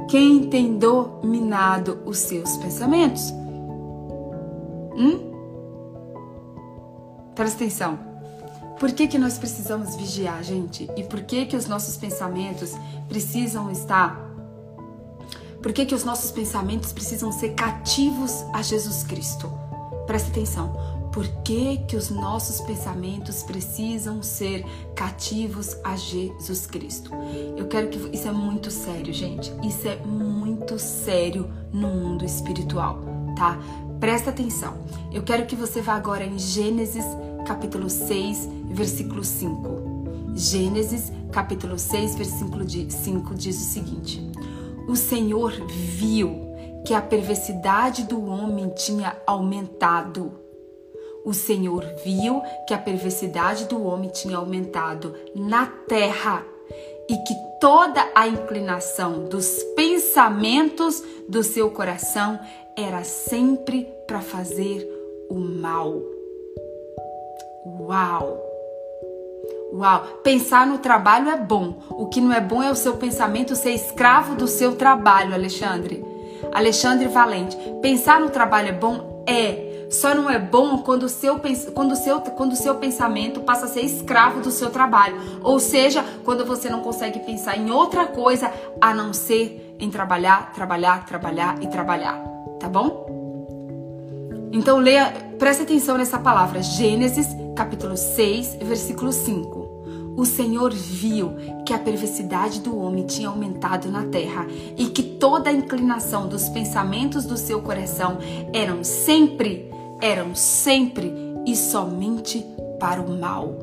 Quem 0.09 0.49
tem 0.49 0.77
dominado 0.77 1.99
os 2.05 2.19
seus 2.19 2.57
pensamentos? 2.57 3.31
Hum? 4.95 5.31
Presta 7.33 7.63
atenção. 7.63 7.99
Por 8.79 8.91
que, 8.91 9.07
que 9.07 9.17
nós 9.17 9.37
precisamos 9.37 9.95
vigiar, 9.95 10.43
gente? 10.43 10.89
E 10.95 11.03
por 11.03 11.21
que, 11.21 11.45
que 11.45 11.55
os 11.55 11.67
nossos 11.67 11.97
pensamentos 11.97 12.73
precisam 13.07 13.71
estar. 13.71 14.19
Por 15.61 15.73
que, 15.73 15.85
que 15.85 15.95
os 15.95 16.03
nossos 16.03 16.31
pensamentos 16.31 16.91
precisam 16.91 17.31
ser 17.31 17.53
cativos 17.53 18.45
a 18.53 18.61
Jesus 18.61 19.03
Cristo? 19.03 19.51
Presta 20.05 20.29
atenção. 20.29 20.94
Por 21.15 21.25
que, 21.45 21.77
que 21.87 21.95
os 21.95 22.09
nossos 22.09 22.59
pensamentos 22.59 23.41
precisam 23.41 24.21
ser 24.21 24.65
cativos 24.93 25.77
a 25.81 25.95
Jesus 25.95 26.67
Cristo? 26.67 27.09
Eu 27.55 27.69
quero 27.69 27.87
que 27.87 27.97
isso 28.13 28.27
é 28.27 28.31
muito 28.33 28.69
sério, 28.69 29.13
gente. 29.13 29.49
Isso 29.65 29.87
é 29.87 29.95
muito 29.95 30.77
sério 30.77 31.49
no 31.71 31.87
mundo 31.87 32.25
espiritual, 32.25 32.99
tá? 33.37 33.57
Presta 33.97 34.29
atenção. 34.29 34.77
Eu 35.09 35.23
quero 35.23 35.45
que 35.45 35.55
você 35.55 35.79
vá 35.81 35.93
agora 35.93 36.25
em 36.25 36.37
Gênesis 36.37 37.05
capítulo 37.47 37.89
6, 37.89 38.49
versículo 38.71 39.23
5. 39.23 40.33
Gênesis 40.35 41.13
capítulo 41.31 41.79
6, 41.79 42.15
versículo 42.15 42.65
5 42.69 43.35
diz 43.35 43.55
o 43.55 43.71
seguinte: 43.71 44.21
O 44.85 44.97
Senhor 44.97 45.53
viu 45.65 46.41
que 46.85 46.93
a 46.93 47.01
perversidade 47.01 48.03
do 48.03 48.21
homem 48.25 48.67
tinha 48.75 49.15
aumentado 49.25 50.43
o 51.25 51.33
Senhor 51.33 51.83
viu 52.05 52.41
que 52.67 52.73
a 52.73 52.77
perversidade 52.77 53.65
do 53.65 53.83
homem 53.83 54.09
tinha 54.09 54.37
aumentado 54.37 55.15
na 55.35 55.65
terra 55.65 56.45
e 57.09 57.17
que 57.17 57.35
toda 57.59 58.07
a 58.13 58.27
inclinação 58.27 59.25
dos 59.25 59.63
pensamentos 59.75 61.03
do 61.27 61.43
seu 61.43 61.71
coração 61.71 62.39
era 62.77 63.03
sempre 63.03 63.87
para 64.05 64.21
fazer 64.21 64.87
o 65.29 65.35
mal. 65.35 65.99
Uau! 67.65 68.41
Uau! 69.73 70.01
Pensar 70.23 70.67
no 70.67 70.77
trabalho 70.77 71.29
é 71.29 71.37
bom. 71.37 71.75
O 71.89 72.07
que 72.07 72.21
não 72.21 72.31
é 72.31 72.39
bom 72.39 72.61
é 72.61 72.71
o 72.71 72.75
seu 72.75 72.97
pensamento 72.97 73.55
ser 73.55 73.71
escravo 73.71 74.35
do 74.35 74.47
seu 74.47 74.75
trabalho, 74.75 75.33
Alexandre. 75.33 76.03
Alexandre 76.53 77.07
Valente. 77.07 77.57
Pensar 77.81 78.19
no 78.19 78.29
trabalho 78.29 78.69
é 78.69 78.73
bom? 78.73 79.23
É. 79.27 79.74
Só 79.89 80.13
não 80.13 80.29
é 80.29 80.39
bom 80.39 80.79
quando 80.79 81.03
o 81.03 81.09
seu, 81.09 81.39
quando 81.73 81.91
o 81.91 81.95
seu, 81.95 82.21
quando 82.21 82.53
o 82.53 82.55
seu 82.55 82.75
pensamento 82.75 83.41
passa 83.41 83.65
a 83.65 83.69
ser 83.69 83.81
escravo 83.81 84.41
do 84.41 84.51
seu 84.51 84.69
trabalho. 84.69 85.15
Ou 85.43 85.59
seja, 85.59 86.03
quando 86.23 86.45
você 86.45 86.69
não 86.69 86.81
consegue 86.81 87.19
pensar 87.19 87.57
em 87.57 87.71
outra 87.71 88.05
coisa 88.07 88.51
a 88.81 88.93
não 88.93 89.13
ser 89.13 89.75
em 89.79 89.89
trabalhar, 89.89 90.53
trabalhar, 90.53 91.05
trabalhar 91.05 91.61
e 91.61 91.67
trabalhar. 91.67 92.17
Tá 92.59 92.67
bom? 92.69 93.05
Então 94.51 94.77
leia, 94.77 95.11
preste 95.37 95.63
atenção 95.63 95.97
nessa 95.97 96.17
palavra, 96.17 96.63
Gênesis 96.63 97.27
capítulo 97.55 97.95
6, 97.95 98.57
versículo 98.61 99.11
5. 99.11 99.65
o 100.17 100.25
Senhor 100.25 100.71
viu 100.71 101.35
que 101.65 101.73
a 101.73 101.77
perversidade 101.77 102.61
do 102.61 102.77
homem 102.77 103.05
tinha 103.05 103.27
aumentado 103.27 103.89
na 103.89 104.05
terra 104.05 104.47
e 104.77 104.85
que 104.87 105.03
toda 105.03 105.49
a 105.49 105.53
inclinação 105.53 106.27
dos 106.27 106.47
pensamentos 106.47 107.25
do 107.25 107.37
seu 107.37 107.61
coração 107.61 108.17
eram 108.53 108.83
sempre, 108.83 109.69
eram 110.01 110.35
sempre 110.35 111.13
e 111.45 111.55
somente 111.55 112.45
para 112.79 113.01
o 113.01 113.09
mal. 113.09 113.59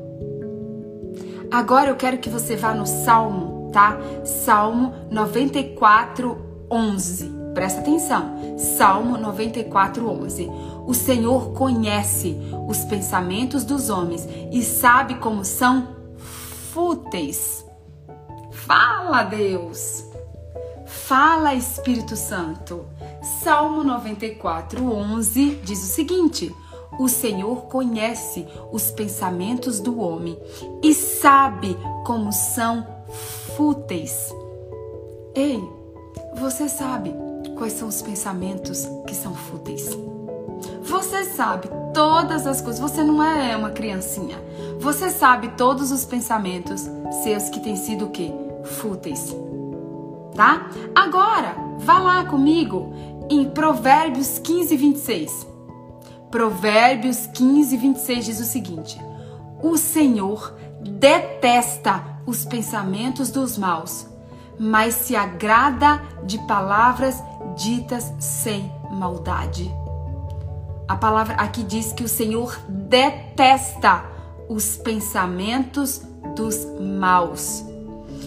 Agora 1.51 1.89
eu 1.89 1.95
quero 1.95 2.17
que 2.17 2.29
você 2.29 2.55
vá 2.55 2.73
no 2.73 2.87
Salmo, 2.87 3.69
tá? 3.71 3.97
Salmo 4.25 4.93
94, 5.11 6.65
11. 6.71 7.31
Presta 7.53 7.81
atenção. 7.81 8.57
Salmo 8.57 9.17
94, 9.17 10.09
11. 10.09 10.49
O 10.87 10.93
Senhor 10.93 11.51
conhece 11.53 12.35
os 12.67 12.79
pensamentos 12.85 13.63
dos 13.63 13.89
homens 13.89 14.27
e 14.51 14.63
sabe 14.63 15.15
como 15.15 15.45
são 15.45 15.89
fúteis. 16.73 17.63
Fala, 18.51 19.23
Deus. 19.23 20.03
Fala, 20.85 21.53
Espírito 21.53 22.15
Santo. 22.15 22.85
Salmo 23.23 23.85
94, 23.85 24.85
11 24.85 25.61
diz 25.63 25.81
o 25.81 25.87
seguinte: 25.87 26.53
O 26.99 27.07
Senhor 27.07 27.63
conhece 27.67 28.45
os 28.69 28.91
pensamentos 28.91 29.79
do 29.79 30.01
homem 30.01 30.37
e 30.83 30.93
sabe 30.93 31.77
como 32.05 32.33
são 32.33 32.85
fúteis. 33.55 34.29
Ei, 35.33 35.63
você 36.35 36.67
sabe 36.67 37.15
quais 37.57 37.73
são 37.73 37.87
os 37.87 38.01
pensamentos 38.01 38.85
que 39.07 39.15
são 39.15 39.33
fúteis? 39.33 39.97
Você 40.81 41.23
sabe 41.23 41.69
todas 41.93 42.45
as 42.45 42.61
coisas, 42.61 42.81
você 42.81 43.03
não 43.03 43.23
é 43.23 43.55
uma 43.55 43.71
criancinha. 43.71 44.37
Você 44.79 45.09
sabe 45.09 45.47
todos 45.55 45.93
os 45.93 46.03
pensamentos 46.03 46.89
seus 47.23 47.47
que 47.49 47.61
têm 47.61 47.77
sido 47.77 48.05
o 48.05 48.09
quê? 48.09 48.33
Fúteis. 48.65 49.33
Tá? 50.35 50.67
Agora, 50.95 51.55
vá 51.77 51.99
lá 51.99 52.25
comigo 52.25 52.91
em 53.29 53.45
Provérbios 53.49 54.39
15, 54.39 54.75
26. 54.75 55.47
Provérbios 56.29 57.27
15, 57.27 57.77
26 57.77 58.25
diz 58.25 58.39
o 58.39 58.45
seguinte: 58.45 58.99
O 59.61 59.77
Senhor 59.77 60.55
detesta 60.81 62.03
os 62.25 62.45
pensamentos 62.45 63.29
dos 63.29 63.57
maus, 63.57 64.07
mas 64.59 64.95
se 64.95 65.15
agrada 65.15 66.01
de 66.25 66.37
palavras 66.47 67.21
ditas 67.55 68.11
sem 68.19 68.71
maldade. 68.91 69.71
A 70.87 70.95
palavra 70.95 71.35
aqui 71.35 71.63
diz 71.63 71.93
que 71.93 72.03
o 72.03 72.09
Senhor 72.09 72.59
detesta 72.67 74.05
os 74.49 74.77
pensamentos 74.77 76.01
dos 76.35 76.65
maus. 76.79 77.63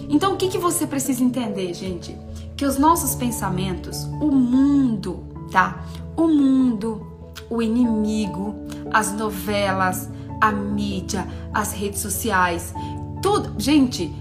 Então, 0.08 0.34
o 0.34 0.36
que, 0.36 0.48
que 0.48 0.58
você 0.58 0.86
precisa 0.86 1.22
entender, 1.22 1.74
gente? 1.74 2.16
Que 2.56 2.64
os 2.64 2.78
nossos 2.78 3.14
pensamentos, 3.14 4.04
o 4.20 4.26
mundo, 4.26 5.24
tá? 5.50 5.84
O 6.16 6.26
mundo, 6.26 7.06
o 7.50 7.60
inimigo, 7.60 8.54
as 8.92 9.12
novelas, 9.12 10.08
a 10.40 10.50
mídia, 10.52 11.26
as 11.52 11.72
redes 11.72 12.00
sociais, 12.00 12.72
tudo. 13.22 13.54
Gente, 13.60 14.12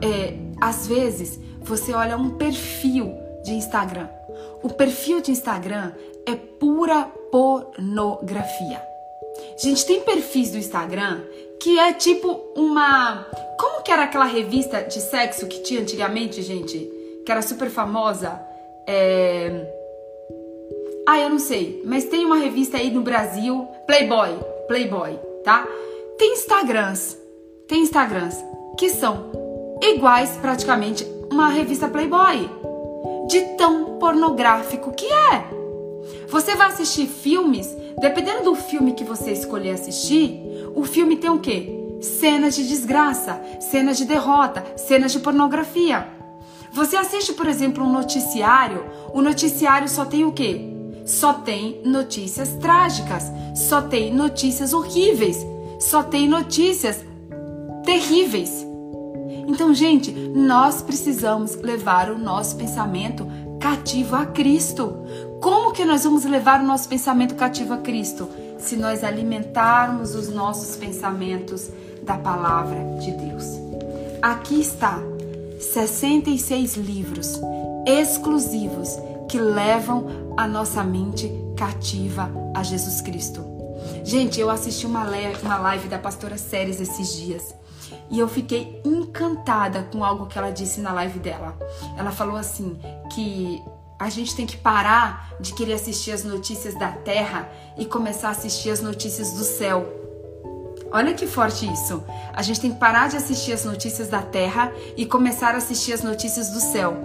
é, 0.00 0.38
às 0.60 0.86
vezes 0.86 1.38
você 1.60 1.92
olha 1.92 2.16
um 2.16 2.30
perfil 2.30 3.12
de 3.44 3.52
Instagram. 3.52 4.08
O 4.62 4.68
perfil 4.68 5.20
de 5.20 5.30
Instagram 5.30 5.92
é 6.26 6.34
pura 6.34 7.04
pornografia. 7.30 8.82
Gente, 9.60 9.84
tem 9.84 10.00
perfis 10.02 10.50
do 10.50 10.58
Instagram 10.58 11.20
que 11.60 11.78
é 11.78 11.92
tipo 11.92 12.40
uma. 12.56 13.26
Como 13.58 13.82
que 13.82 13.92
era 13.92 14.04
aquela 14.04 14.24
revista 14.24 14.82
de 14.82 15.00
sexo 15.00 15.46
que 15.46 15.60
tinha 15.60 15.80
antigamente, 15.80 16.42
gente? 16.42 17.01
Que 17.24 17.32
era 17.32 17.42
super 17.42 17.70
famosa? 17.70 18.40
É. 18.86 19.80
Ah, 21.08 21.18
eu 21.18 21.30
não 21.30 21.38
sei, 21.38 21.82
mas 21.84 22.04
tem 22.04 22.24
uma 22.24 22.36
revista 22.36 22.76
aí 22.76 22.90
no 22.90 23.02
Brasil, 23.02 23.66
Playboy, 23.86 24.38
Playboy, 24.68 25.18
tá? 25.44 25.66
Tem 26.16 26.32
Instagrams, 26.34 27.18
tem 27.66 27.82
Instagrams 27.82 28.36
que 28.78 28.88
são 28.88 29.32
iguais 29.82 30.38
praticamente 30.40 31.04
uma 31.30 31.48
revista 31.48 31.88
Playboy, 31.88 32.48
de 33.28 33.40
tão 33.56 33.98
pornográfico 33.98 34.92
que 34.92 35.06
é. 35.06 35.44
Você 36.28 36.54
vai 36.54 36.68
assistir 36.68 37.06
filmes, 37.06 37.76
dependendo 38.00 38.44
do 38.44 38.54
filme 38.54 38.92
que 38.92 39.04
você 39.04 39.32
escolher 39.32 39.70
assistir, 39.70 40.40
o 40.74 40.84
filme 40.84 41.16
tem 41.16 41.30
o 41.30 41.40
quê? 41.40 41.78
Cenas 42.00 42.54
de 42.54 42.66
desgraça, 42.66 43.40
cenas 43.60 43.98
de 43.98 44.04
derrota, 44.04 44.64
cenas 44.76 45.12
de 45.12 45.20
pornografia. 45.20 46.06
Você 46.72 46.96
assiste, 46.96 47.34
por 47.34 47.46
exemplo, 47.46 47.84
um 47.84 47.92
noticiário, 47.92 48.84
o 49.12 49.20
noticiário 49.20 49.88
só 49.88 50.06
tem 50.06 50.24
o 50.24 50.32
quê? 50.32 50.72
Só 51.04 51.34
tem 51.34 51.82
notícias 51.84 52.54
trágicas, 52.54 53.30
só 53.54 53.82
tem 53.82 54.14
notícias 54.14 54.72
horríveis, 54.72 55.44
só 55.78 56.02
tem 56.02 56.26
notícias 56.26 57.04
terríveis. 57.84 58.66
Então, 59.46 59.74
gente, 59.74 60.12
nós 60.12 60.80
precisamos 60.80 61.56
levar 61.56 62.10
o 62.10 62.18
nosso 62.18 62.56
pensamento 62.56 63.26
cativo 63.60 64.16
a 64.16 64.24
Cristo. 64.24 64.94
Como 65.42 65.72
que 65.72 65.84
nós 65.84 66.04
vamos 66.04 66.24
levar 66.24 66.60
o 66.60 66.66
nosso 66.66 66.88
pensamento 66.88 67.34
cativo 67.34 67.74
a 67.74 67.78
Cristo? 67.78 68.28
Se 68.58 68.76
nós 68.76 69.04
alimentarmos 69.04 70.14
os 70.14 70.30
nossos 70.30 70.76
pensamentos 70.76 71.68
da 72.02 72.16
palavra 72.16 72.78
de 72.98 73.10
Deus. 73.10 73.44
Aqui 74.22 74.60
está 74.60 74.98
66 75.62 76.76
livros 76.76 77.40
exclusivos 77.86 78.98
que 79.28 79.38
levam 79.38 80.34
a 80.36 80.46
nossa 80.46 80.82
mente 80.82 81.30
cativa 81.56 82.30
a 82.54 82.62
Jesus 82.62 83.00
Cristo. 83.00 83.44
Gente, 84.04 84.40
eu 84.40 84.50
assisti 84.50 84.86
uma 84.86 85.04
live 85.04 85.88
da 85.88 85.98
pastora 85.98 86.36
Séries 86.36 86.80
esses 86.80 87.14
dias 87.14 87.54
e 88.10 88.18
eu 88.18 88.28
fiquei 88.28 88.80
encantada 88.84 89.84
com 89.90 90.04
algo 90.04 90.26
que 90.26 90.36
ela 90.36 90.50
disse 90.50 90.80
na 90.80 90.92
live 90.92 91.18
dela. 91.18 91.56
Ela 91.96 92.10
falou 92.10 92.36
assim 92.36 92.78
que 93.14 93.62
a 93.98 94.08
gente 94.10 94.34
tem 94.34 94.44
que 94.44 94.56
parar 94.56 95.32
de 95.40 95.54
querer 95.54 95.74
assistir 95.74 96.10
as 96.10 96.24
notícias 96.24 96.74
da 96.74 96.90
terra 96.90 97.48
e 97.78 97.86
começar 97.86 98.28
a 98.28 98.32
assistir 98.32 98.70
as 98.70 98.80
notícias 98.80 99.32
do 99.32 99.44
céu. 99.44 100.01
Olha 100.92 101.14
que 101.14 101.26
forte 101.26 101.70
isso. 101.72 102.02
A 102.32 102.42
gente 102.42 102.60
tem 102.60 102.72
que 102.72 102.78
parar 102.78 103.08
de 103.08 103.16
assistir 103.16 103.52
as 103.52 103.64
notícias 103.64 104.08
da 104.08 104.20
terra 104.20 104.70
e 104.96 105.06
começar 105.06 105.54
a 105.54 105.58
assistir 105.58 105.92
as 105.92 106.02
notícias 106.02 106.50
do 106.50 106.60
céu. 106.60 106.96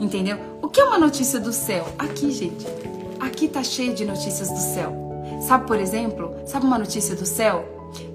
Entendeu? 0.00 0.38
O 0.60 0.68
que 0.68 0.80
é 0.80 0.84
uma 0.84 0.98
notícia 0.98 1.38
do 1.38 1.52
céu? 1.52 1.86
Aqui, 1.98 2.30
gente. 2.32 2.66
Aqui 3.20 3.46
tá 3.46 3.62
cheio 3.62 3.94
de 3.94 4.04
notícias 4.04 4.50
do 4.50 4.58
céu. 4.58 4.92
Sabe, 5.40 5.66
por 5.66 5.78
exemplo, 5.78 6.34
sabe 6.46 6.66
uma 6.66 6.78
notícia 6.78 7.14
do 7.14 7.26
céu? 7.26 7.64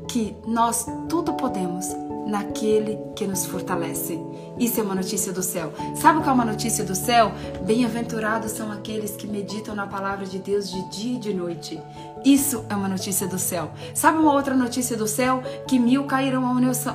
Que 0.07 0.35
nós 0.45 0.85
tudo 1.07 1.33
podemos 1.33 1.87
naquele 2.27 2.97
que 3.15 3.25
nos 3.27 3.45
fortalece. 3.45 4.19
Isso 4.57 4.79
é 4.79 4.83
uma 4.83 4.95
notícia 4.95 5.33
do 5.33 5.43
céu. 5.43 5.73
Sabe 5.95 6.19
o 6.19 6.23
que 6.23 6.29
é 6.29 6.31
uma 6.31 6.45
notícia 6.45 6.83
do 6.83 6.95
céu? 6.95 7.31
Bem-aventurados 7.65 8.51
são 8.51 8.71
aqueles 8.71 9.15
que 9.15 9.27
meditam 9.27 9.75
na 9.75 9.87
palavra 9.87 10.25
de 10.25 10.39
Deus 10.39 10.69
de 10.69 10.89
dia 10.89 11.15
e 11.15 11.19
de 11.19 11.33
noite. 11.33 11.79
Isso 12.23 12.63
é 12.69 12.75
uma 12.75 12.87
notícia 12.87 13.27
do 13.27 13.39
céu. 13.39 13.71
Sabe 13.95 14.19
uma 14.19 14.33
outra 14.33 14.55
notícia 14.55 14.95
do 14.95 15.07
céu? 15.07 15.41
Que 15.67 15.79
mil 15.79 16.05
cairão 16.05 16.45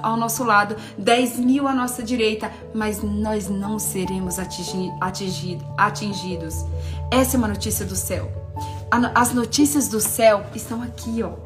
ao 0.02 0.16
nosso 0.16 0.44
lado, 0.44 0.76
dez 0.96 1.38
mil 1.38 1.66
à 1.66 1.74
nossa 1.74 2.02
direita, 2.02 2.50
mas 2.74 3.02
nós 3.02 3.48
não 3.48 3.78
seremos 3.78 4.38
atingidos. 4.38 6.64
Essa 7.10 7.36
é 7.36 7.38
uma 7.38 7.48
notícia 7.48 7.84
do 7.84 7.96
céu. 7.96 8.30
As 9.14 9.32
notícias 9.32 9.88
do 9.88 10.00
céu 10.00 10.46
estão 10.54 10.82
aqui, 10.82 11.22
ó. 11.22 11.45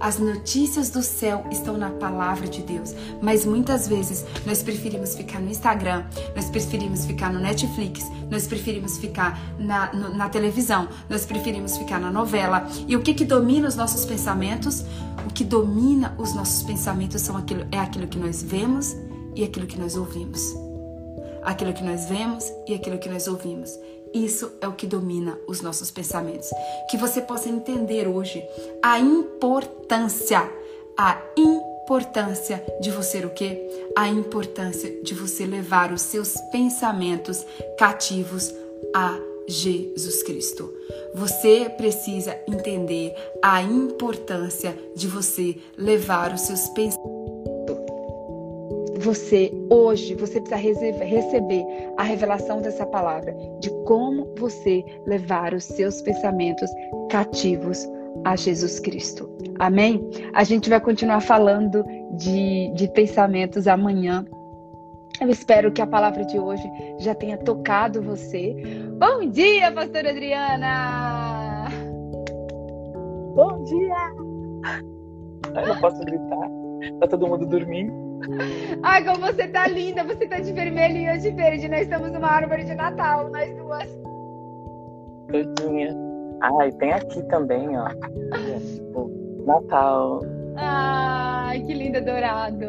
As 0.00 0.18
notícias 0.18 0.88
do 0.88 1.02
céu 1.02 1.44
estão 1.50 1.76
na 1.76 1.90
palavra 1.90 2.48
de 2.48 2.62
Deus, 2.62 2.94
mas 3.20 3.44
muitas 3.44 3.86
vezes 3.86 4.24
nós 4.46 4.62
preferimos 4.62 5.14
ficar 5.14 5.40
no 5.40 5.50
Instagram, 5.50 6.06
nós 6.34 6.46
preferimos 6.46 7.04
ficar 7.04 7.30
no 7.30 7.38
Netflix, 7.38 8.10
nós 8.30 8.46
preferimos 8.46 8.96
ficar 8.96 9.38
na, 9.58 9.92
no, 9.92 10.16
na 10.16 10.30
televisão, 10.30 10.88
nós 11.06 11.26
preferimos 11.26 11.76
ficar 11.76 12.00
na 12.00 12.10
novela. 12.10 12.66
E 12.88 12.96
o 12.96 13.02
que, 13.02 13.12
que 13.12 13.26
domina 13.26 13.68
os 13.68 13.76
nossos 13.76 14.06
pensamentos? 14.06 14.86
O 15.28 15.32
que 15.34 15.44
domina 15.44 16.14
os 16.16 16.34
nossos 16.34 16.62
pensamentos 16.62 17.20
são 17.20 17.36
aquilo, 17.36 17.66
é 17.70 17.78
aquilo 17.78 18.08
que 18.08 18.18
nós 18.18 18.42
vemos 18.42 18.96
e 19.36 19.44
aquilo 19.44 19.66
que 19.66 19.78
nós 19.78 19.96
ouvimos. 19.96 20.40
Aquilo 21.42 21.74
que 21.74 21.84
nós 21.84 22.06
vemos 22.06 22.50
e 22.66 22.74
aquilo 22.74 22.98
que 22.98 23.08
nós 23.08 23.28
ouvimos. 23.28 23.70
Isso 24.12 24.52
é 24.60 24.66
o 24.66 24.72
que 24.72 24.86
domina 24.86 25.38
os 25.46 25.60
nossos 25.60 25.90
pensamentos. 25.90 26.48
Que 26.90 26.96
você 26.96 27.20
possa 27.20 27.48
entender 27.48 28.08
hoje 28.08 28.42
a 28.82 28.98
importância, 28.98 30.50
a 30.96 31.20
importância 31.36 32.64
de 32.80 32.90
você 32.90 33.24
o 33.24 33.30
quê? 33.30 33.60
A 33.96 34.08
importância 34.08 35.02
de 35.02 35.14
você 35.14 35.46
levar 35.46 35.92
os 35.92 36.02
seus 36.02 36.34
pensamentos 36.50 37.44
cativos 37.78 38.52
a 38.94 39.18
Jesus 39.46 40.22
Cristo. 40.22 40.72
Você 41.14 41.68
precisa 41.76 42.38
entender 42.46 43.14
a 43.42 43.62
importância 43.62 44.76
de 44.94 45.08
você 45.08 45.56
levar 45.76 46.32
os 46.32 46.42
seus 46.42 46.68
pensamentos 46.68 47.19
você 49.00 49.50
hoje, 49.70 50.14
você 50.14 50.40
precisa 50.40 50.84
receber 51.04 51.64
a 51.96 52.02
revelação 52.02 52.60
dessa 52.60 52.86
palavra, 52.86 53.34
de 53.58 53.70
como 53.84 54.28
você 54.38 54.84
levar 55.06 55.54
os 55.54 55.64
seus 55.64 56.02
pensamentos 56.02 56.70
cativos 57.10 57.88
a 58.24 58.36
Jesus 58.36 58.78
Cristo. 58.78 59.28
Amém? 59.58 60.08
A 60.34 60.44
gente 60.44 60.68
vai 60.68 60.80
continuar 60.80 61.20
falando 61.20 61.84
de, 62.12 62.70
de 62.74 62.88
pensamentos 62.88 63.66
amanhã. 63.66 64.24
Eu 65.20 65.28
espero 65.28 65.72
que 65.72 65.82
a 65.82 65.86
palavra 65.86 66.24
de 66.24 66.38
hoje 66.38 66.62
já 66.98 67.14
tenha 67.14 67.38
tocado 67.38 68.02
você. 68.02 68.54
Bom 68.98 69.28
dia, 69.30 69.72
pastora 69.72 70.10
Adriana! 70.10 71.68
Bom 73.34 73.62
dia! 73.64 74.90
Eu 75.62 75.68
não 75.68 75.80
posso 75.80 75.98
gritar. 76.04 76.48
Tá 77.00 77.08
todo 77.08 77.26
mundo 77.26 77.46
dormindo. 77.46 78.09
Ai, 78.82 79.04
como 79.04 79.20
você 79.20 79.48
tá 79.48 79.66
linda! 79.66 80.04
Você 80.04 80.26
tá 80.26 80.38
de 80.38 80.52
vermelho 80.52 80.96
e 80.96 81.06
eu 81.06 81.18
de 81.18 81.30
verde. 81.30 81.68
Nós 81.68 81.82
estamos 81.82 82.10
numa 82.12 82.28
árvore 82.28 82.64
de 82.64 82.74
Natal, 82.74 83.30
nós 83.30 83.54
duas. 83.56 83.88
Todinha. 85.30 85.96
Ai, 86.42 86.72
tem 86.72 86.92
aqui 86.92 87.22
também, 87.24 87.68
ó. 87.78 87.88
Natal. 89.46 90.20
Ai, 90.56 91.60
que 91.60 91.72
linda, 91.72 92.00
dourado. 92.00 92.66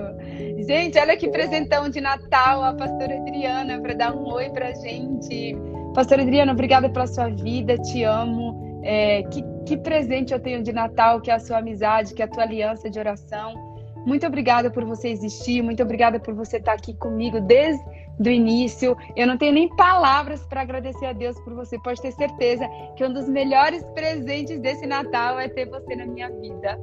Gente, 0.59 0.97
olha 0.99 1.17
que 1.17 1.29
presentão 1.29 1.89
de 1.89 1.99
Natal 1.99 2.63
a 2.63 2.73
pastora 2.73 3.17
Adriana 3.17 3.79
para 3.79 3.93
dar 3.93 4.15
um 4.15 4.31
oi 4.31 4.49
pra 4.49 4.73
gente. 4.73 5.57
Pastora 5.93 6.21
Adriana, 6.21 6.53
obrigada 6.53 6.89
pela 6.89 7.07
sua 7.07 7.29
vida, 7.29 7.77
te 7.77 8.03
amo. 8.03 8.81
É, 8.83 9.23
que, 9.23 9.43
que 9.65 9.77
presente 9.77 10.33
eu 10.33 10.39
tenho 10.39 10.63
de 10.63 10.71
Natal, 10.71 11.21
que 11.21 11.29
é 11.29 11.35
a 11.35 11.39
sua 11.39 11.57
amizade, 11.59 12.13
que 12.13 12.21
é 12.21 12.25
a 12.25 12.27
tua 12.27 12.43
aliança 12.43 12.89
de 12.89 12.97
oração. 12.97 13.70
Muito 14.05 14.25
obrigada 14.25 14.71
por 14.71 14.83
você 14.83 15.09
existir, 15.09 15.61
muito 15.61 15.83
obrigada 15.83 16.19
por 16.19 16.33
você 16.33 16.57
estar 16.57 16.73
aqui 16.73 16.93
comigo 16.95 17.39
desde 17.41 17.83
o 18.19 18.29
início. 18.29 18.97
Eu 19.15 19.27
não 19.27 19.37
tenho 19.37 19.53
nem 19.53 19.67
palavras 19.75 20.45
para 20.47 20.61
agradecer 20.61 21.05
a 21.05 21.13
Deus 21.13 21.39
por 21.41 21.53
você. 21.53 21.77
Pode 21.79 22.01
ter 22.01 22.11
certeza 22.11 22.67
que 22.95 23.05
um 23.05 23.13
dos 23.13 23.27
melhores 23.27 23.83
presentes 23.93 24.59
desse 24.59 24.85
Natal 24.85 25.39
é 25.39 25.47
ter 25.47 25.69
você 25.69 25.95
na 25.95 26.05
minha 26.05 26.29
vida. 26.29 26.79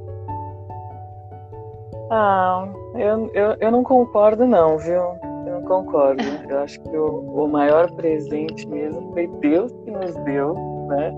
Ah, 2.11 2.67
eu, 2.95 3.29
eu, 3.33 3.55
eu 3.59 3.71
não 3.71 3.83
concordo 3.83 4.45
não, 4.47 4.77
viu? 4.77 5.01
Eu 5.45 5.59
não 5.59 5.61
concordo. 5.63 6.23
Eu 6.49 6.59
acho 6.59 6.81
que 6.81 6.97
o, 6.97 7.43
o 7.43 7.47
maior 7.47 7.91
presente 7.91 8.67
mesmo 8.67 9.11
foi 9.13 9.27
Deus 9.39 9.71
que 9.83 9.91
nos 9.91 10.15
deu, 10.23 10.55
né? 10.87 11.13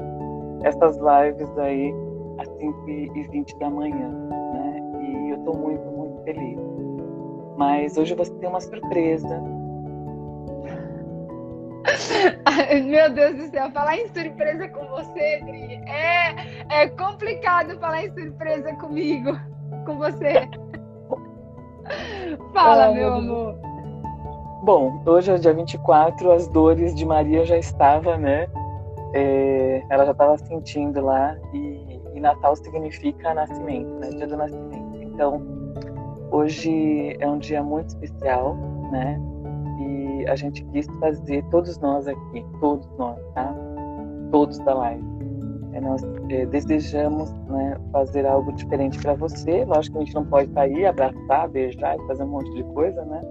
Essas 0.64 0.97
lives 0.97 1.58
aí 1.58 1.93
às 2.38 2.47
5h20 2.49 3.58
da 3.58 3.70
manhã, 3.70 4.10
né? 4.10 4.82
E 5.02 5.30
eu 5.30 5.38
tô 5.45 5.54
muito 5.54 5.91
feliz. 6.24 6.59
Mas 7.57 7.97
hoje 7.97 8.15
você 8.15 8.34
tem 8.36 8.49
uma 8.49 8.61
surpresa. 8.61 9.41
Meu 12.86 13.13
Deus 13.13 13.36
do 13.36 13.49
céu, 13.49 13.69
falar 13.72 13.97
em 13.97 14.07
surpresa 14.07 14.67
com 14.69 14.86
você, 14.88 15.41
Dri, 15.43 15.82
é, 15.88 16.84
é 16.84 16.88
complicado 16.89 17.78
falar 17.80 18.05
em 18.05 18.13
surpresa 18.13 18.74
comigo, 18.76 19.38
com 19.86 19.97
você. 19.97 20.47
Fala, 22.53 22.86
ah, 22.86 22.93
meu 22.93 23.13
amor. 23.13 23.55
Bom, 24.63 25.01
hoje 25.05 25.32
é 25.32 25.38
dia 25.38 25.53
24, 25.53 26.32
as 26.32 26.47
dores 26.47 26.93
de 26.93 27.05
Maria 27.05 27.45
já 27.45 27.57
estava, 27.57 28.17
né? 28.17 28.47
É, 29.13 29.84
ela 29.89 30.05
já 30.05 30.11
estava 30.11 30.38
sentindo 30.38 31.01
lá 31.01 31.36
e, 31.51 31.99
e, 32.13 32.19
Natal 32.19 32.55
significa 32.55 33.34
nascimento, 33.34 33.89
né? 33.95 34.09
Dia 34.09 34.28
do 34.28 34.38
nascimento. 34.38 34.97
Então, 35.01 35.41
hoje 36.32 37.15
é 37.19 37.27
um 37.27 37.38
dia 37.38 37.61
muito 37.61 37.89
especial, 37.89 38.55
né? 38.91 39.19
E 39.79 40.27
a 40.27 40.36
gente 40.36 40.63
quis 40.65 40.88
fazer, 40.99 41.43
todos 41.51 41.77
nós 41.79 42.07
aqui, 42.07 42.45
todos 42.59 42.88
nós, 42.97 43.19
tá? 43.34 43.53
Todos 44.32 44.57
da 44.59 44.73
live, 44.73 45.03
é, 45.73 45.82
nós 45.82 46.01
é, 46.29 46.45
desejamos 46.45 47.32
né, 47.47 47.77
fazer 47.91 48.25
algo 48.25 48.51
diferente 48.53 48.99
para 48.99 49.13
você. 49.13 49.65
Lógico 49.65 49.97
que 49.97 50.03
a 50.03 50.05
gente 50.05 50.15
não 50.15 50.25
pode 50.25 50.51
sair, 50.53 50.86
abraçar, 50.86 51.49
beijar 51.49 51.97
e 51.97 52.07
fazer 52.07 52.23
um 52.23 52.27
monte 52.27 52.51
de 52.53 52.63
coisa, 52.65 53.03
né? 53.05 53.21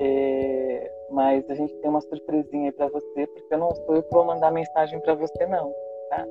É, 0.00 0.92
mas 1.10 1.48
a 1.48 1.54
gente 1.54 1.74
tem 1.76 1.90
uma 1.90 2.00
surpresinha 2.00 2.66
aí 2.66 2.72
para 2.72 2.88
você, 2.88 3.26
porque 3.26 3.54
eu 3.54 3.58
não 3.58 3.74
sou 3.74 3.96
eu 3.96 4.02
que 4.02 4.12
vou 4.12 4.24
mandar 4.24 4.50
mensagem 4.50 5.00
para 5.00 5.14
você, 5.14 5.46
não, 5.46 5.72
tá? 6.10 6.26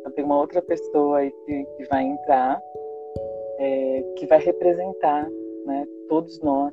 Então 0.00 0.12
tem 0.12 0.24
uma 0.24 0.38
outra 0.38 0.60
pessoa 0.62 1.18
aí 1.18 1.30
que, 1.46 1.64
que 1.64 1.84
vai 1.88 2.02
entrar, 2.02 2.60
é, 3.58 4.04
que 4.16 4.26
vai 4.26 4.38
representar 4.38 5.28
né, 5.66 5.86
todos 6.08 6.40
nós 6.40 6.72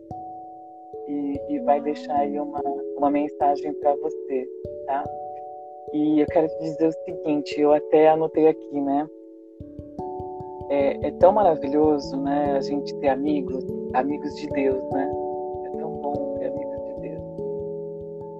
e, 1.07 1.41
e 1.49 1.59
vai 1.59 1.81
deixar 1.81 2.15
aí 2.15 2.39
uma, 2.39 2.61
uma 2.97 3.09
mensagem 3.09 3.73
para 3.73 3.95
você, 3.95 4.47
tá? 4.85 5.03
E 5.93 6.21
eu 6.21 6.27
quero 6.27 6.47
te 6.47 6.59
dizer 6.59 6.87
o 6.87 6.91
seguinte, 7.03 7.59
eu 7.59 7.73
até 7.73 8.09
anotei 8.09 8.47
aqui, 8.47 8.79
né? 8.79 9.09
É, 10.69 11.07
é, 11.07 11.11
tão 11.19 11.33
maravilhoso, 11.33 12.15
né? 12.21 12.55
A 12.55 12.61
gente 12.61 12.95
ter 12.99 13.09
amigos, 13.09 13.65
amigos 13.93 14.33
de 14.35 14.47
Deus, 14.47 14.81
né? 14.91 15.11
É 15.65 15.77
tão 15.77 15.91
bom 15.97 16.37
ter 16.39 16.45
amigos 16.47 16.85
de 16.85 17.01
Deus. 17.01 17.23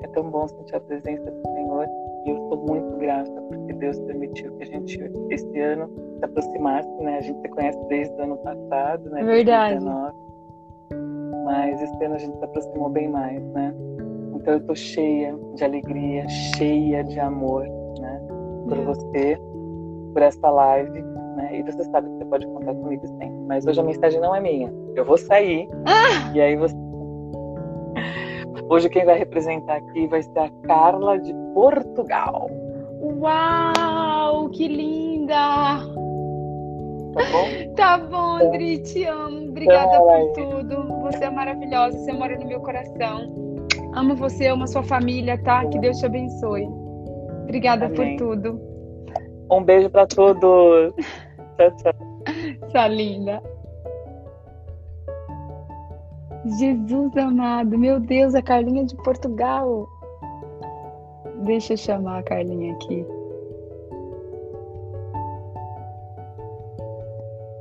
É 0.03 0.07
tão 0.07 0.29
bom 0.29 0.47
sentir 0.47 0.75
a 0.77 0.79
presença 0.79 1.29
do 1.29 1.41
Senhor. 1.41 1.87
E 2.25 2.29
eu 2.29 2.37
estou 2.43 2.57
muito 2.57 2.97
grata 2.97 3.41
porque 3.49 3.60
Deus 3.81 3.99
permitiu 4.01 4.55
que 4.55 4.63
a 4.63 4.65
gente 4.67 5.11
esse 5.31 5.59
ano 5.59 5.89
se 6.19 6.25
aproximasse, 6.25 6.89
né? 7.01 7.17
A 7.17 7.21
gente 7.21 7.41
se 7.41 7.49
conhece 7.49 7.79
desde 7.89 8.13
o 8.15 8.23
ano 8.23 8.37
passado, 8.37 9.09
né? 9.09 9.23
Verdade. 9.23 9.83
2019, 9.83 10.21
mas 11.45 11.81
esse 11.81 12.05
ano 12.05 12.15
a 12.15 12.17
gente 12.19 12.37
se 12.37 12.45
aproximou 12.45 12.89
bem 12.89 13.09
mais, 13.09 13.43
né? 13.47 13.73
Então 14.35 14.53
eu 14.53 14.59
estou 14.59 14.75
cheia 14.75 15.35
de 15.55 15.63
alegria, 15.63 16.27
cheia 16.29 17.03
de 17.03 17.19
amor, 17.19 17.63
né? 17.99 18.21
Por 18.69 18.77
você, 18.85 19.37
por 20.13 20.21
essa 20.21 20.49
live, 20.49 21.01
né? 21.35 21.59
E 21.59 21.63
você 21.63 21.83
sabe 21.85 22.07
que 22.07 22.17
você 22.17 22.25
pode 22.25 22.47
contar 22.47 22.73
comigo 22.73 23.05
sempre. 23.07 23.41
Mas 23.47 23.65
hoje 23.65 23.79
a 23.79 23.83
mensagem 23.83 24.21
não 24.21 24.35
é 24.35 24.39
minha. 24.39 24.71
Eu 24.95 25.05
vou 25.05 25.17
sair 25.17 25.67
ah! 25.85 26.31
e 26.33 26.41
aí 26.41 26.55
você. 26.55 26.75
Hoje 28.69 28.89
quem 28.89 29.03
vai 29.03 29.17
representar 29.17 29.77
aqui 29.77 30.07
vai 30.07 30.21
ser 30.21 30.39
a 30.39 30.49
Carla 30.65 31.17
de 31.19 31.33
Portugal. 31.53 32.49
Uau, 33.21 34.49
que 34.49 34.67
linda! 34.67 35.77
Tá 37.13 37.21
bom? 37.31 37.45
Tá 37.75 37.97
bom, 37.99 38.37
Andri, 38.37 38.79
te 38.79 39.05
amo. 39.05 39.49
Obrigada 39.49 39.99
por 39.99 40.33
tudo. 40.33 40.87
Você 41.03 41.25
é 41.25 41.29
maravilhosa, 41.29 41.97
você 41.99 42.11
mora 42.13 42.35
no 42.37 42.47
meu 42.47 42.59
coração. 42.61 43.31
Amo 43.93 44.15
você, 44.15 44.47
amo 44.47 44.63
a 44.63 44.67
sua 44.67 44.81
família, 44.81 45.37
tá? 45.43 45.63
Que 45.67 45.77
Deus 45.77 45.99
te 45.99 46.07
abençoe. 46.07 46.67
Obrigada 47.43 47.85
Amém. 47.85 48.17
por 48.17 48.25
tudo. 48.25 48.59
Um 49.51 49.63
beijo 49.63 49.89
para 49.91 50.07
todos. 50.07 50.93
tchau, 51.57 51.71
tchau. 51.77 51.93
Sua 52.71 52.87
linda. 52.87 53.41
Jesus 56.57 57.15
amado, 57.17 57.77
meu 57.77 57.99
Deus, 57.99 58.33
a 58.33 58.41
Carlinha 58.41 58.83
de 58.83 58.95
Portugal. 58.95 59.87
Deixa 61.41 61.73
eu 61.73 61.77
chamar 61.77 62.19
a 62.19 62.23
Carlinha 62.23 62.73
aqui. 62.73 63.05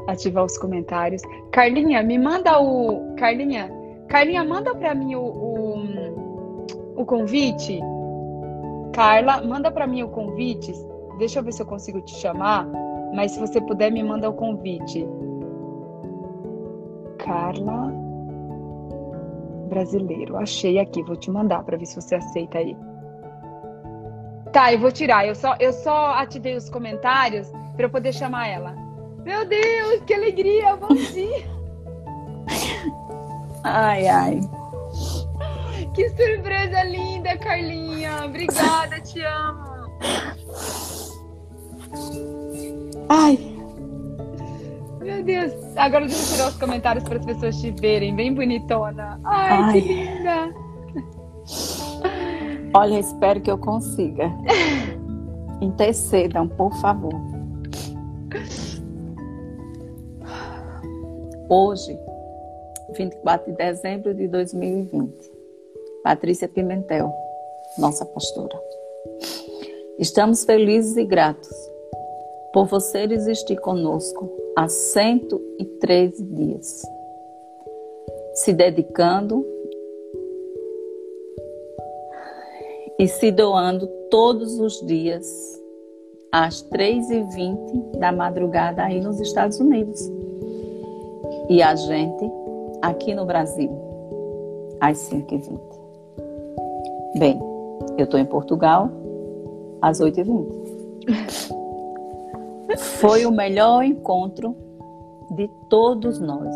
Ativar 0.07 0.45
os 0.45 0.59
comentários. 0.59 1.23
Carlinha, 1.51 2.03
me 2.03 2.19
manda 2.19 2.61
o. 2.61 3.15
Carlinha, 3.17 3.71
Carlinha, 4.09 4.45
manda 4.45 4.75
para 4.75 4.95
mim 4.95 5.15
o, 5.15 5.23
o, 5.23 7.01
o, 7.01 7.07
convite. 7.07 7.81
Carla, 8.93 9.41
manda 9.43 9.71
para 9.71 9.87
mim 9.87 10.03
o 10.03 10.09
convite. 10.09 10.73
Deixa 11.19 11.39
eu 11.39 11.45
ver 11.45 11.53
se 11.53 11.63
eu 11.63 11.67
consigo 11.67 12.01
te 12.03 12.15
chamar. 12.17 12.67
Mas 13.15 13.33
se 13.33 13.41
você 13.41 13.61
puder, 13.61 13.91
me 13.91 14.03
manda 14.03 14.29
o 14.29 14.35
convite. 14.35 15.09
Carla 17.19 17.93
Brasileiro. 19.69 20.37
Achei 20.37 20.79
aqui, 20.79 21.03
vou 21.03 21.17
te 21.17 21.31
mandar 21.31 21.63
para 21.63 21.79
ver 21.79 21.87
se 21.87 21.95
você 21.95 22.17
aceita 22.17 22.59
aí. 22.59 22.77
Tá, 24.53 24.73
eu 24.73 24.79
vou 24.79 24.91
tirar. 24.91 25.27
Eu 25.27 25.35
só, 25.35 25.55
eu 25.61 25.73
só 25.73 26.15
ativei 26.15 26.57
os 26.57 26.69
comentários 26.69 27.49
para 27.77 27.87
eu 27.87 27.91
poder 27.91 28.13
chamar 28.13 28.49
ela. 28.49 28.75
Meu 29.25 29.45
Deus, 29.47 30.03
que 30.07 30.15
alegria! 30.15 30.77
Bom 30.77 30.95
dia! 30.95 31.61
Ai, 33.63 34.09
ai. 34.09 34.41
Que 35.95 36.09
surpresa 36.09 36.83
linda, 36.85 37.37
Carlinha. 37.37 38.25
Obrigada, 38.25 38.99
te 39.01 39.21
amo. 39.23 39.71
Ai. 43.09 43.39
Meu 45.01 45.23
Deus. 45.23 45.53
Agora 45.77 46.07
deixa 46.07 46.23
eu 46.23 46.37
tirar 46.37 46.49
os 46.49 46.57
comentários 46.57 47.05
para 47.05 47.19
as 47.19 47.27
pessoas 47.27 47.61
te 47.61 47.71
verem. 47.71 48.15
Bem 48.15 48.33
bonitona. 48.33 49.21
Ai, 49.25 49.51
ai. 49.51 49.73
que 49.73 49.81
linda. 49.81 50.55
Olha, 52.73 53.01
espero 53.01 53.41
que 53.41 53.51
eu 53.51 53.59
consiga. 53.59 54.31
Intercedam, 55.61 56.49
por 56.49 56.73
favor. 56.75 57.13
Hoje 61.49 61.99
24 62.97 63.51
de 63.51 63.57
dezembro 63.57 64.15
de 64.15 64.29
2020. 64.29 65.33
Patrícia 66.05 66.49
Pimentel, 66.49 67.13
nossa 67.77 68.07
pastora. 68.07 68.57
Estamos 69.99 70.45
felizes 70.45 70.97
e 70.97 71.05
gratos 71.05 71.51
por 72.53 72.67
você 72.67 73.01
existir 73.01 73.57
conosco 73.61 74.31
há 74.57 74.69
113 74.69 76.23
dias, 76.23 76.83
se 78.35 78.53
dedicando 78.53 79.45
e 83.01 83.09
se 83.09 83.33
doando 83.33 83.87
todos 84.11 84.61
os 84.61 84.79
dias 84.87 85.27
às 86.31 86.63
3h20 86.65 87.97
da 87.99 88.13
madrugada 88.13 88.85
aí 88.85 89.01
nos 89.01 89.19
Estados 89.19 89.59
Unidos. 89.59 89.99
E 91.49 91.63
a 91.63 91.75
gente 91.75 92.31
aqui 92.83 93.15
no 93.15 93.25
Brasil 93.25 93.71
às 94.79 94.99
5h20. 95.09 95.59
Bem, 97.17 97.41
eu 97.97 98.05
estou 98.05 98.21
em 98.21 98.27
Portugal 98.27 98.91
às 99.81 99.99
8h20. 99.99 101.57
Foi 103.01 103.25
o 103.25 103.33
melhor 103.33 103.83
encontro 103.83 104.55
de 105.31 105.49
todos 105.71 106.21
nós. 106.21 106.55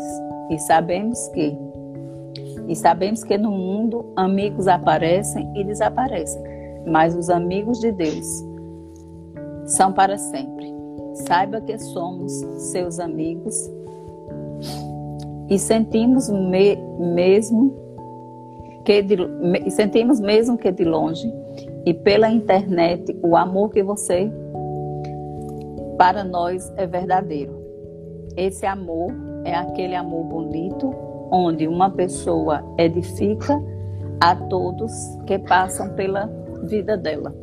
E 0.51 0.59
sabemos 0.59 1.27
que 1.29 1.57
e 2.67 2.75
sabemos 2.75 3.23
que 3.23 3.37
no 3.37 3.51
mundo 3.51 4.05
amigos 4.15 4.67
aparecem 4.67 5.51
e 5.55 5.63
desaparecem, 5.63 6.41
mas 6.85 7.15
os 7.15 7.29
amigos 7.29 7.79
de 7.79 7.91
Deus 7.91 8.25
são 9.65 9.93
para 9.93 10.17
sempre. 10.17 10.73
Saiba 11.27 11.61
que 11.61 11.77
somos 11.77 12.31
seus 12.71 12.99
amigos 12.99 13.55
e 15.49 15.57
sentimos 15.59 16.29
me, 16.29 16.75
mesmo 16.99 17.73
que 18.83 19.01
de, 19.01 19.15
me, 19.15 19.69
sentimos 19.71 20.19
mesmo 20.19 20.57
que 20.57 20.71
de 20.71 20.83
longe 20.83 21.31
e 21.85 21.93
pela 21.93 22.29
internet 22.29 23.17
o 23.23 23.35
amor 23.35 23.69
que 23.69 23.83
você 23.83 24.31
para 25.97 26.23
nós 26.23 26.71
é 26.75 26.85
verdadeiro. 26.85 27.63
Esse 28.35 28.65
amor 28.65 29.13
é 29.45 29.55
aquele 29.55 29.95
amor 29.95 30.25
bonito 30.25 31.04
onde 31.31 31.67
uma 31.67 31.89
pessoa 31.89 32.63
edifica 32.77 33.61
a 34.19 34.35
todos 34.35 34.91
que 35.25 35.37
passam 35.39 35.93
pela 35.95 36.27
vida 36.63 36.97
dela. 36.97 37.33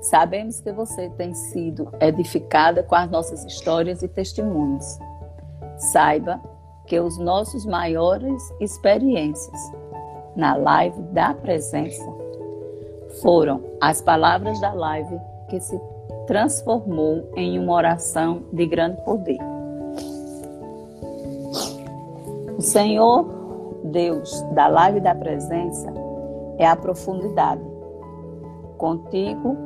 Sabemos 0.00 0.60
que 0.60 0.72
você 0.72 1.10
tem 1.10 1.34
sido 1.34 1.90
edificada 2.00 2.82
com 2.82 2.94
as 2.94 3.10
nossas 3.10 3.44
histórias 3.44 4.02
e 4.02 4.08
testemunhos. 4.08 4.98
Saiba 5.92 6.40
que 6.86 6.98
os 6.98 7.18
nossos 7.18 7.66
maiores 7.66 8.42
experiências 8.60 9.60
na 10.34 10.56
live 10.56 11.02
da 11.12 11.34
presença 11.34 12.04
foram 13.20 13.62
as 13.80 14.00
palavras 14.00 14.60
da 14.60 14.72
live 14.72 15.18
que 15.48 15.60
se 15.60 15.78
transformou 16.26 17.30
em 17.36 17.58
uma 17.58 17.74
oração 17.74 18.44
de 18.52 18.66
grande 18.66 19.02
poder. 19.02 19.57
O 22.58 22.60
Senhor 22.60 23.24
Deus 23.84 24.42
da 24.52 24.66
live 24.66 24.98
da 24.98 25.14
presença 25.14 25.94
é 26.58 26.66
a 26.66 26.74
profundidade. 26.74 27.62
Contigo, 28.76 29.56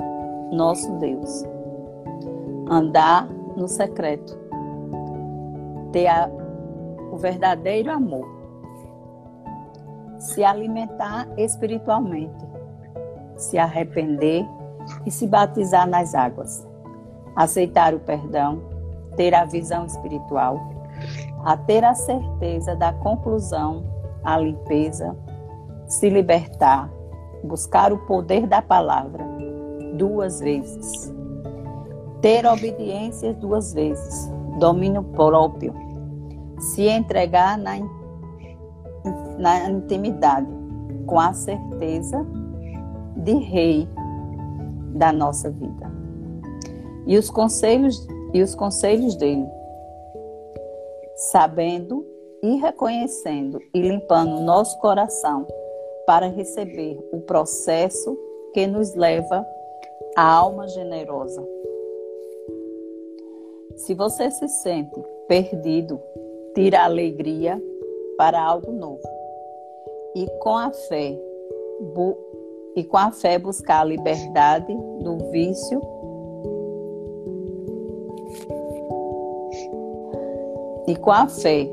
nosso 0.52 0.92
Deus. 0.98 1.42
Andar 2.68 3.26
no 3.56 3.66
secreto. 3.66 4.38
Ter 5.90 6.06
a, 6.06 6.28
o 7.10 7.16
verdadeiro 7.16 7.90
amor. 7.90 8.28
Se 10.18 10.44
alimentar 10.44 11.26
espiritualmente. 11.38 12.46
Se 13.38 13.56
arrepender 13.56 14.46
e 15.06 15.10
se 15.10 15.26
batizar 15.26 15.88
nas 15.88 16.14
águas, 16.14 16.68
aceitar 17.34 17.94
o 17.94 18.00
perdão, 18.00 18.60
ter 19.16 19.34
a 19.34 19.46
visão 19.46 19.86
espiritual, 19.86 20.60
a 21.44 21.56
ter 21.56 21.84
a 21.84 21.94
certeza 21.94 22.76
da 22.76 22.92
conclusão, 22.92 23.84
a 24.22 24.38
limpeza, 24.38 25.16
se 25.86 26.08
libertar, 26.08 26.90
buscar 27.42 27.92
o 27.92 27.98
poder 28.06 28.46
da 28.46 28.62
palavra 28.62 29.24
duas 29.94 30.40
vezes, 30.40 31.12
ter 32.20 32.46
obediência 32.46 33.34
duas 33.34 33.72
vezes, 33.74 34.30
domínio 34.58 35.02
próprio, 35.02 35.74
se 36.58 36.86
entregar 36.86 37.58
na, 37.58 37.72
na 39.38 39.70
intimidade, 39.70 40.46
com 41.06 41.18
a 41.18 41.32
certeza 41.32 42.24
de 43.16 43.34
rei 43.34 43.88
da 44.94 45.12
nossa 45.12 45.50
vida. 45.50 45.90
E 47.06 47.18
os 47.18 47.28
conselhos 47.28 48.06
e 48.32 48.40
os 48.40 48.54
conselhos 48.54 49.16
dele, 49.16 49.46
sabendo 51.30 52.04
e 52.42 52.56
reconhecendo 52.56 53.60
e 53.72 53.80
limpando 53.80 54.40
nosso 54.40 54.78
coração 54.80 55.46
para 56.06 56.26
receber 56.26 56.98
o 57.12 57.20
processo 57.20 58.18
que 58.52 58.66
nos 58.66 58.94
leva 58.94 59.46
à 60.16 60.34
alma 60.34 60.66
generosa. 60.68 61.46
Se 63.76 63.94
você 63.94 64.30
se 64.30 64.48
sente 64.48 65.00
perdido, 65.28 66.00
tira 66.54 66.80
a 66.80 66.84
alegria 66.84 67.62
para 68.18 68.42
algo 68.42 68.72
novo. 68.72 69.00
E 70.14 70.26
com 70.40 70.56
a 70.56 70.70
fé, 70.70 71.18
e 72.76 72.84
com 72.84 72.96
a 72.96 73.10
fé 73.12 73.38
buscar 73.38 73.80
a 73.80 73.84
liberdade 73.84 74.74
do 75.02 75.30
vício 75.30 75.80
e 80.86 80.96
com 80.96 81.10
a 81.10 81.26
fé 81.26 81.68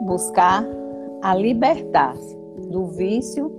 buscar 0.00 0.64
a 1.22 1.34
libertar 1.34 2.14
do 2.70 2.86
vício 2.86 3.50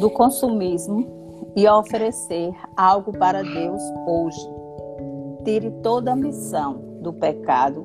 do 0.00 0.10
consumismo 0.10 1.06
e 1.56 1.66
oferecer 1.68 2.54
algo 2.76 3.12
para 3.12 3.42
Deus 3.42 3.80
hoje. 4.06 4.50
Tire 5.44 5.70
toda 5.82 6.12
a 6.12 6.16
missão 6.16 6.80
do 7.00 7.12
pecado 7.12 7.84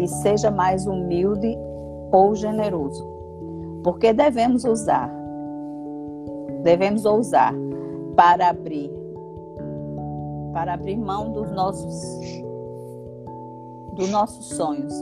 e 0.00 0.08
seja 0.08 0.50
mais 0.50 0.86
humilde 0.86 1.56
ou 2.12 2.34
generoso 2.34 3.10
porque 3.82 4.12
devemos 4.12 4.64
usar, 4.64 5.10
devemos 6.62 7.04
ousar 7.04 7.54
para 8.14 8.48
abrir, 8.48 8.90
para 10.52 10.74
abrir 10.74 10.96
mão 10.96 11.32
dos 11.32 11.50
nossos, 11.52 11.94
dos 13.94 14.10
nossos 14.10 14.48
sonhos, 14.56 14.92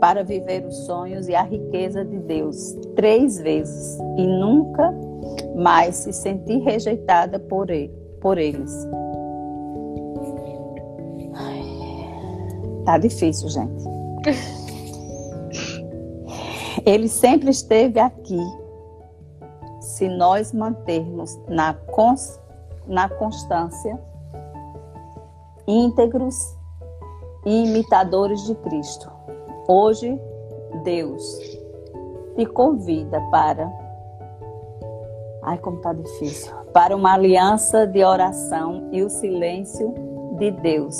para 0.00 0.22
viver 0.22 0.64
os 0.66 0.76
sonhos 0.86 1.28
e 1.28 1.34
a 1.34 1.42
riqueza 1.42 2.04
de 2.04 2.18
Deus 2.18 2.74
três 2.94 3.38
vezes 3.38 3.98
e 4.16 4.26
nunca 4.26 4.92
mais 5.56 5.96
se 5.96 6.12
sentir 6.12 6.58
rejeitada 6.58 7.38
por, 7.38 7.70
ele, 7.70 7.92
por 8.20 8.38
eles. 8.38 8.86
Tá 12.86 12.98
difícil, 12.98 13.48
gente. 13.48 13.84
Ele 16.86 17.08
sempre 17.08 17.50
esteve 17.50 17.98
aqui. 17.98 18.38
Se 19.80 20.08
nós 20.08 20.52
mantermos 20.52 21.36
na, 21.48 21.74
cons, 21.74 22.40
na 22.86 23.08
constância, 23.08 24.00
íntegros 25.66 26.56
e 27.44 27.64
imitadores 27.64 28.44
de 28.46 28.54
Cristo. 28.56 29.10
Hoje, 29.68 30.20
Deus 30.84 31.22
te 32.36 32.46
convida 32.46 33.20
para. 33.30 33.72
Ai, 35.42 35.58
como 35.58 35.78
tá 35.78 35.92
difícil. 35.92 36.52
Para 36.72 36.94
uma 36.94 37.14
aliança 37.14 37.86
de 37.86 38.04
oração 38.04 38.88
e 38.92 39.02
o 39.02 39.08
silêncio 39.08 39.94
de 40.38 40.50
Deus. 40.50 40.96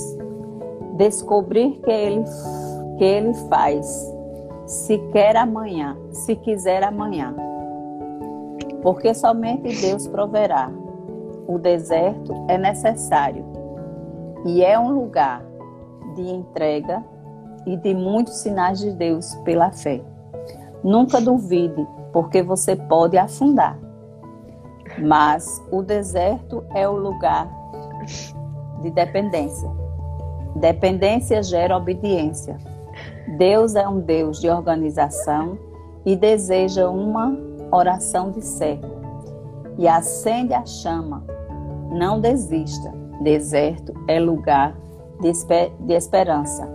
Descobrir 0.97 1.79
que 1.81 1.91
Ele, 1.91 2.25
que 2.97 3.05
ele 3.05 3.35
faz 3.49 4.15
se 4.67 4.99
quer 5.13 5.37
amanhã, 5.37 5.97
se 6.11 6.35
quiser 6.35 6.83
amanhã. 6.83 7.35
Porque 8.83 9.15
somente 9.15 9.81
Deus 9.81 10.09
proverá. 10.09 10.71
O 11.47 11.59
deserto 11.59 12.33
é 12.49 12.59
necessário 12.59 13.56
e 14.47 14.65
é 14.65 14.79
um 14.79 14.93
lugar 14.93 15.45
de 16.15 16.23
entrega 16.23 17.05
e 17.67 17.77
de 17.77 17.93
muitos 17.93 18.37
sinais 18.37 18.79
de 18.79 18.93
Deus 18.93 19.35
pela 19.45 19.73
fé. 19.73 20.01
Nunca 20.85 21.21
duvide, 21.21 21.85
porque 22.13 22.45
você 22.45 22.77
pode 22.77 23.19
afundar. 23.19 23.77
Mas 24.99 25.61
o 25.73 25.83
deserto 25.83 26.65
é 26.73 26.89
o 26.89 26.97
lugar 26.97 27.51
de 28.83 28.91
dependência. 28.91 29.69
Dependência 30.55 31.43
gera 31.43 31.77
obediência. 31.77 32.57
Deus 33.37 33.75
é 33.75 33.87
um 33.87 33.99
Deus 33.99 34.41
de 34.41 34.49
organização 34.49 35.59
e 36.05 36.15
deseja 36.15 36.89
uma 36.89 37.37
oração 37.73 38.31
de 38.31 38.43
servo. 38.43 38.95
E 39.77 39.89
acende 39.89 40.55
a 40.55 40.65
chama. 40.65 41.25
Não 41.91 42.21
desista. 42.21 43.06
Deserto 43.21 43.95
é 44.09 44.21
lugar 44.21 44.77
de, 45.21 45.29
esper 45.29 45.73
de 45.81 45.95
esperança, 45.95 46.69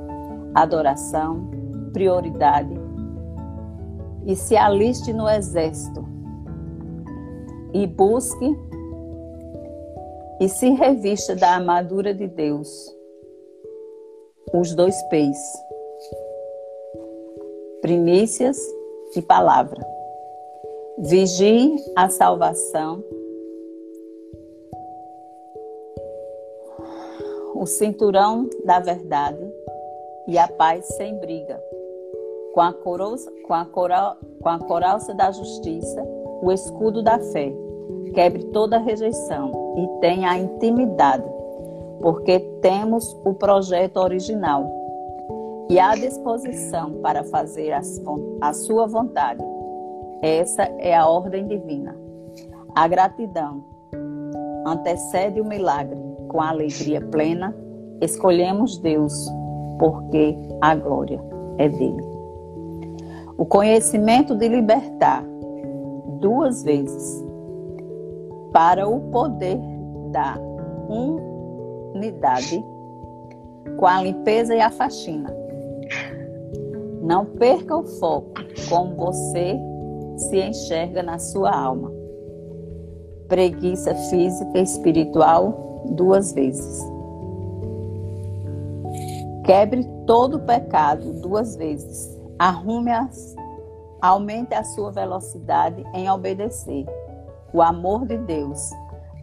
adoração, 0.56 1.50
prioridade. 1.94 2.74
E 4.26 4.36
se 4.36 4.56
aliste 4.56 5.14
no 5.14 5.28
exército 5.30 6.06
e 7.74 7.88
busque 7.88 8.58
e 10.40 10.50
se 10.50 10.70
revista 10.72 11.36
da 11.36 11.52
armadura 11.52 12.14
de 12.14 12.28
Deus, 12.28 12.96
os 14.54 14.74
dois 14.74 15.00
pés, 15.04 15.38
primícias 17.82 18.58
e 19.16 19.22
palavra. 19.22 19.86
Vigie 20.98 21.76
a 21.96 22.10
salvação, 22.10 23.04
o 27.62 27.68
cinturão 27.68 28.50
da 28.66 28.80
verdade 28.80 29.38
e 30.28 30.36
a 30.36 30.48
paz 30.48 30.84
sem 30.98 31.16
briga, 31.20 31.62
com 32.56 32.62
a, 32.62 32.74
coroça, 32.74 33.32
com 33.46 33.54
a, 33.54 33.64
coral, 33.66 34.18
com 34.42 34.50
a 34.50 34.58
coraça 34.58 35.14
da 35.14 35.30
justiça, 35.30 36.04
o 36.42 36.52
escudo 36.52 37.04
da 37.04 37.20
fé. 37.20 37.54
Quebre 38.16 38.46
toda 38.46 38.80
rejeição 38.80 39.76
e 39.78 40.00
tenha 40.02 40.32
a 40.32 40.40
intimidade, 40.40 41.24
porque 42.02 42.40
temos 42.64 43.16
o 43.24 43.36
projeto 43.36 43.98
original 43.98 44.66
e 45.70 45.80
a 45.80 45.94
disposição 45.94 46.94
para 46.94 47.24
fazer 47.26 47.74
a 48.42 48.54
sua 48.54 48.88
vontade. 48.88 49.44
Essa 50.24 50.64
é 50.80 50.96
a 50.96 51.08
ordem 51.08 51.46
divina. 51.46 51.96
A 52.74 52.88
gratidão 52.88 53.64
antecede 54.66 55.40
o 55.40 55.46
milagre. 55.46 56.11
Com 56.32 56.40
alegria 56.40 57.02
plena, 57.02 57.54
escolhemos 58.00 58.78
Deus, 58.78 59.30
porque 59.78 60.34
a 60.62 60.74
glória 60.76 61.22
é 61.58 61.68
dele. 61.68 62.02
O 63.38 63.46
conhecimento 63.46 64.34
de 64.38 64.48
libertar 64.48 65.26
duas 66.22 66.64
vezes 66.64 67.22
para 68.54 68.88
o 68.88 69.02
poder 69.12 69.60
da 70.12 70.38
unidade 71.94 72.64
com 73.76 73.86
a 73.86 74.02
limpeza 74.02 74.56
e 74.56 74.62
a 74.62 74.70
faxina. 74.70 75.36
Não 77.02 77.26
perca 77.26 77.76
o 77.76 77.84
foco 77.84 78.36
como 78.70 78.96
você 78.96 79.60
se 80.16 80.40
enxerga 80.40 81.04
na 81.04 81.20
sua 81.20 81.52
alma. 81.52 81.92
Preguiça 83.28 83.94
física 83.94 84.58
e 84.58 84.64
espiritual 84.64 85.71
duas 85.86 86.34
vezes. 86.34 86.82
Quebre 89.46 89.84
todo 90.06 90.38
o 90.38 90.46
pecado 90.46 91.14
duas 91.22 91.56
vezes. 91.56 92.20
Arrume 92.38 92.92
as, 92.92 93.36
aumente 94.02 94.54
a 94.54 94.64
sua 94.64 94.92
velocidade 94.92 95.84
em 95.94 96.10
obedecer. 96.10 96.86
O 97.54 97.62
amor 97.62 98.06
de 98.06 98.18
Deus 98.18 98.72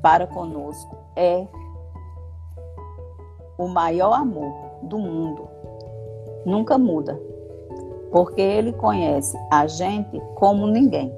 para 0.02 0.26
conosco 0.26 0.96
é 1.16 1.46
o 3.56 3.66
maior 3.68 4.12
amor 4.12 4.52
do 4.82 4.98
mundo. 4.98 5.48
Nunca 6.44 6.78
muda, 6.78 7.20
porque 8.12 8.40
Ele 8.40 8.72
conhece 8.72 9.36
a 9.50 9.66
gente 9.66 10.20
como 10.36 10.66
ninguém. 10.66 11.12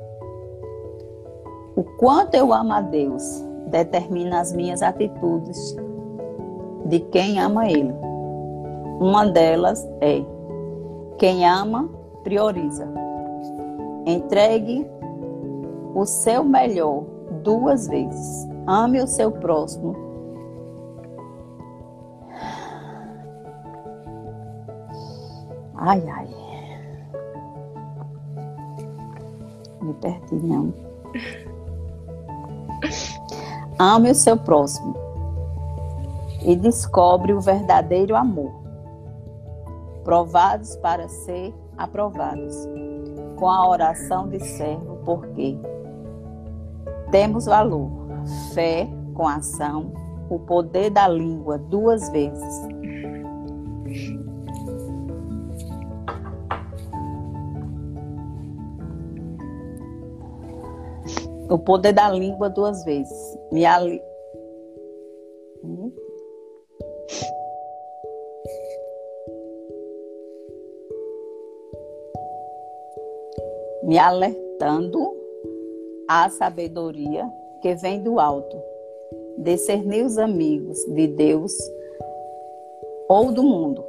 O 1.77 1.85
quanto 1.99 2.35
eu 2.35 2.53
amo 2.53 2.73
a 2.73 2.81
Deus 2.81 3.50
determina 3.71 4.41
as 4.41 4.53
minhas 4.53 4.83
atitudes 4.83 5.77
de 6.87 7.01
quem 7.01 7.39
ama 7.41 7.71
Ele. 7.71 7.95
Uma 9.01 9.27
delas 9.27 9.89
é: 10.01 10.23
quem 11.19 11.47
ama, 11.47 11.89
prioriza. 12.23 12.89
Entregue 14.07 14.87
o 15.95 16.05
seu 16.05 16.45
melhor 16.45 17.05
duas 17.43 17.87
vezes. 17.89 18.49
Ame 18.67 19.01
o 19.01 19.07
seu 19.07 19.31
próximo. 19.31 19.97
Ai, 25.77 26.03
ai. 26.09 26.29
Me 29.81 29.95
perdi, 29.95 30.35
não. 30.35 30.75
Ame 33.83 34.11
o 34.11 34.15
seu 34.15 34.37
próximo 34.37 34.95
e 36.43 36.55
descobre 36.55 37.33
o 37.33 37.41
verdadeiro 37.41 38.15
amor 38.15 38.53
provados 40.05 40.77
para 40.77 41.09
ser 41.09 41.55
aprovados, 41.79 42.69
com 43.37 43.49
a 43.49 43.67
oração 43.67 44.29
de 44.29 44.39
servo, 44.39 44.99
porque 45.03 45.57
temos 47.11 47.47
valor, 47.47 47.91
fé 48.53 48.87
com 49.15 49.27
ação, 49.27 49.95
o 50.29 50.39
poder 50.39 50.91
da 50.91 51.09
língua 51.09 51.57
duas 51.57 52.11
vezes. 52.11 52.80
O 61.51 61.59
poder 61.59 61.93
da 61.93 62.09
língua 62.11 62.49
duas 62.49 62.85
vezes. 62.85 63.39
Me 63.51 63.65
ali... 63.67 64.01
Hum? 65.65 65.93
me 73.91 73.99
alertando 73.99 75.17
à 76.07 76.31
sabedoria 76.31 77.29
que 77.61 77.75
vem 77.75 78.01
do 78.01 78.21
alto, 78.21 78.57
discernir 79.39 80.05
os 80.05 80.17
amigos 80.17 80.79
de 80.85 81.09
Deus 81.09 81.53
ou 83.09 83.33
do 83.33 83.43
mundo. 83.43 83.85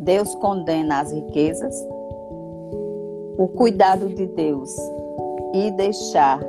Deus 0.00 0.34
condena 0.34 1.00
as 1.00 1.12
riquezas, 1.12 1.74
o 3.42 3.48
cuidado 3.48 4.08
de 4.08 4.24
Deus 4.24 4.72
e 5.52 5.72
deixar 5.72 6.40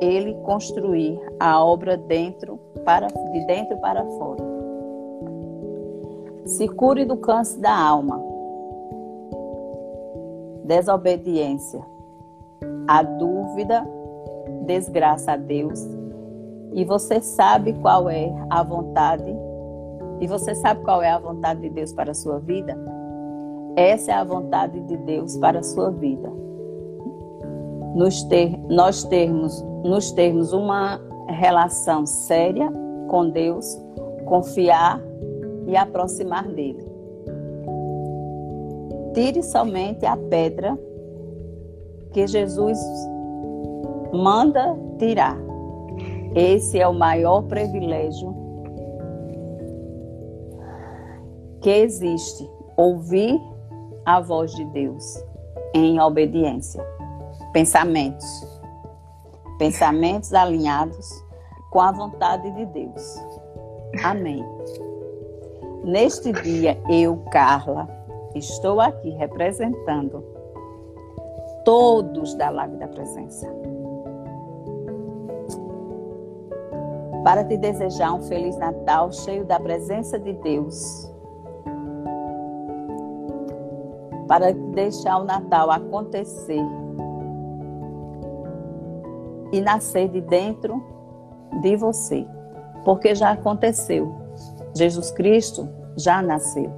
ele 0.00 0.32
construir 0.44 1.20
a 1.40 1.60
obra 1.60 1.96
dentro 1.96 2.56
para 2.84 3.08
de 3.08 3.46
dentro 3.46 3.76
para 3.78 4.04
fora. 4.04 4.44
Se 6.44 6.68
cure 6.68 7.04
do 7.04 7.16
câncer 7.16 7.58
da 7.58 7.76
alma 7.76 8.22
desobediência. 10.62 11.84
A 12.86 13.02
dúvida 13.02 13.84
desgraça 14.66 15.32
a 15.32 15.36
Deus. 15.36 15.80
E 16.74 16.84
você 16.84 17.20
sabe 17.20 17.72
qual 17.72 18.08
é 18.08 18.32
a 18.50 18.62
vontade? 18.62 19.34
E 20.20 20.28
você 20.28 20.54
sabe 20.54 20.84
qual 20.84 21.02
é 21.02 21.10
a 21.10 21.18
vontade 21.18 21.62
de 21.62 21.70
Deus 21.70 21.92
para 21.92 22.12
a 22.12 22.14
sua 22.14 22.38
vida? 22.38 22.78
Essa 23.76 24.12
é 24.12 24.14
a 24.14 24.24
vontade 24.24 24.80
de 24.80 24.96
Deus 24.96 25.36
para 25.36 25.58
a 25.58 25.62
sua 25.62 25.90
vida. 25.90 26.32
Nos 27.94 28.22
ter, 28.24 28.58
nós 28.70 29.04
termos, 29.04 29.62
nos 29.84 30.12
termos 30.12 30.54
uma 30.54 30.98
relação 31.28 32.06
séria 32.06 32.72
com 33.08 33.28
Deus, 33.28 33.78
confiar 34.24 34.98
e 35.66 35.76
aproximar 35.76 36.48
dele. 36.48 36.84
Tire 39.12 39.42
somente 39.42 40.06
a 40.06 40.16
pedra 40.16 40.78
que 42.12 42.26
Jesus 42.26 42.78
manda 44.10 44.74
tirar. 44.98 45.36
Esse 46.34 46.80
é 46.80 46.88
o 46.88 46.94
maior 46.94 47.42
privilégio 47.42 48.34
que 51.60 51.70
existe, 51.70 52.48
ouvir 52.76 53.38
a 54.06 54.20
voz 54.20 54.54
de 54.54 54.64
Deus 54.66 55.22
em 55.74 56.00
obediência. 56.00 56.82
Pensamentos. 57.52 58.26
Pensamentos 59.58 60.32
alinhados 60.32 61.10
com 61.70 61.80
a 61.80 61.92
vontade 61.92 62.50
de 62.52 62.64
Deus. 62.66 63.18
Amém. 64.02 64.44
Neste 65.84 66.32
dia, 66.32 66.80
eu, 66.88 67.18
Carla, 67.30 67.88
Estou 68.36 68.82
aqui 68.82 69.08
representando 69.12 70.22
todos 71.64 72.34
da 72.34 72.50
Live 72.50 72.76
da 72.76 72.86
Presença. 72.86 73.50
para 77.24 77.42
te 77.42 77.56
desejar 77.56 78.12
um 78.12 78.22
feliz 78.22 78.56
Natal 78.56 79.10
cheio 79.10 79.44
da 79.44 79.58
presença 79.58 80.16
de 80.16 80.32
Deus. 80.34 81.12
Para 84.26 84.52
deixar 84.52 85.18
o 85.18 85.24
Natal 85.24 85.70
acontecer 85.70 86.64
e 89.52 89.60
nascer 89.60 90.08
de 90.08 90.20
dentro 90.20 90.82
de 91.62 91.76
você, 91.76 92.26
porque 92.84 93.14
já 93.14 93.30
aconteceu. 93.30 94.14
Jesus 94.74 95.10
Cristo 95.10 95.68
já 95.96 96.20
nasceu 96.20 96.70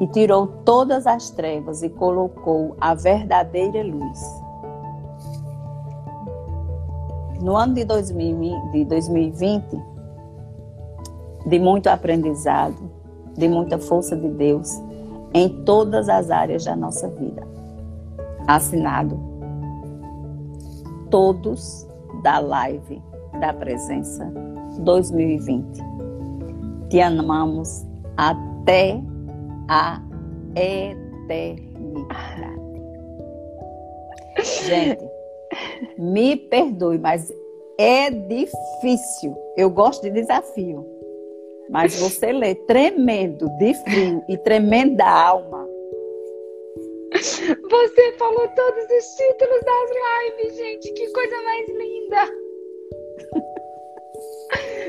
e 0.00 0.06
tirou 0.06 0.46
todas 0.64 1.06
as 1.06 1.30
trevas 1.30 1.82
e 1.82 1.88
colocou 1.88 2.76
a 2.80 2.94
verdadeira 2.94 3.82
luz. 3.82 4.20
No 7.40 7.56
ano 7.56 7.74
de, 7.74 7.84
2020, 7.84 9.82
de 11.46 11.58
muito 11.58 11.86
aprendizado, 11.88 12.90
de 13.36 13.48
muita 13.48 13.78
força 13.78 14.16
de 14.16 14.28
Deus 14.28 14.80
em 15.34 15.48
todas 15.64 16.08
as 16.08 16.30
áreas 16.30 16.64
da 16.64 16.74
nossa 16.76 17.08
vida. 17.08 17.46
Assinado 18.46 19.18
todos 21.10 21.86
da 22.22 22.38
live 22.38 23.02
da 23.40 23.52
presença 23.52 24.24
2020. 24.80 25.80
Te 26.88 27.00
amamos 27.00 27.86
até 28.16 29.00
a 29.68 30.00
eternidade. 30.56 31.78
Gente, 34.66 35.04
me 35.98 36.36
perdoe, 36.36 36.98
mas 36.98 37.32
é 37.78 38.10
difícil. 38.10 39.36
Eu 39.56 39.70
gosto 39.70 40.02
de 40.02 40.10
desafio. 40.10 40.97
Mas 41.70 41.98
você 42.00 42.32
lê 42.32 42.54
tremendo 42.54 43.48
de 43.58 43.74
frio 43.74 44.24
e 44.28 44.36
tremendo 44.38 44.96
da 44.96 45.10
alma. 45.10 45.68
Você 47.70 48.12
falou 48.12 48.48
todos 48.48 48.84
os 48.84 49.04
títulos 49.16 49.60
das 49.64 49.90
lives, 49.90 50.56
gente. 50.56 50.92
Que 50.92 51.12
coisa 51.12 51.42
mais 51.42 51.68
linda. 51.68 52.48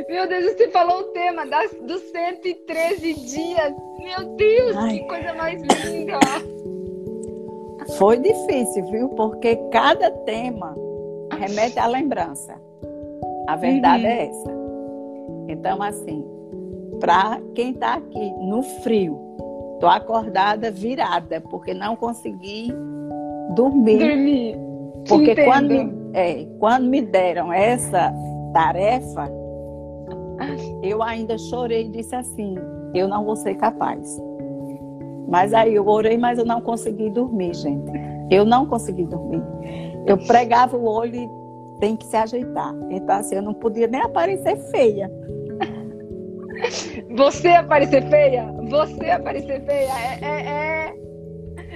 Meu 0.07 0.27
Deus, 0.27 0.45
você 0.45 0.69
falou 0.69 0.99
o 0.99 1.03
tema 1.11 1.45
das, 1.45 1.71
dos 1.73 2.01
113 2.11 3.13
dias. 3.13 3.73
Meu 3.99 4.35
Deus, 4.35 4.75
Ai. 4.77 4.99
que 4.99 5.07
coisa 5.07 5.33
mais 5.33 5.61
linda. 5.61 6.19
Foi 7.97 8.17
difícil, 8.17 8.85
viu? 8.85 9.09
Porque 9.09 9.55
cada 9.71 10.11
tema 10.11 10.75
remete 11.37 11.79
à 11.79 11.87
lembrança. 11.87 12.59
A 13.47 13.55
verdade 13.55 14.03
uhum. 14.03 14.09
é 14.09 14.25
essa. 14.27 14.59
Então, 15.49 15.81
assim, 15.81 16.38
para 16.99 17.39
quem 17.55 17.71
está 17.71 17.95
aqui 17.95 18.31
no 18.41 18.61
frio, 18.83 19.17
tô 19.79 19.87
acordada 19.87 20.69
virada, 20.71 21.41
porque 21.41 21.73
não 21.73 21.95
consegui 21.95 22.73
dormir. 23.55 23.99
Dormir. 23.99 24.57
Porque 25.07 25.35
quando 25.43 25.69
me, 25.69 25.93
é, 26.13 26.45
quando 26.59 26.87
me 26.87 27.01
deram 27.01 27.51
essa 27.51 28.13
tarefa, 28.53 29.29
eu 30.83 31.01
ainda 31.01 31.37
chorei 31.37 31.85
e 31.85 31.89
disse 31.89 32.15
assim: 32.15 32.55
eu 32.93 33.07
não 33.07 33.25
vou 33.25 33.35
ser 33.35 33.55
capaz. 33.55 34.21
Mas 35.27 35.53
aí 35.53 35.75
eu 35.75 35.87
orei, 35.87 36.17
mas 36.17 36.39
eu 36.39 36.45
não 36.45 36.59
consegui 36.59 37.09
dormir, 37.09 37.53
gente. 37.53 37.91
Eu 38.31 38.45
não 38.45 38.65
consegui 38.65 39.05
dormir. 39.05 39.43
Eu 40.05 40.17
pregava 40.17 40.75
o 40.75 40.85
olho 40.85 41.15
e 41.15 41.29
tem 41.79 41.95
que 41.95 42.05
se 42.05 42.17
ajeitar. 42.17 42.73
Então, 42.89 43.15
assim, 43.15 43.35
eu 43.35 43.41
não 43.41 43.53
podia 43.53 43.87
nem 43.87 44.01
aparecer 44.01 44.57
feia. 44.71 45.09
Você 47.15 47.49
aparecer 47.49 48.03
feia? 48.09 48.45
Você 48.69 49.09
aparecer 49.09 49.63
feia? 49.65 49.91
É, 49.91 50.19
é, 50.21 50.47
é, 50.47 50.95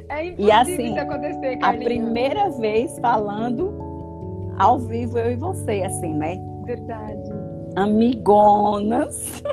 é 0.10 0.26
impossível 0.26 0.48
e 0.48 0.52
assim, 0.52 0.86
isso 0.92 1.00
acontecer, 1.00 1.58
Carlinhos. 1.58 1.64
A 1.64 1.74
primeira 1.74 2.50
vez 2.50 3.00
falando 3.00 4.54
ao 4.58 4.80
vivo, 4.80 5.18
eu 5.18 5.32
e 5.32 5.36
você, 5.36 5.84
assim, 5.84 6.14
né? 6.14 6.38
Verdade. 6.66 7.30
Amigonas. 7.76 9.44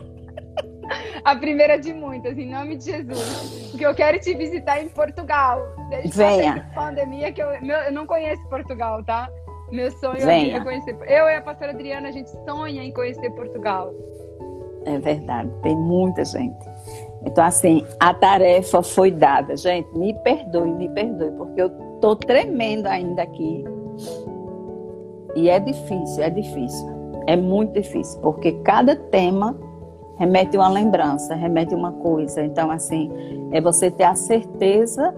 A 1.25 1.37
primeira 1.37 1.79
de 1.79 1.93
muitas, 1.93 2.37
em 2.37 2.51
nome 2.51 2.77
de 2.77 2.87
Jesus. 2.87 3.69
Porque 3.71 3.87
eu 3.87 3.95
quero 3.95 4.19
te 4.19 4.35
visitar 4.35 4.83
em 4.83 4.89
Portugal. 4.89 5.61
Desde 5.89 6.17
Venha. 6.17 6.69
Pandemia 6.75 7.33
que 7.33 7.41
eu, 7.41 7.49
meu, 7.63 7.77
eu 7.79 7.93
não 7.93 8.07
conheço 8.07 8.43
Portugal, 8.49 9.05
tá? 9.05 9.31
Meu 9.71 9.91
sonho 9.93 10.25
Venha. 10.25 10.57
é 10.57 10.61
conhecer. 10.61 10.97
Eu 11.07 11.29
e 11.29 11.37
a 11.37 11.43
pastora 11.43 11.71
Adriana, 11.71 12.09
a 12.09 12.11
gente 12.11 12.31
sonha 12.45 12.83
em 12.83 12.93
conhecer 12.93 13.31
Portugal. 13.31 13.95
É 14.85 14.99
verdade, 14.99 15.51
tem 15.63 15.77
muita 15.77 16.25
gente. 16.25 16.71
Então, 17.25 17.45
assim, 17.45 17.85
a 17.99 18.15
tarefa 18.15 18.83
foi 18.83 19.11
dada. 19.11 19.57
Gente, 19.57 19.87
me 19.97 20.15
perdoe, 20.23 20.73
me 20.73 20.89
perdoe, 20.89 21.31
porque 21.33 21.61
eu 21.63 21.71
tô 22.01 22.17
tremendo 22.17 22.87
ainda 22.87 23.23
aqui. 23.23 23.65
E 25.37 25.49
é 25.49 25.61
difícil, 25.61 26.23
é 26.23 26.31
difícil. 26.31 26.89
É 27.27 27.37
muito 27.37 27.75
difícil, 27.75 28.19
porque 28.21 28.53
cada 28.65 28.97
tema 28.97 29.57
remete 30.19 30.57
uma 30.57 30.69
lembrança, 30.69 31.35
remete 31.35 31.75
uma 31.75 31.93
coisa. 31.93 32.43
Então, 32.43 32.71
assim, 32.71 33.11
é 33.53 33.61
você 33.61 33.91
ter 33.91 34.05
a 34.05 34.15
certeza 34.15 35.15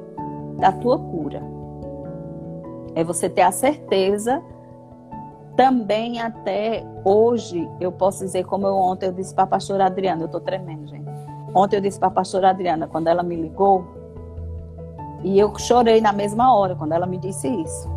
da 0.59 0.73
tua 0.73 0.99
cura. 0.99 1.43
É 2.95 3.03
você 3.03 3.29
ter 3.29 3.43
a 3.43 3.53
certeza 3.53 4.43
também 5.57 6.21
até 6.21 6.85
hoje, 7.05 7.69
eu 7.81 7.93
posso 7.93 8.25
dizer, 8.25 8.45
como 8.45 8.67
eu 8.67 8.75
ontem 8.75 9.07
eu 9.07 9.13
disse 9.13 9.35
para 9.35 9.45
a 9.45 9.47
pastora 9.47 9.87
Adriana, 9.87 10.23
eu 10.23 10.27
estou 10.27 10.41
tremendo, 10.41 10.87
gente. 10.87 11.11
Ontem 11.55 11.77
eu 11.77 11.81
disse 11.81 11.99
para 11.99 12.09
a 12.09 12.13
pastora 12.13 12.51
Adriana, 12.51 12.87
quando 12.87 13.09
ela 13.09 13.23
me 13.23 13.37
ligou, 13.37 13.85
e 15.23 15.39
eu 15.39 15.57
chorei 15.59 16.01
na 16.01 16.13
mesma 16.13 16.55
hora, 16.55 16.75
quando 16.75 16.93
ela 16.93 17.07
me 17.07 17.19
disse 17.19 17.49
isso. 17.49 17.91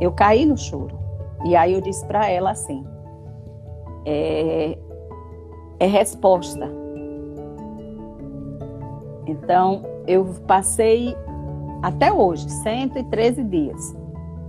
Eu 0.00 0.12
caí 0.12 0.46
no 0.46 0.56
choro. 0.56 0.98
E 1.44 1.56
aí 1.56 1.72
eu 1.74 1.80
disse 1.80 2.04
para 2.06 2.28
ela 2.28 2.50
assim: 2.52 2.84
é, 4.06 4.78
é 5.78 5.86
resposta. 5.86 6.70
Então, 9.26 9.84
eu 10.06 10.24
passei 10.46 11.16
até 11.82 12.12
hoje 12.12 12.48
113 12.48 13.44
dias. 13.44 13.96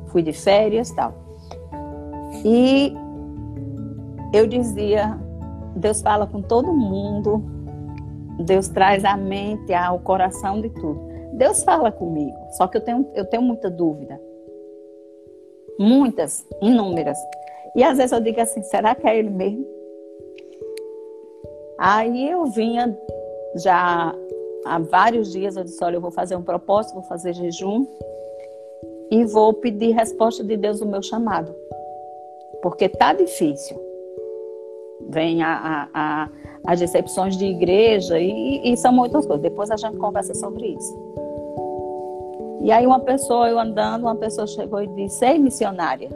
Fui 0.08 0.22
de 0.22 0.34
férias 0.34 0.92
tal. 0.92 1.23
E 2.46 2.94
eu 4.34 4.48
dizia: 4.48 5.20
Deus 5.76 6.02
fala 6.02 6.26
com 6.26 6.42
todo 6.42 6.74
mundo, 6.74 7.44
Deus 8.40 8.68
traz 8.68 9.06
a 9.06 9.16
mente, 9.18 9.74
ao 9.74 10.00
coração 10.00 10.62
de 10.62 10.70
tudo. 10.70 11.02
Deus 11.34 11.64
fala 11.64 11.92
comigo, 11.92 12.38
só 12.52 12.68
que 12.68 12.78
eu 12.78 12.82
tenho, 12.82 13.08
eu 13.16 13.26
tenho 13.26 13.42
muita 13.42 13.70
dúvida. 13.70 14.20
Muitas, 15.80 16.48
inúmeras. 16.62 17.18
E 17.76 17.84
às 17.84 17.98
vezes 17.98 18.12
eu 18.12 18.22
digo 18.22 18.40
assim: 18.40 18.62
será 18.64 18.94
que 18.96 19.08
é 19.08 19.18
Ele 19.18 19.30
mesmo? 19.30 19.66
Aí 21.78 22.30
eu 22.30 22.46
vinha 22.46 22.98
já 23.56 24.16
há 24.66 24.80
vários 24.80 25.32
dias, 25.32 25.56
eu 25.56 25.64
disse, 25.64 25.84
olha, 25.84 25.98
eu 25.98 26.02
vou 26.02 26.12
fazer 26.12 26.36
um 26.36 26.42
propósito, 26.42 26.96
vou 26.96 27.04
fazer 27.04 27.34
jejum 27.34 27.86
e 29.12 29.26
vou 29.26 29.54
pedir 29.54 29.92
resposta 29.92 30.44
de 30.44 30.56
Deus 30.58 30.80
no 30.80 30.88
meu 30.88 31.02
chamado. 31.02 31.54
Porque 32.64 32.88
tá 32.88 33.12
difícil. 33.12 33.78
Vem 35.10 35.44
a, 35.44 35.54
a, 35.54 35.90
a, 35.94 36.30
as 36.66 36.80
decepções 36.80 37.36
de 37.36 37.46
igreja 37.46 38.18
e, 38.18 38.62
e 38.64 38.78
são 38.78 38.94
muitas 38.94 39.26
coisas. 39.26 39.44
Depois 39.44 39.70
a 39.70 39.76
gente 39.76 39.98
conversa 39.98 40.34
sobre 40.34 40.68
isso. 40.68 41.14
E 42.62 42.72
aí 42.72 42.88
uma 42.88 43.02
pessoa, 43.02 43.50
eu 43.50 43.60
andando, 43.60 44.04
uma 44.04 44.16
pessoa 44.16 44.48
chegou 44.48 44.82
e 44.82 44.88
disse, 44.88 45.26
ei 45.26 45.38
missionária. 45.38 46.10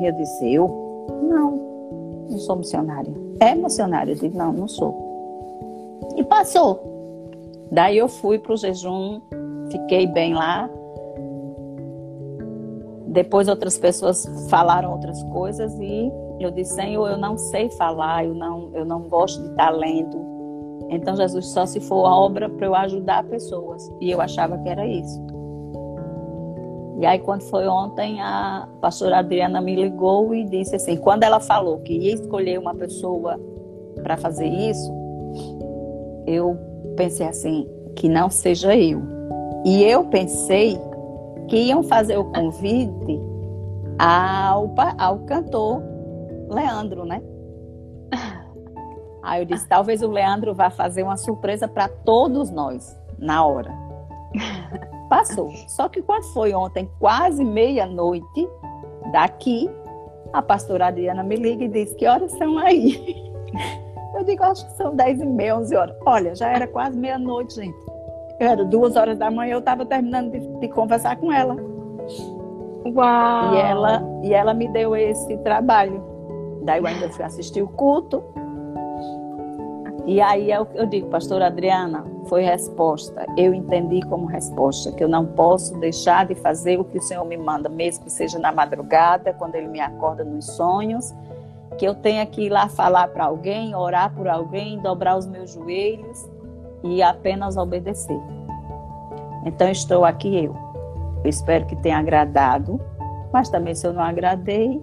E 0.00 0.06
eu 0.06 0.12
disse, 0.12 0.54
eu? 0.54 0.68
Não, 1.20 2.26
não 2.30 2.38
sou 2.38 2.54
missionária. 2.54 3.12
É 3.40 3.56
missionária? 3.56 4.12
Eu 4.12 4.16
digo, 4.16 4.38
não, 4.38 4.52
não 4.52 4.68
sou. 4.68 4.94
E 6.16 6.22
passou. 6.22 6.80
Daí 7.72 7.98
eu 7.98 8.06
fui 8.08 8.38
para 8.38 8.52
o 8.52 8.56
jejum, 8.56 9.20
fiquei 9.68 10.06
bem 10.06 10.32
lá. 10.32 10.70
Depois 13.08 13.48
outras 13.48 13.78
pessoas 13.78 14.26
falaram 14.50 14.92
outras 14.92 15.22
coisas 15.24 15.72
e 15.80 16.12
eu 16.38 16.50
disse, 16.50 16.74
Senhor, 16.74 17.08
eu 17.08 17.16
não 17.16 17.36
sei 17.36 17.70
falar, 17.70 18.24
eu 18.24 18.34
não, 18.34 18.70
eu 18.74 18.84
não 18.84 19.02
gosto 19.08 19.42
de 19.42 19.48
estar 19.48 19.70
lendo. 19.70 20.18
Então 20.90 21.16
Jesus 21.16 21.46
só 21.46 21.66
se 21.66 21.80
for 21.80 22.04
a 22.06 22.14
obra 22.14 22.48
para 22.48 22.66
eu 22.66 22.74
ajudar 22.74 23.24
pessoas. 23.24 23.90
E 24.00 24.10
eu 24.10 24.20
achava 24.20 24.58
que 24.58 24.68
era 24.68 24.86
isso. 24.86 25.26
E 27.00 27.06
aí 27.06 27.18
quando 27.18 27.42
foi 27.42 27.66
ontem, 27.66 28.20
a 28.20 28.68
pastora 28.80 29.18
Adriana 29.18 29.60
me 29.60 29.74
ligou 29.74 30.34
e 30.34 30.44
disse 30.44 30.76
assim, 30.76 30.96
quando 30.96 31.22
ela 31.22 31.40
falou 31.40 31.78
que 31.78 31.94
ia 31.94 32.14
escolher 32.14 32.58
uma 32.58 32.74
pessoa 32.74 33.40
para 34.02 34.16
fazer 34.16 34.46
isso, 34.46 34.92
eu 36.26 36.56
pensei 36.96 37.26
assim, 37.26 37.66
que 37.96 38.08
não 38.08 38.28
seja 38.28 38.76
eu. 38.76 39.00
E 39.64 39.82
eu 39.82 40.04
pensei 40.04 40.78
que 41.48 41.56
iam 41.56 41.82
fazer 41.82 42.16
o 42.16 42.24
convite 42.24 43.20
ao, 43.98 44.74
ao 44.98 45.18
cantor 45.20 45.82
Leandro, 46.48 47.04
né? 47.04 47.22
Aí 49.22 49.42
eu 49.42 49.44
disse, 49.44 49.68
talvez 49.68 50.02
o 50.02 50.08
Leandro 50.08 50.54
vá 50.54 50.70
fazer 50.70 51.02
uma 51.02 51.16
surpresa 51.16 51.68
para 51.68 51.88
todos 51.88 52.50
nós, 52.50 52.98
na 53.18 53.44
hora. 53.44 53.74
Passou. 55.08 55.50
Só 55.68 55.88
que 55.88 56.00
quando 56.00 56.24
foi 56.32 56.54
ontem, 56.54 56.88
quase 56.98 57.44
meia-noite, 57.44 58.48
daqui, 59.12 59.68
a 60.32 60.40
pastora 60.40 60.86
Adriana 60.86 61.22
me 61.22 61.36
liga 61.36 61.64
e 61.64 61.68
diz, 61.68 61.92
que 61.94 62.06
horas 62.06 62.32
são 62.32 62.58
aí? 62.58 63.32
Eu 64.14 64.24
digo, 64.24 64.42
acho 64.42 64.66
que 64.66 64.72
são 64.72 64.96
dez 64.96 65.20
e 65.20 65.26
meia, 65.26 65.56
onze 65.56 65.76
horas. 65.76 65.96
Olha, 66.04 66.34
já 66.34 66.48
era 66.48 66.66
quase 66.66 66.98
meia-noite, 66.98 67.54
gente. 67.54 67.87
Era 68.38 68.64
duas 68.64 68.94
horas 68.94 69.18
da 69.18 69.30
manhã, 69.30 69.54
eu 69.54 69.58
estava 69.58 69.84
terminando 69.84 70.30
de, 70.30 70.38
de 70.38 70.68
conversar 70.68 71.16
com 71.16 71.32
ela. 71.32 71.56
Uau! 72.86 73.54
E 73.54 73.58
ela, 73.58 74.02
e 74.22 74.32
ela 74.32 74.54
me 74.54 74.68
deu 74.68 74.94
esse 74.94 75.36
trabalho. 75.38 76.02
Daí 76.62 76.78
eu 76.80 76.86
ainda 76.86 77.08
fui 77.10 77.24
assistir 77.24 77.62
o 77.62 77.68
culto. 77.68 78.22
E 80.06 80.20
aí 80.20 80.52
eu, 80.52 80.66
eu 80.74 80.86
digo, 80.86 81.08
pastora 81.08 81.48
Adriana, 81.48 82.04
foi 82.26 82.42
resposta. 82.42 83.26
Eu 83.36 83.52
entendi 83.52 84.00
como 84.02 84.26
resposta 84.26 84.92
que 84.92 85.02
eu 85.02 85.08
não 85.08 85.26
posso 85.26 85.76
deixar 85.80 86.24
de 86.24 86.34
fazer 86.36 86.78
o 86.78 86.84
que 86.84 86.98
o 86.98 87.02
Senhor 87.02 87.24
me 87.24 87.36
manda, 87.36 87.68
mesmo 87.68 88.04
que 88.04 88.12
seja 88.12 88.38
na 88.38 88.52
madrugada, 88.52 89.34
quando 89.34 89.56
Ele 89.56 89.68
me 89.68 89.80
acorda 89.80 90.24
nos 90.24 90.46
sonhos, 90.46 91.12
que 91.76 91.86
eu 91.86 91.94
tenha 91.94 92.24
que 92.24 92.42
ir 92.42 92.50
lá 92.50 92.68
falar 92.68 93.08
para 93.08 93.24
alguém, 93.24 93.74
orar 93.74 94.14
por 94.14 94.28
alguém, 94.28 94.78
dobrar 94.78 95.18
os 95.18 95.26
meus 95.26 95.52
joelhos 95.52 96.37
e 96.82 97.02
apenas 97.02 97.56
obedecer. 97.56 98.20
Então 99.44 99.68
estou 99.70 100.04
aqui 100.04 100.44
eu. 100.44 100.56
Eu 101.24 101.30
espero 101.30 101.66
que 101.66 101.76
tenha 101.76 101.98
agradado, 101.98 102.80
mas 103.32 103.48
também 103.48 103.74
se 103.74 103.86
eu 103.86 103.92
não 103.92 104.02
agradei. 104.02 104.80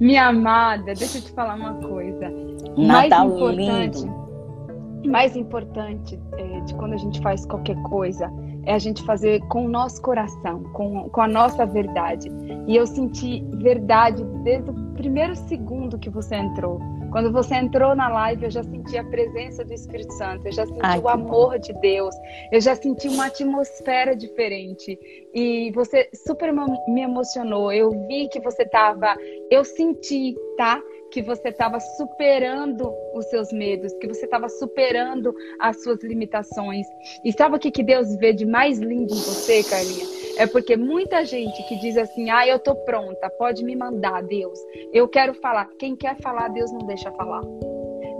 Minha 0.00 0.28
amada, 0.28 0.94
deixa 0.94 1.18
eu 1.18 1.22
te 1.22 1.32
falar 1.32 1.54
uma 1.54 1.74
coisa. 1.74 2.30
Natal 2.76 3.28
mais 3.28 3.32
importante, 3.32 4.04
lindo. 4.04 5.10
mais 5.10 5.36
importante 5.36 6.20
é, 6.36 6.60
de 6.60 6.74
quando 6.74 6.94
a 6.94 6.96
gente 6.96 7.20
faz 7.20 7.46
qualquer 7.46 7.80
coisa 7.82 8.30
é 8.66 8.74
a 8.74 8.78
gente 8.78 9.02
fazer 9.04 9.40
com 9.48 9.66
o 9.66 9.68
nosso 9.68 10.00
coração, 10.00 10.62
com, 10.72 11.08
com 11.10 11.20
a 11.20 11.28
nossa 11.28 11.66
verdade. 11.66 12.30
E 12.66 12.74
eu 12.74 12.86
senti 12.86 13.44
verdade 13.56 14.24
desde 14.42 14.70
o 14.70 14.74
primeiro 14.94 15.36
segundo 15.36 15.98
que 15.98 16.08
você 16.08 16.36
entrou. 16.36 16.80
Quando 17.14 17.30
você 17.30 17.54
entrou 17.54 17.94
na 17.94 18.08
live, 18.08 18.46
eu 18.46 18.50
já 18.50 18.64
senti 18.64 18.98
a 18.98 19.04
presença 19.04 19.64
do 19.64 19.72
Espírito 19.72 20.12
Santo, 20.14 20.48
eu 20.48 20.52
já 20.52 20.66
senti 20.66 20.80
Ai, 20.82 20.98
o 20.98 21.08
amor 21.08 21.60
de 21.60 21.72
Deus, 21.74 22.12
eu 22.50 22.60
já 22.60 22.74
senti 22.74 23.06
uma 23.06 23.26
atmosfera 23.26 24.16
diferente. 24.16 24.98
E 25.32 25.70
você 25.70 26.10
super 26.26 26.52
me 26.88 27.02
emocionou. 27.02 27.70
Eu 27.70 27.92
vi 28.08 28.28
que 28.28 28.40
você 28.40 28.64
estava, 28.64 29.14
eu 29.48 29.64
senti, 29.64 30.34
tá? 30.56 30.82
Que 31.12 31.22
você 31.22 31.50
estava 31.50 31.78
superando 31.78 32.92
os 33.14 33.26
seus 33.26 33.52
medos, 33.52 33.92
que 34.00 34.08
você 34.08 34.24
estava 34.24 34.48
superando 34.48 35.32
as 35.60 35.84
suas 35.84 36.02
limitações. 36.02 36.84
E 37.24 37.32
sabe 37.32 37.54
o 37.54 37.60
que, 37.60 37.70
que 37.70 37.84
Deus 37.84 38.16
vê 38.16 38.32
de 38.32 38.44
mais 38.44 38.80
lindo 38.80 39.14
em 39.14 39.18
você, 39.18 39.62
Carlinha? 39.62 40.23
É 40.36 40.46
porque 40.46 40.76
muita 40.76 41.24
gente 41.24 41.62
que 41.68 41.76
diz 41.76 41.96
assim: 41.96 42.30
ah, 42.30 42.46
eu 42.46 42.58
tô 42.58 42.74
pronta, 42.74 43.30
pode 43.38 43.64
me 43.64 43.76
mandar, 43.76 44.22
Deus. 44.22 44.58
Eu 44.92 45.08
quero 45.08 45.34
falar. 45.34 45.68
Quem 45.78 45.94
quer 45.94 46.16
falar, 46.20 46.48
Deus 46.48 46.72
não 46.72 46.86
deixa 46.86 47.10
falar. 47.12 47.42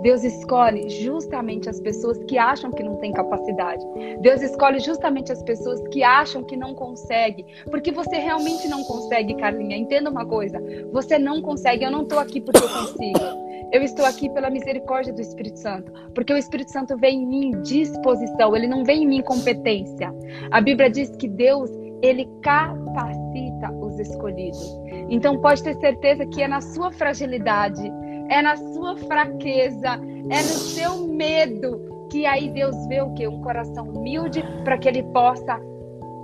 Deus 0.01 0.23
escolhe 0.23 0.87
justamente 0.89 1.67
as 1.67 1.79
pessoas 1.79 2.17
que 2.25 2.37
acham 2.37 2.71
que 2.71 2.83
não 2.83 2.97
tem 2.97 3.11
capacidade. 3.11 3.83
Deus 4.21 4.41
escolhe 4.41 4.79
justamente 4.79 5.31
as 5.31 5.41
pessoas 5.43 5.81
que 5.87 6.03
acham 6.03 6.43
que 6.43 6.55
não 6.55 6.75
consegue. 6.75 7.43
Porque 7.71 7.91
você 7.91 8.17
realmente 8.17 8.67
não 8.67 8.83
consegue, 8.83 9.35
Carlinha. 9.35 9.75
Entenda 9.75 10.09
uma 10.09 10.25
coisa: 10.25 10.61
você 10.91 11.17
não 11.17 11.41
consegue. 11.41 11.83
Eu 11.83 11.91
não 11.91 12.03
estou 12.03 12.19
aqui 12.19 12.39
porque 12.39 12.63
eu 12.63 12.69
consigo. 12.69 13.45
Eu 13.71 13.81
estou 13.81 14.05
aqui 14.05 14.29
pela 14.29 14.49
misericórdia 14.49 15.11
do 15.11 15.19
Espírito 15.19 15.59
Santo, 15.59 15.91
porque 16.13 16.31
o 16.31 16.37
Espírito 16.37 16.71
Santo 16.71 16.95
vem 16.97 17.23
em 17.23 17.25
mim 17.25 17.61
disposição, 17.63 18.55
ele 18.55 18.67
não 18.67 18.85
vem 18.85 19.03
em 19.03 19.07
mim 19.07 19.21
competência. 19.21 20.13
A 20.51 20.61
Bíblia 20.61 20.89
diz 20.89 21.09
que 21.17 21.27
Deus 21.27 21.69
ele 22.05 22.29
capacita 22.41 23.71
os 23.81 23.99
escolhidos. 23.99 24.79
Então 25.09 25.39
pode 25.39 25.63
ter 25.63 25.75
certeza 25.75 26.25
que 26.25 26.41
é 26.41 26.47
na 26.47 26.61
sua 26.61 26.91
fragilidade, 26.91 27.91
é 28.29 28.41
na 28.41 28.55
sua 28.55 28.97
fraqueza, 28.97 29.99
é 30.29 30.37
no 30.37 30.43
seu 30.43 31.07
medo 31.07 31.95
que 32.11 32.25
aí 32.25 32.49
Deus 32.49 32.75
vê 32.87 33.01
o 33.01 33.13
que? 33.13 33.27
Um 33.27 33.41
coração 33.41 33.85
humilde 33.85 34.43
para 34.63 34.77
que 34.77 34.87
ele 34.87 35.03
possa 35.03 35.59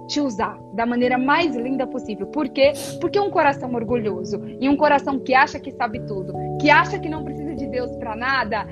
te 0.08 0.20
usar 0.20 0.60
da 0.74 0.86
maneira 0.86 1.18
mais 1.18 1.56
linda 1.56 1.88
possível. 1.88 2.28
Por 2.28 2.50
quê? 2.50 2.74
Porque 3.00 3.20
um 3.20 3.30
coração 3.30 3.74
orgulhoso 3.74 4.42
e 4.60 4.68
um 4.68 4.76
coração 4.76 5.20
que 5.20 5.34
acha 5.34 5.60
que 5.60 5.72
sabe 5.72 6.00
tudo, 6.06 6.34
que 6.60 6.70
acha 6.70 7.00
que 7.00 7.10
não 7.10 7.24
precisa 7.24 7.56
de 7.56 7.68
Deus 7.68 7.96
para 7.96 8.16
nada, 8.16 8.68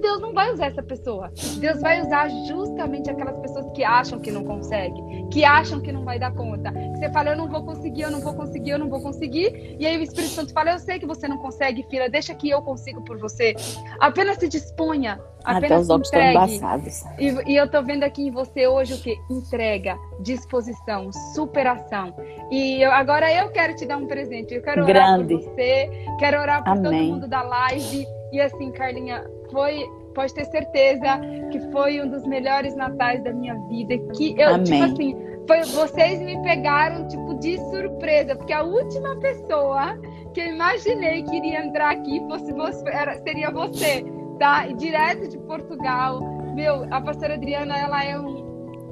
Deus 0.00 0.20
não 0.20 0.32
vai 0.32 0.52
usar 0.52 0.66
essa 0.66 0.82
pessoa. 0.82 1.30
Deus 1.58 1.80
vai 1.80 2.00
usar 2.00 2.28
justamente 2.46 3.10
aquelas 3.10 3.36
pessoas 3.38 3.70
que 3.72 3.84
acham 3.84 4.18
que 4.18 4.30
não 4.30 4.44
consegue, 4.44 5.00
que 5.30 5.44
acham 5.44 5.80
que 5.80 5.92
não 5.92 6.04
vai 6.04 6.18
dar 6.18 6.32
conta. 6.32 6.72
Você 6.94 7.10
fala, 7.10 7.30
eu 7.30 7.36
não 7.36 7.48
vou 7.48 7.62
conseguir, 7.64 8.02
eu 8.02 8.10
não 8.10 8.20
vou 8.20 8.34
conseguir, 8.34 8.70
eu 8.70 8.78
não 8.78 8.88
vou 8.88 9.00
conseguir. 9.00 9.76
E 9.78 9.86
aí 9.86 9.96
o 9.96 10.02
Espírito 10.02 10.32
Santo 10.32 10.52
fala, 10.52 10.72
eu 10.72 10.78
sei 10.78 10.98
que 10.98 11.06
você 11.06 11.28
não 11.28 11.38
consegue, 11.38 11.82
filha, 11.90 12.08
deixa 12.08 12.34
que 12.34 12.50
eu 12.50 12.62
consigo 12.62 13.02
por 13.02 13.18
você. 13.18 13.54
Apenas 14.00 14.38
se 14.38 14.48
disponha, 14.48 15.20
apenas 15.44 15.88
Até 15.88 16.00
os 16.00 16.08
se 16.08 16.16
entregue. 16.16 16.36
embaçados. 16.36 17.04
E, 17.18 17.52
e 17.52 17.56
eu 17.56 17.70
tô 17.70 17.82
vendo 17.82 18.04
aqui 18.04 18.26
em 18.26 18.30
você 18.30 18.66
hoje 18.66 18.94
o 18.94 18.98
que? 18.98 19.16
Entrega, 19.30 19.96
disposição, 20.20 21.10
superação. 21.34 22.14
E 22.50 22.82
eu, 22.82 22.90
agora 22.92 23.32
eu 23.32 23.50
quero 23.50 23.74
te 23.74 23.86
dar 23.86 23.96
um 23.96 24.06
presente. 24.06 24.54
Eu 24.54 24.62
quero 24.62 24.84
orar 24.84 25.16
Grande. 25.16 25.34
por 25.34 25.42
você, 25.42 25.90
quero 26.18 26.40
orar 26.40 26.64
por 26.64 26.74
todo 26.76 26.86
Amém. 26.86 27.12
mundo 27.12 27.28
da 27.28 27.42
live. 27.42 28.06
E 28.32 28.40
assim, 28.40 28.70
Carlinha, 28.72 29.24
foi, 29.50 29.84
pode 30.16 30.34
ter 30.34 30.46
certeza 30.46 31.20
que 31.52 31.60
foi 31.70 32.00
um 32.00 32.08
dos 32.08 32.26
melhores 32.26 32.74
natais 32.74 33.22
da 33.22 33.32
minha 33.32 33.54
vida. 33.68 33.96
Que 34.14 34.34
eu, 34.40 34.54
Amém. 34.54 34.64
tipo 34.64 34.82
assim, 34.82 35.16
foi, 35.46 35.62
vocês 35.62 36.20
me 36.22 36.42
pegaram, 36.42 37.06
tipo, 37.06 37.34
de 37.34 37.58
surpresa, 37.70 38.34
porque 38.34 38.52
a 38.52 38.62
última 38.62 39.14
pessoa 39.20 39.96
que 40.32 40.40
eu 40.40 40.46
imaginei 40.46 41.22
que 41.22 41.36
iria 41.36 41.64
entrar 41.64 41.90
aqui 41.90 42.20
fosse 42.26 42.52
você, 42.52 42.88
era, 42.88 43.14
seria 43.18 43.50
você, 43.50 44.04
tá? 44.38 44.66
E 44.66 44.74
direto 44.74 45.28
de 45.28 45.38
Portugal. 45.38 46.20
Meu, 46.54 46.86
a 46.90 47.00
pastora 47.00 47.34
Adriana, 47.34 47.78
ela 47.78 48.02
é 48.02 48.18
um, 48.18 48.45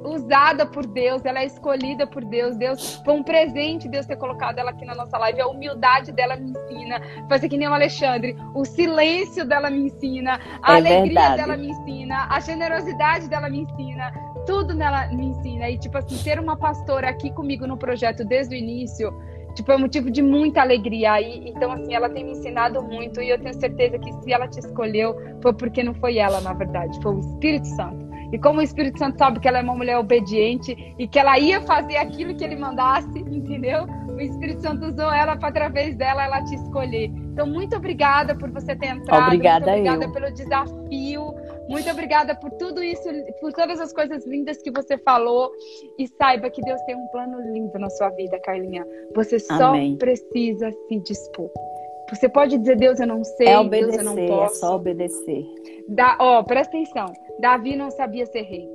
usada 0.05 0.65
por 0.65 0.85
Deus, 0.85 1.25
ela 1.25 1.39
é 1.39 1.45
escolhida 1.45 2.05
por 2.05 2.23
Deus. 2.23 2.55
Deus 2.57 3.01
foi 3.03 3.13
um 3.13 3.23
presente 3.23 3.87
Deus 3.89 4.05
ter 4.05 4.15
colocado 4.17 4.59
ela 4.59 4.71
aqui 4.71 4.85
na 4.85 4.95
nossa 4.95 5.17
live. 5.17 5.41
A 5.41 5.47
humildade 5.47 6.11
dela 6.11 6.35
me 6.35 6.51
ensina, 6.51 7.01
fazer 7.27 7.49
que 7.49 7.57
nem 7.57 7.67
o 7.67 7.73
Alexandre. 7.73 8.35
O 8.53 8.63
silêncio 8.65 9.45
dela 9.45 9.69
me 9.69 9.85
ensina, 9.85 10.39
a 10.61 10.73
É 10.73 10.77
alegria 10.77 11.01
verdade. 11.21 11.37
dela 11.37 11.57
me 11.57 11.69
ensina, 11.69 12.27
a 12.29 12.39
generosidade 12.39 13.27
dela 13.29 13.49
me 13.49 13.61
ensina. 13.61 14.11
Tudo 14.45 14.75
nela 14.75 15.07
me 15.07 15.25
ensina. 15.27 15.69
E, 15.69 15.77
tipo 15.77 15.97
assim, 15.97 16.17
ter 16.23 16.39
uma 16.39 16.55
pastora 16.55 17.09
aqui 17.09 17.31
comigo 17.31 17.65
no 17.65 17.77
projeto 17.77 18.23
desde 18.23 18.55
o 18.55 18.57
início, 18.57 19.11
tipo, 19.55 19.71
é 19.71 19.77
motivo 19.77 20.11
de 20.11 20.21
muita 20.21 20.61
alegria. 20.61 21.19
E, 21.19 21.49
então, 21.49 21.71
assim, 21.71 21.95
ela 21.95 22.07
tem 22.09 22.23
me 22.23 22.31
ensinado 22.33 22.83
muito. 22.83 23.19
E 23.21 23.29
eu 23.29 23.39
tenho 23.39 23.55
certeza 23.59 23.97
que 23.97 24.13
se 24.21 24.31
ela 24.31 24.47
te 24.47 24.59
escolheu, 24.59 25.15
foi 25.41 25.51
porque 25.53 25.81
não 25.81 25.95
foi 25.95 26.17
ela, 26.17 26.39
na 26.41 26.53
verdade, 26.53 26.99
foi 27.01 27.15
o 27.15 27.19
Espírito 27.19 27.65
Santo. 27.69 28.04
E 28.31 28.39
como 28.39 28.59
o 28.59 28.61
Espírito 28.61 28.97
Santo 28.99 29.17
sabe 29.17 29.39
que 29.39 29.47
ela 29.47 29.59
é 29.59 29.61
uma 29.61 29.75
mulher 29.75 29.97
obediente 29.97 30.75
e 30.97 31.07
que 31.07 31.19
ela 31.19 31.37
ia 31.39 31.61
fazer 31.61 31.97
aquilo 31.97 32.35
que 32.35 32.43
ele 32.43 32.55
mandasse, 32.55 33.19
entendeu? 33.19 33.85
O 34.15 34.21
Espírito 34.21 34.61
Santo 34.61 34.85
usou 34.85 35.11
ela 35.11 35.35
para 35.35 35.49
através 35.49 35.95
dela 35.95 36.23
ela 36.23 36.41
te 36.43 36.55
escolher. 36.55 37.11
Então, 37.33 37.45
muito 37.45 37.75
obrigada 37.75 38.35
por 38.35 38.49
você 38.49 38.75
ter 38.75 38.87
entrado. 38.87 39.25
Obrigada 39.25 39.71
muito 39.71 39.89
obrigada 39.89 40.05
eu. 40.05 40.11
pelo 40.11 40.33
desafio. 40.33 41.33
Muito 41.67 41.89
obrigada 41.89 42.35
por 42.35 42.51
tudo 42.51 42.81
isso, 42.83 43.03
por 43.41 43.51
todas 43.51 43.79
as 43.79 43.91
coisas 43.91 44.25
lindas 44.25 44.61
que 44.61 44.71
você 44.71 44.97
falou. 44.99 45.51
E 45.97 46.07
saiba 46.07 46.49
que 46.49 46.61
Deus 46.61 46.79
tem 46.83 46.95
um 46.95 47.07
plano 47.07 47.41
lindo 47.51 47.77
na 47.79 47.89
sua 47.89 48.09
vida, 48.09 48.39
Carlinha. 48.39 48.85
Você 49.15 49.39
só 49.39 49.69
Amém. 49.69 49.97
precisa 49.97 50.71
se 50.71 50.99
dispor. 50.99 51.49
Você 52.09 52.29
pode 52.29 52.57
dizer, 52.59 52.77
Deus, 52.77 52.99
eu 52.99 53.07
não 53.07 53.23
sei, 53.23 53.47
É 53.47 53.63
Deus, 53.63 53.97
eu 53.97 54.03
não 54.03 54.13
obedecer, 54.13 54.23
é 54.23 54.27
posso. 54.27 54.59
só 54.59 54.75
obedecer. 54.75 55.45
Da, 55.89 56.17
ó, 56.19 56.43
presta 56.43 56.75
atenção. 56.75 57.05
Davi 57.39 57.75
não 57.75 57.91
sabia 57.91 58.25
ser 58.25 58.41
rei. 58.41 58.67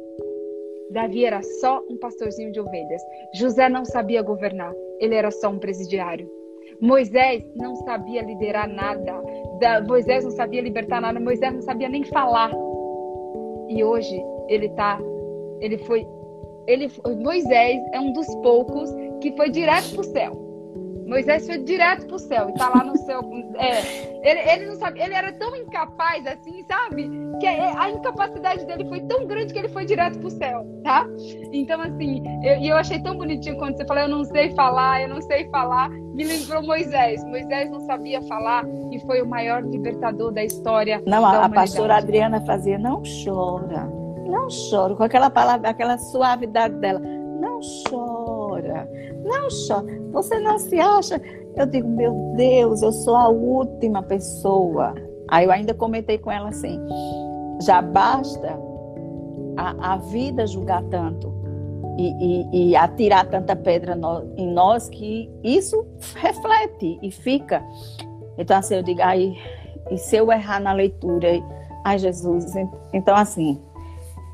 Davi 0.91 1.25
era 1.25 1.43
só 1.61 1.83
um 1.89 1.97
pastorzinho 1.99 2.53
de 2.53 2.61
ovelhas. 2.61 3.03
José 3.35 3.69
não 3.69 3.85
sabia 3.85 4.23
governar. 4.23 4.73
Ele 5.01 5.15
era 5.15 5.31
só 5.31 5.49
um 5.49 5.59
presidiário. 5.59 6.29
Moisés 6.81 7.45
não 7.57 7.77
sabia 7.77 8.23
liderar 8.23 8.69
nada. 8.69 9.23
Da- 9.61 9.81
Moisés 9.83 10.25
não 10.25 10.31
sabia 10.31 10.61
libertar 10.63 11.01
nada. 11.01 11.21
Moisés 11.21 11.53
não 11.53 11.63
sabia 11.63 11.89
nem 11.89 12.05
falar. 12.05 12.51
E 13.69 13.85
hoje 13.85 14.21
ele 14.49 14.69
tá. 14.71 14.99
Ele 15.61 15.79
foi. 15.79 16.07
Ele, 16.67 16.89
Moisés 17.23 17.81
é 17.93 18.01
um 18.01 18.13
dos 18.13 18.27
poucos 18.37 18.91
que 19.21 19.33
foi 19.37 19.51
direto 19.51 19.95
pro 19.95 20.05
céu. 20.05 20.33
Moisés 21.11 21.45
foi 21.45 21.59
direto 21.59 22.07
pro 22.07 22.21
céu 22.21 22.49
e 22.51 22.55
tá 22.55 22.69
lá 22.69 22.85
no 22.85 22.97
céu. 22.97 23.21
É, 23.59 24.31
ele, 24.31 24.49
ele 24.49 24.67
não 24.67 24.77
sabe, 24.77 25.01
ele 25.01 25.13
era 25.13 25.33
tão 25.33 25.57
incapaz 25.57 26.25
assim, 26.25 26.63
sabe? 26.63 27.11
Que 27.41 27.49
a 27.49 27.91
incapacidade 27.91 28.65
dele 28.65 28.89
foi 28.89 29.01
tão 29.01 29.27
grande 29.27 29.53
que 29.53 29.59
ele 29.59 29.69
foi 29.69 29.85
direto 29.85 30.21
pro 30.21 30.31
céu, 30.31 30.65
tá? 30.85 31.05
Então, 31.53 31.81
assim, 31.81 32.23
eu, 32.45 32.63
eu 32.63 32.77
achei 32.77 33.03
tão 33.03 33.17
bonitinho 33.17 33.57
quando 33.59 33.77
você 33.77 33.85
falou, 33.85 34.05
eu 34.05 34.09
não 34.09 34.23
sei 34.23 34.55
falar, 34.55 35.03
eu 35.03 35.09
não 35.09 35.21
sei 35.21 35.51
falar. 35.51 35.91
Me 35.91 36.23
lembrou 36.23 36.63
Moisés. 36.63 37.25
Moisés 37.25 37.69
não 37.73 37.81
sabia 37.81 38.23
falar 38.23 38.65
e 38.93 39.01
foi 39.01 39.21
o 39.21 39.27
maior 39.27 39.65
libertador 39.65 40.31
da 40.31 40.45
história. 40.45 41.03
Não, 41.09 41.23
da 41.23 41.29
a, 41.29 41.45
a 41.47 41.49
pastora 41.49 41.97
Adriana 41.97 42.41
fazia, 42.43 42.79
não 42.79 43.03
chora, 43.25 43.85
não 44.29 44.47
chora, 44.71 44.95
com 44.95 45.03
aquela 45.03 45.29
palavra, 45.29 45.71
aquela 45.71 45.99
suavidade 45.99 46.77
dela, 46.77 47.01
não 47.01 47.59
chora 47.89 48.89
não 49.25 49.49
chora. 49.49 50.00
Você 50.13 50.39
não 50.41 50.59
se 50.59 50.79
acha? 50.79 51.21
Eu 51.57 51.67
digo, 51.67 51.89
meu 51.89 52.35
Deus, 52.37 52.83
eu 52.83 52.93
sou 52.93 53.17
a 53.17 53.29
última 53.29 54.03
pessoa. 54.03 54.95
Aí 55.29 55.45
eu 55.45 55.53
ainda 55.53 55.73
comentei 55.73 56.19
com 56.19 56.31
ela 56.31 56.49
assim: 56.49 56.81
já 57.63 57.81
basta 57.81 58.59
a, 59.57 59.93
a 59.93 59.97
vida 59.97 60.47
julgar 60.47 60.83
tanto 60.85 61.33
e, 61.97 62.09
e, 62.09 62.71
e 62.71 62.77
atirar 62.77 63.29
tanta 63.29 63.55
pedra 63.55 63.95
no, 63.95 64.33
em 64.37 64.51
nós 64.53 64.89
que 64.89 65.31
isso 65.45 65.87
reflete 66.17 66.99
e 67.03 67.11
fica. 67.11 67.63
Então, 68.39 68.57
assim, 68.57 68.77
eu 68.77 68.83
digo, 68.83 69.01
aí, 69.03 69.37
e 69.91 69.99
se 69.99 70.17
eu 70.17 70.33
errar 70.33 70.61
na 70.61 70.73
leitura? 70.73 71.29
Ai, 71.85 71.99
Jesus. 71.99 72.55
Então, 72.93 73.15
assim. 73.15 73.61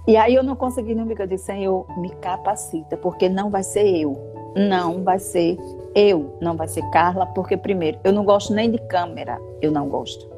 E 0.07 0.16
aí 0.16 0.36
eu 0.36 0.44
não 0.44 0.55
consegui 0.55 0.94
não 0.94 1.11
eu 1.11 1.27
disse, 1.27 1.47
Senhor, 1.47 1.85
me 1.98 2.11
capacita, 2.16 2.97
porque 2.97 3.28
não 3.28 3.51
vai 3.51 3.65
ser 3.65 3.85
eu 3.89 4.35
não 4.56 5.02
vai 5.02 5.18
ser 5.18 5.56
eu, 5.94 6.36
não 6.40 6.56
vai 6.56 6.68
ser 6.68 6.82
Carla, 6.90 7.26
porque 7.26 7.56
primeiro, 7.56 7.98
eu 8.04 8.12
não 8.12 8.24
gosto 8.24 8.52
nem 8.52 8.70
de 8.70 8.78
câmera, 8.88 9.38
eu 9.62 9.70
não 9.70 9.88
gosto. 9.88 10.28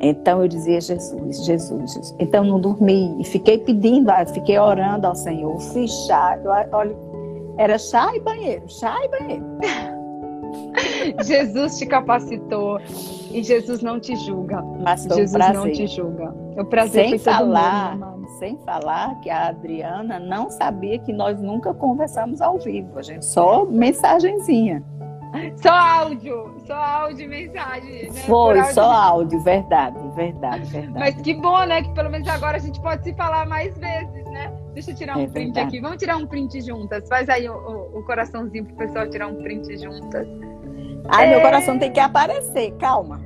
Então 0.00 0.42
eu 0.42 0.48
dizia 0.48 0.80
Jesus, 0.80 1.44
Jesus, 1.44 1.92
Jesus. 1.92 2.14
Então 2.18 2.44
não 2.44 2.60
dormi 2.60 3.16
e 3.20 3.24
fiquei 3.24 3.58
pedindo, 3.58 4.10
ah, 4.10 4.26
fiquei 4.26 4.58
orando 4.58 5.06
ao 5.06 5.14
Senhor, 5.14 5.58
fiz 5.60 5.90
chá, 6.06 6.38
olha, 6.72 6.94
era 7.56 7.78
chá 7.78 8.14
e 8.14 8.20
banheiro, 8.20 8.64
chá 8.68 8.96
e 9.04 9.08
banheiro. 9.08 9.44
Jesus 11.24 11.78
te 11.78 11.86
capacitou 11.86 12.80
e 13.30 13.42
Jesus 13.42 13.82
não 13.82 14.00
te 14.00 14.16
julga. 14.16 14.62
Mas 14.62 15.04
Jesus 15.04 15.32
prazer. 15.32 15.54
não 15.54 15.70
te 15.70 15.86
julga. 15.86 16.43
O 16.56 16.64
prazer 16.64 17.10
sem 17.10 17.18
falar, 17.18 17.96
mundo, 17.96 18.28
sem 18.38 18.56
falar 18.58 19.20
que 19.20 19.28
a 19.28 19.48
Adriana 19.48 20.20
não 20.20 20.48
sabia 20.50 20.98
que 20.98 21.12
nós 21.12 21.40
nunca 21.40 21.74
conversamos 21.74 22.40
ao 22.40 22.58
vivo, 22.58 22.98
a 22.98 23.02
gente 23.02 23.24
só 23.24 23.64
mensagenzinha. 23.64 24.82
Só 25.56 25.70
áudio, 25.70 26.54
só 26.64 26.74
áudio 26.74 27.24
e 27.24 27.28
mensagem. 27.28 28.04
Né? 28.04 28.20
Foi, 28.20 28.58
áudio... 28.58 28.74
só 28.74 28.90
áudio, 28.92 29.40
verdade, 29.40 29.98
verdade, 30.14 30.70
verdade. 30.70 30.98
Mas 30.98 31.14
que 31.22 31.34
bom, 31.34 31.64
né? 31.64 31.82
Que 31.82 31.92
pelo 31.92 32.08
menos 32.08 32.28
agora 32.28 32.56
a 32.56 32.60
gente 32.60 32.80
pode 32.80 33.02
se 33.02 33.12
falar 33.14 33.44
mais 33.48 33.76
vezes, 33.76 34.24
né? 34.30 34.52
Deixa 34.74 34.92
eu 34.92 34.94
tirar 34.94 35.16
um 35.16 35.22
é 35.22 35.26
print 35.26 35.46
verdade. 35.46 35.66
aqui. 35.66 35.80
Vamos 35.80 35.96
tirar 35.96 36.16
um 36.16 36.26
print 36.26 36.60
juntas. 36.60 37.08
Faz 37.08 37.28
aí 37.28 37.48
o, 37.48 37.52
o, 37.52 37.98
o 37.98 38.04
coraçãozinho 38.04 38.64
pro 38.64 38.76
pessoal 38.76 39.10
tirar 39.10 39.26
um 39.26 39.42
print 39.42 39.76
juntas. 39.76 40.26
Ai, 41.08 41.26
é... 41.26 41.30
meu 41.30 41.40
coração 41.40 41.78
tem 41.78 41.92
que 41.92 42.00
aparecer, 42.00 42.72
calma. 42.78 43.20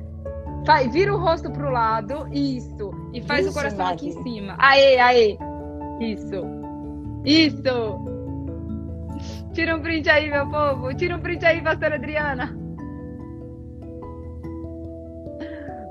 Vai, 0.65 0.87
vira 0.89 1.13
o 1.13 1.17
rosto 1.17 1.51
pro 1.51 1.69
lado, 1.69 2.27
isso. 2.31 2.91
E 3.13 3.21
faz 3.21 3.41
isso, 3.41 3.51
o 3.51 3.53
coração 3.53 3.87
aqui 3.87 4.09
em 4.09 4.23
cima. 4.23 4.55
Aê, 4.57 4.99
aê. 4.99 5.37
Isso. 5.99 6.45
Isso. 7.25 8.09
Tira 9.53 9.75
um 9.75 9.81
print 9.81 10.09
aí, 10.09 10.29
meu 10.29 10.49
povo. 10.49 10.93
Tira 10.95 11.15
um 11.15 11.19
print 11.19 11.45
aí, 11.45 11.61
pastora 11.61 11.95
Adriana. 11.95 12.57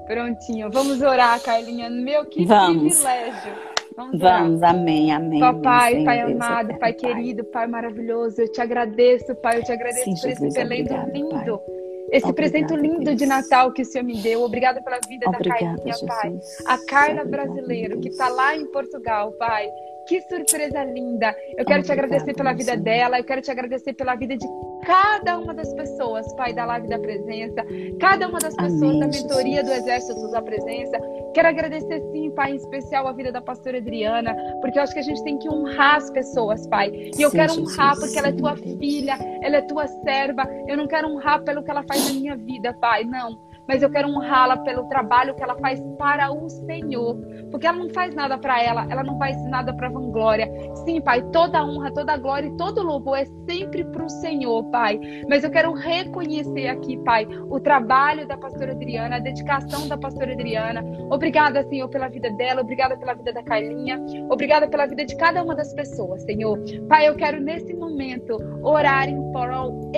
Prontinho. 0.06 0.70
Vamos 0.70 1.02
orar, 1.02 1.40
Carlinha. 1.42 1.90
Meu, 1.90 2.24
que 2.24 2.46
Vamos. 2.46 3.02
privilégio. 3.02 3.68
Vamos, 3.98 4.20
Vamos 4.20 4.62
amém, 4.62 5.10
amém. 5.10 5.40
Papai, 5.40 6.04
Pai 6.04 6.24
Deus, 6.24 6.40
amado, 6.40 6.78
Pai 6.78 6.92
querido, 6.92 7.42
Pai 7.42 7.66
maravilhoso, 7.66 8.40
eu 8.40 8.52
te 8.52 8.60
agradeço, 8.60 9.34
Pai, 9.34 9.58
eu 9.58 9.64
te 9.64 9.72
agradeço 9.72 10.04
Sim, 10.04 10.12
por 10.12 10.20
Jesus, 10.20 10.42
esse 10.42 10.54
talento 10.54 10.94
lindo. 11.12 11.30
Pai 11.30 11.77
esse 12.10 12.26
Obrigada, 12.26 12.66
presente 12.66 12.76
lindo 12.76 13.04
Deus. 13.04 13.16
de 13.16 13.26
Natal 13.26 13.72
que 13.72 13.82
o 13.82 13.84
Senhor 13.84 14.04
me 14.04 14.20
deu. 14.20 14.42
Obrigada 14.42 14.82
pela 14.82 14.98
vida 15.06 15.28
Obrigada, 15.28 15.60
da 15.60 15.66
Carlinha, 15.66 15.92
Jesus. 15.92 16.08
Pai. 16.08 16.40
A 16.66 16.78
Carla 16.86 17.24
brasileiro, 17.24 18.00
que 18.00 18.08
está 18.08 18.28
lá 18.28 18.56
em 18.56 18.66
Portugal, 18.66 19.32
Pai. 19.32 19.68
Que 20.08 20.22
surpresa 20.22 20.84
linda. 20.84 21.36
Eu 21.56 21.66
quero 21.66 21.80
Obrigada, 21.80 21.82
te 21.82 21.92
agradecer 21.92 22.34
pela 22.34 22.52
vida 22.54 22.76
dela, 22.78 23.18
eu 23.18 23.24
quero 23.24 23.42
te 23.42 23.50
agradecer 23.50 23.92
pela 23.92 24.14
vida 24.14 24.38
de 24.38 24.46
cada 24.86 25.36
uma 25.36 25.52
das 25.52 25.70
pessoas, 25.74 26.32
Pai, 26.34 26.54
da 26.54 26.64
Live 26.64 26.88
da 26.88 26.98
Presença, 26.98 27.62
cada 28.00 28.26
uma 28.26 28.38
das 28.38 28.56
pessoas 28.56 28.82
Amém, 28.82 29.00
da 29.00 29.06
mentoria 29.06 29.56
Jesus. 29.56 29.68
do 29.68 29.72
Exército 29.72 30.30
da 30.30 30.40
Presença. 30.40 30.98
Quero 31.34 31.48
agradecer, 31.48 32.00
sim, 32.10 32.30
Pai, 32.30 32.52
em 32.52 32.56
especial 32.56 33.06
a 33.06 33.12
vida 33.12 33.30
da 33.30 33.42
pastora 33.42 33.76
Adriana, 33.76 34.34
porque 34.62 34.78
eu 34.78 34.82
acho 34.82 34.94
que 34.94 35.00
a 35.00 35.02
gente 35.02 35.22
tem 35.24 35.38
que 35.38 35.48
honrar 35.48 35.96
as 35.96 36.10
pessoas, 36.10 36.66
Pai. 36.68 36.88
E 36.88 37.14
sim, 37.14 37.22
eu 37.22 37.30
quero 37.30 37.52
honrar 37.52 37.94
Jesus, 37.94 38.06
porque 38.06 38.18
ela 38.18 38.28
é 38.28 38.32
tua 38.32 38.56
filha, 38.56 39.18
ela 39.42 39.56
é 39.56 39.62
tua 39.62 39.86
serva. 39.86 40.48
Eu 40.66 40.78
não 40.78 40.86
quero 40.86 41.06
honrar 41.08 41.42
pelo 41.44 41.62
que 41.62 41.70
ela 41.70 41.82
faz 41.82 42.06
na 42.06 42.14
minha 42.18 42.34
vida, 42.34 42.72
Pai, 42.80 43.04
não 43.04 43.47
mas 43.68 43.82
eu 43.82 43.90
quero 43.90 44.08
honrá-la 44.08 44.56
pelo 44.56 44.84
trabalho 44.88 45.34
que 45.34 45.42
ela 45.42 45.54
faz 45.56 45.78
para 45.98 46.32
o 46.32 46.48
Senhor, 46.48 47.16
porque 47.50 47.66
ela 47.66 47.76
não 47.76 47.90
faz 47.90 48.14
nada 48.14 48.38
para 48.38 48.62
ela, 48.62 48.86
ela 48.88 49.04
não 49.04 49.18
faz 49.18 49.36
nada 49.44 49.74
para 49.74 49.90
vanglória. 49.90 50.50
Sim, 50.86 51.02
Pai, 51.02 51.22
toda 51.30 51.62
honra, 51.62 51.92
toda 51.92 52.16
glória 52.16 52.48
e 52.48 52.56
todo 52.56 52.82
louvor 52.82 53.18
é 53.18 53.26
sempre 53.48 53.84
para 53.84 54.04
o 54.04 54.08
Senhor, 54.08 54.64
Pai. 54.70 54.98
Mas 55.28 55.44
eu 55.44 55.50
quero 55.50 55.72
reconhecer 55.74 56.68
aqui, 56.68 56.96
Pai, 57.04 57.26
o 57.50 57.60
trabalho 57.60 58.26
da 58.26 58.38
pastora 58.38 58.72
Adriana, 58.72 59.16
a 59.16 59.20
dedicação 59.20 59.86
da 59.86 59.98
pastora 59.98 60.32
Adriana. 60.32 60.82
Obrigada, 61.10 61.62
Senhor, 61.68 61.88
pela 61.88 62.08
vida 62.08 62.30
dela, 62.30 62.62
obrigada 62.62 62.96
pela 62.96 63.12
vida 63.12 63.32
da 63.34 63.42
Carlinha, 63.42 64.02
obrigada 64.30 64.66
pela 64.66 64.86
vida 64.86 65.04
de 65.04 65.14
cada 65.16 65.42
uma 65.42 65.54
das 65.54 65.74
pessoas, 65.74 66.22
Senhor. 66.22 66.58
Pai, 66.88 67.06
eu 67.06 67.14
quero 67.16 67.38
nesse 67.38 67.74
momento 67.74 68.38
orar 68.62 69.08
em 69.08 69.32
prol 69.32 69.90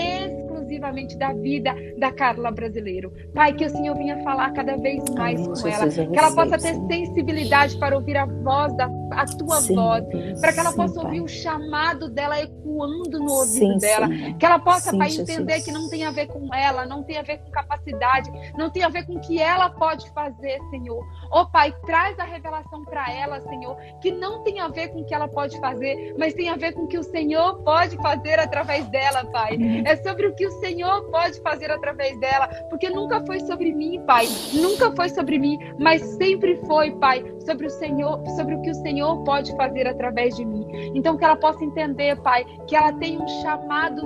exclusivamente 0.70 1.18
da 1.18 1.32
vida 1.32 1.74
da 1.98 2.12
Carla 2.12 2.50
brasileiro. 2.50 3.12
Pai, 3.34 3.52
que 3.52 3.64
o 3.64 3.70
Senhor 3.70 3.96
venha 3.96 4.22
falar 4.22 4.52
cada 4.52 4.76
vez 4.76 5.02
mais 5.10 5.40
Amém, 5.40 5.60
com 5.60 5.68
ela, 5.68 5.88
que 5.88 6.18
ela 6.18 6.34
possa 6.34 6.58
ter 6.58 6.74
sensibilidade 6.74 7.78
para 7.78 7.96
ouvir 7.96 8.16
a 8.16 8.26
voz 8.26 8.74
da 8.76 8.88
a 9.10 9.26
tua 9.26 9.60
sim, 9.60 9.74
voz, 9.74 10.04
para 10.40 10.52
que 10.52 10.60
ela 10.60 10.70
sim, 10.70 10.76
possa 10.76 10.94
pai. 10.94 11.04
ouvir 11.04 11.20
o 11.20 11.28
chamado 11.28 12.08
dela 12.08 12.40
ecoando 12.40 13.18
no 13.18 13.32
ouvido 13.32 13.72
sim, 13.72 13.78
dela, 13.78 14.08
que 14.38 14.46
ela 14.46 14.58
possa, 14.58 14.96
Pai, 14.96 15.08
entender 15.08 15.54
Jesus. 15.54 15.64
que 15.64 15.72
não 15.72 15.88
tem 15.88 16.04
a 16.04 16.10
ver 16.10 16.26
com 16.28 16.54
ela, 16.54 16.86
não 16.86 17.02
tem 17.02 17.18
a 17.18 17.22
ver 17.22 17.38
com 17.38 17.50
capacidade, 17.50 18.30
não 18.56 18.70
tem 18.70 18.82
a 18.82 18.88
ver 18.88 19.06
com 19.06 19.14
o 19.16 19.20
que 19.20 19.40
ela 19.40 19.70
pode 19.70 20.08
fazer, 20.12 20.58
Senhor. 20.70 21.04
Ó 21.30 21.42
oh, 21.42 21.46
Pai, 21.50 21.74
traz 21.84 22.18
a 22.18 22.24
revelação 22.24 22.84
para 22.84 23.12
ela, 23.12 23.40
Senhor, 23.40 23.76
que 24.00 24.10
não 24.10 24.42
tem 24.42 24.60
a 24.60 24.68
ver 24.68 24.88
com 24.88 25.00
o 25.00 25.04
que 25.04 25.14
ela 25.14 25.28
pode 25.28 25.58
fazer, 25.58 26.14
mas 26.18 26.34
tem 26.34 26.48
a 26.48 26.56
ver 26.56 26.72
com 26.72 26.82
o 26.82 26.88
que 26.88 26.98
o 26.98 27.02
Senhor 27.02 27.62
pode 27.62 27.96
fazer 27.96 28.38
através 28.38 28.86
dela, 28.88 29.24
Pai. 29.26 29.58
É 29.84 29.96
sobre 29.96 30.26
o 30.26 30.34
que 30.34 30.46
o 30.46 30.50
Senhor 30.60 31.02
pode 31.10 31.40
fazer 31.40 31.70
através 31.70 32.18
dela, 32.20 32.48
porque 32.68 32.88
nunca 32.88 33.24
foi 33.26 33.40
sobre 33.40 33.72
mim, 33.72 34.00
Pai, 34.06 34.26
nunca 34.54 34.92
foi 34.92 35.08
sobre 35.08 35.38
mim, 35.38 35.58
mas 35.78 36.02
sempre 36.02 36.56
foi, 36.66 36.92
Pai, 36.92 37.24
sobre 37.44 37.66
o 37.66 37.70
Senhor, 37.70 38.22
sobre 38.36 38.54
o 38.54 38.62
que 38.62 38.70
o 38.70 38.74
Senhor 38.74 39.22
pode 39.24 39.54
fazer 39.56 39.86
através 39.86 40.36
de 40.36 40.44
mim. 40.44 40.66
Então 40.94 41.16
que 41.16 41.24
ela 41.24 41.36
possa 41.36 41.64
entender, 41.64 42.20
Pai, 42.22 42.44
que 42.66 42.76
ela 42.76 42.92
tem 42.92 43.20
um 43.20 43.28
chamado 43.42 44.02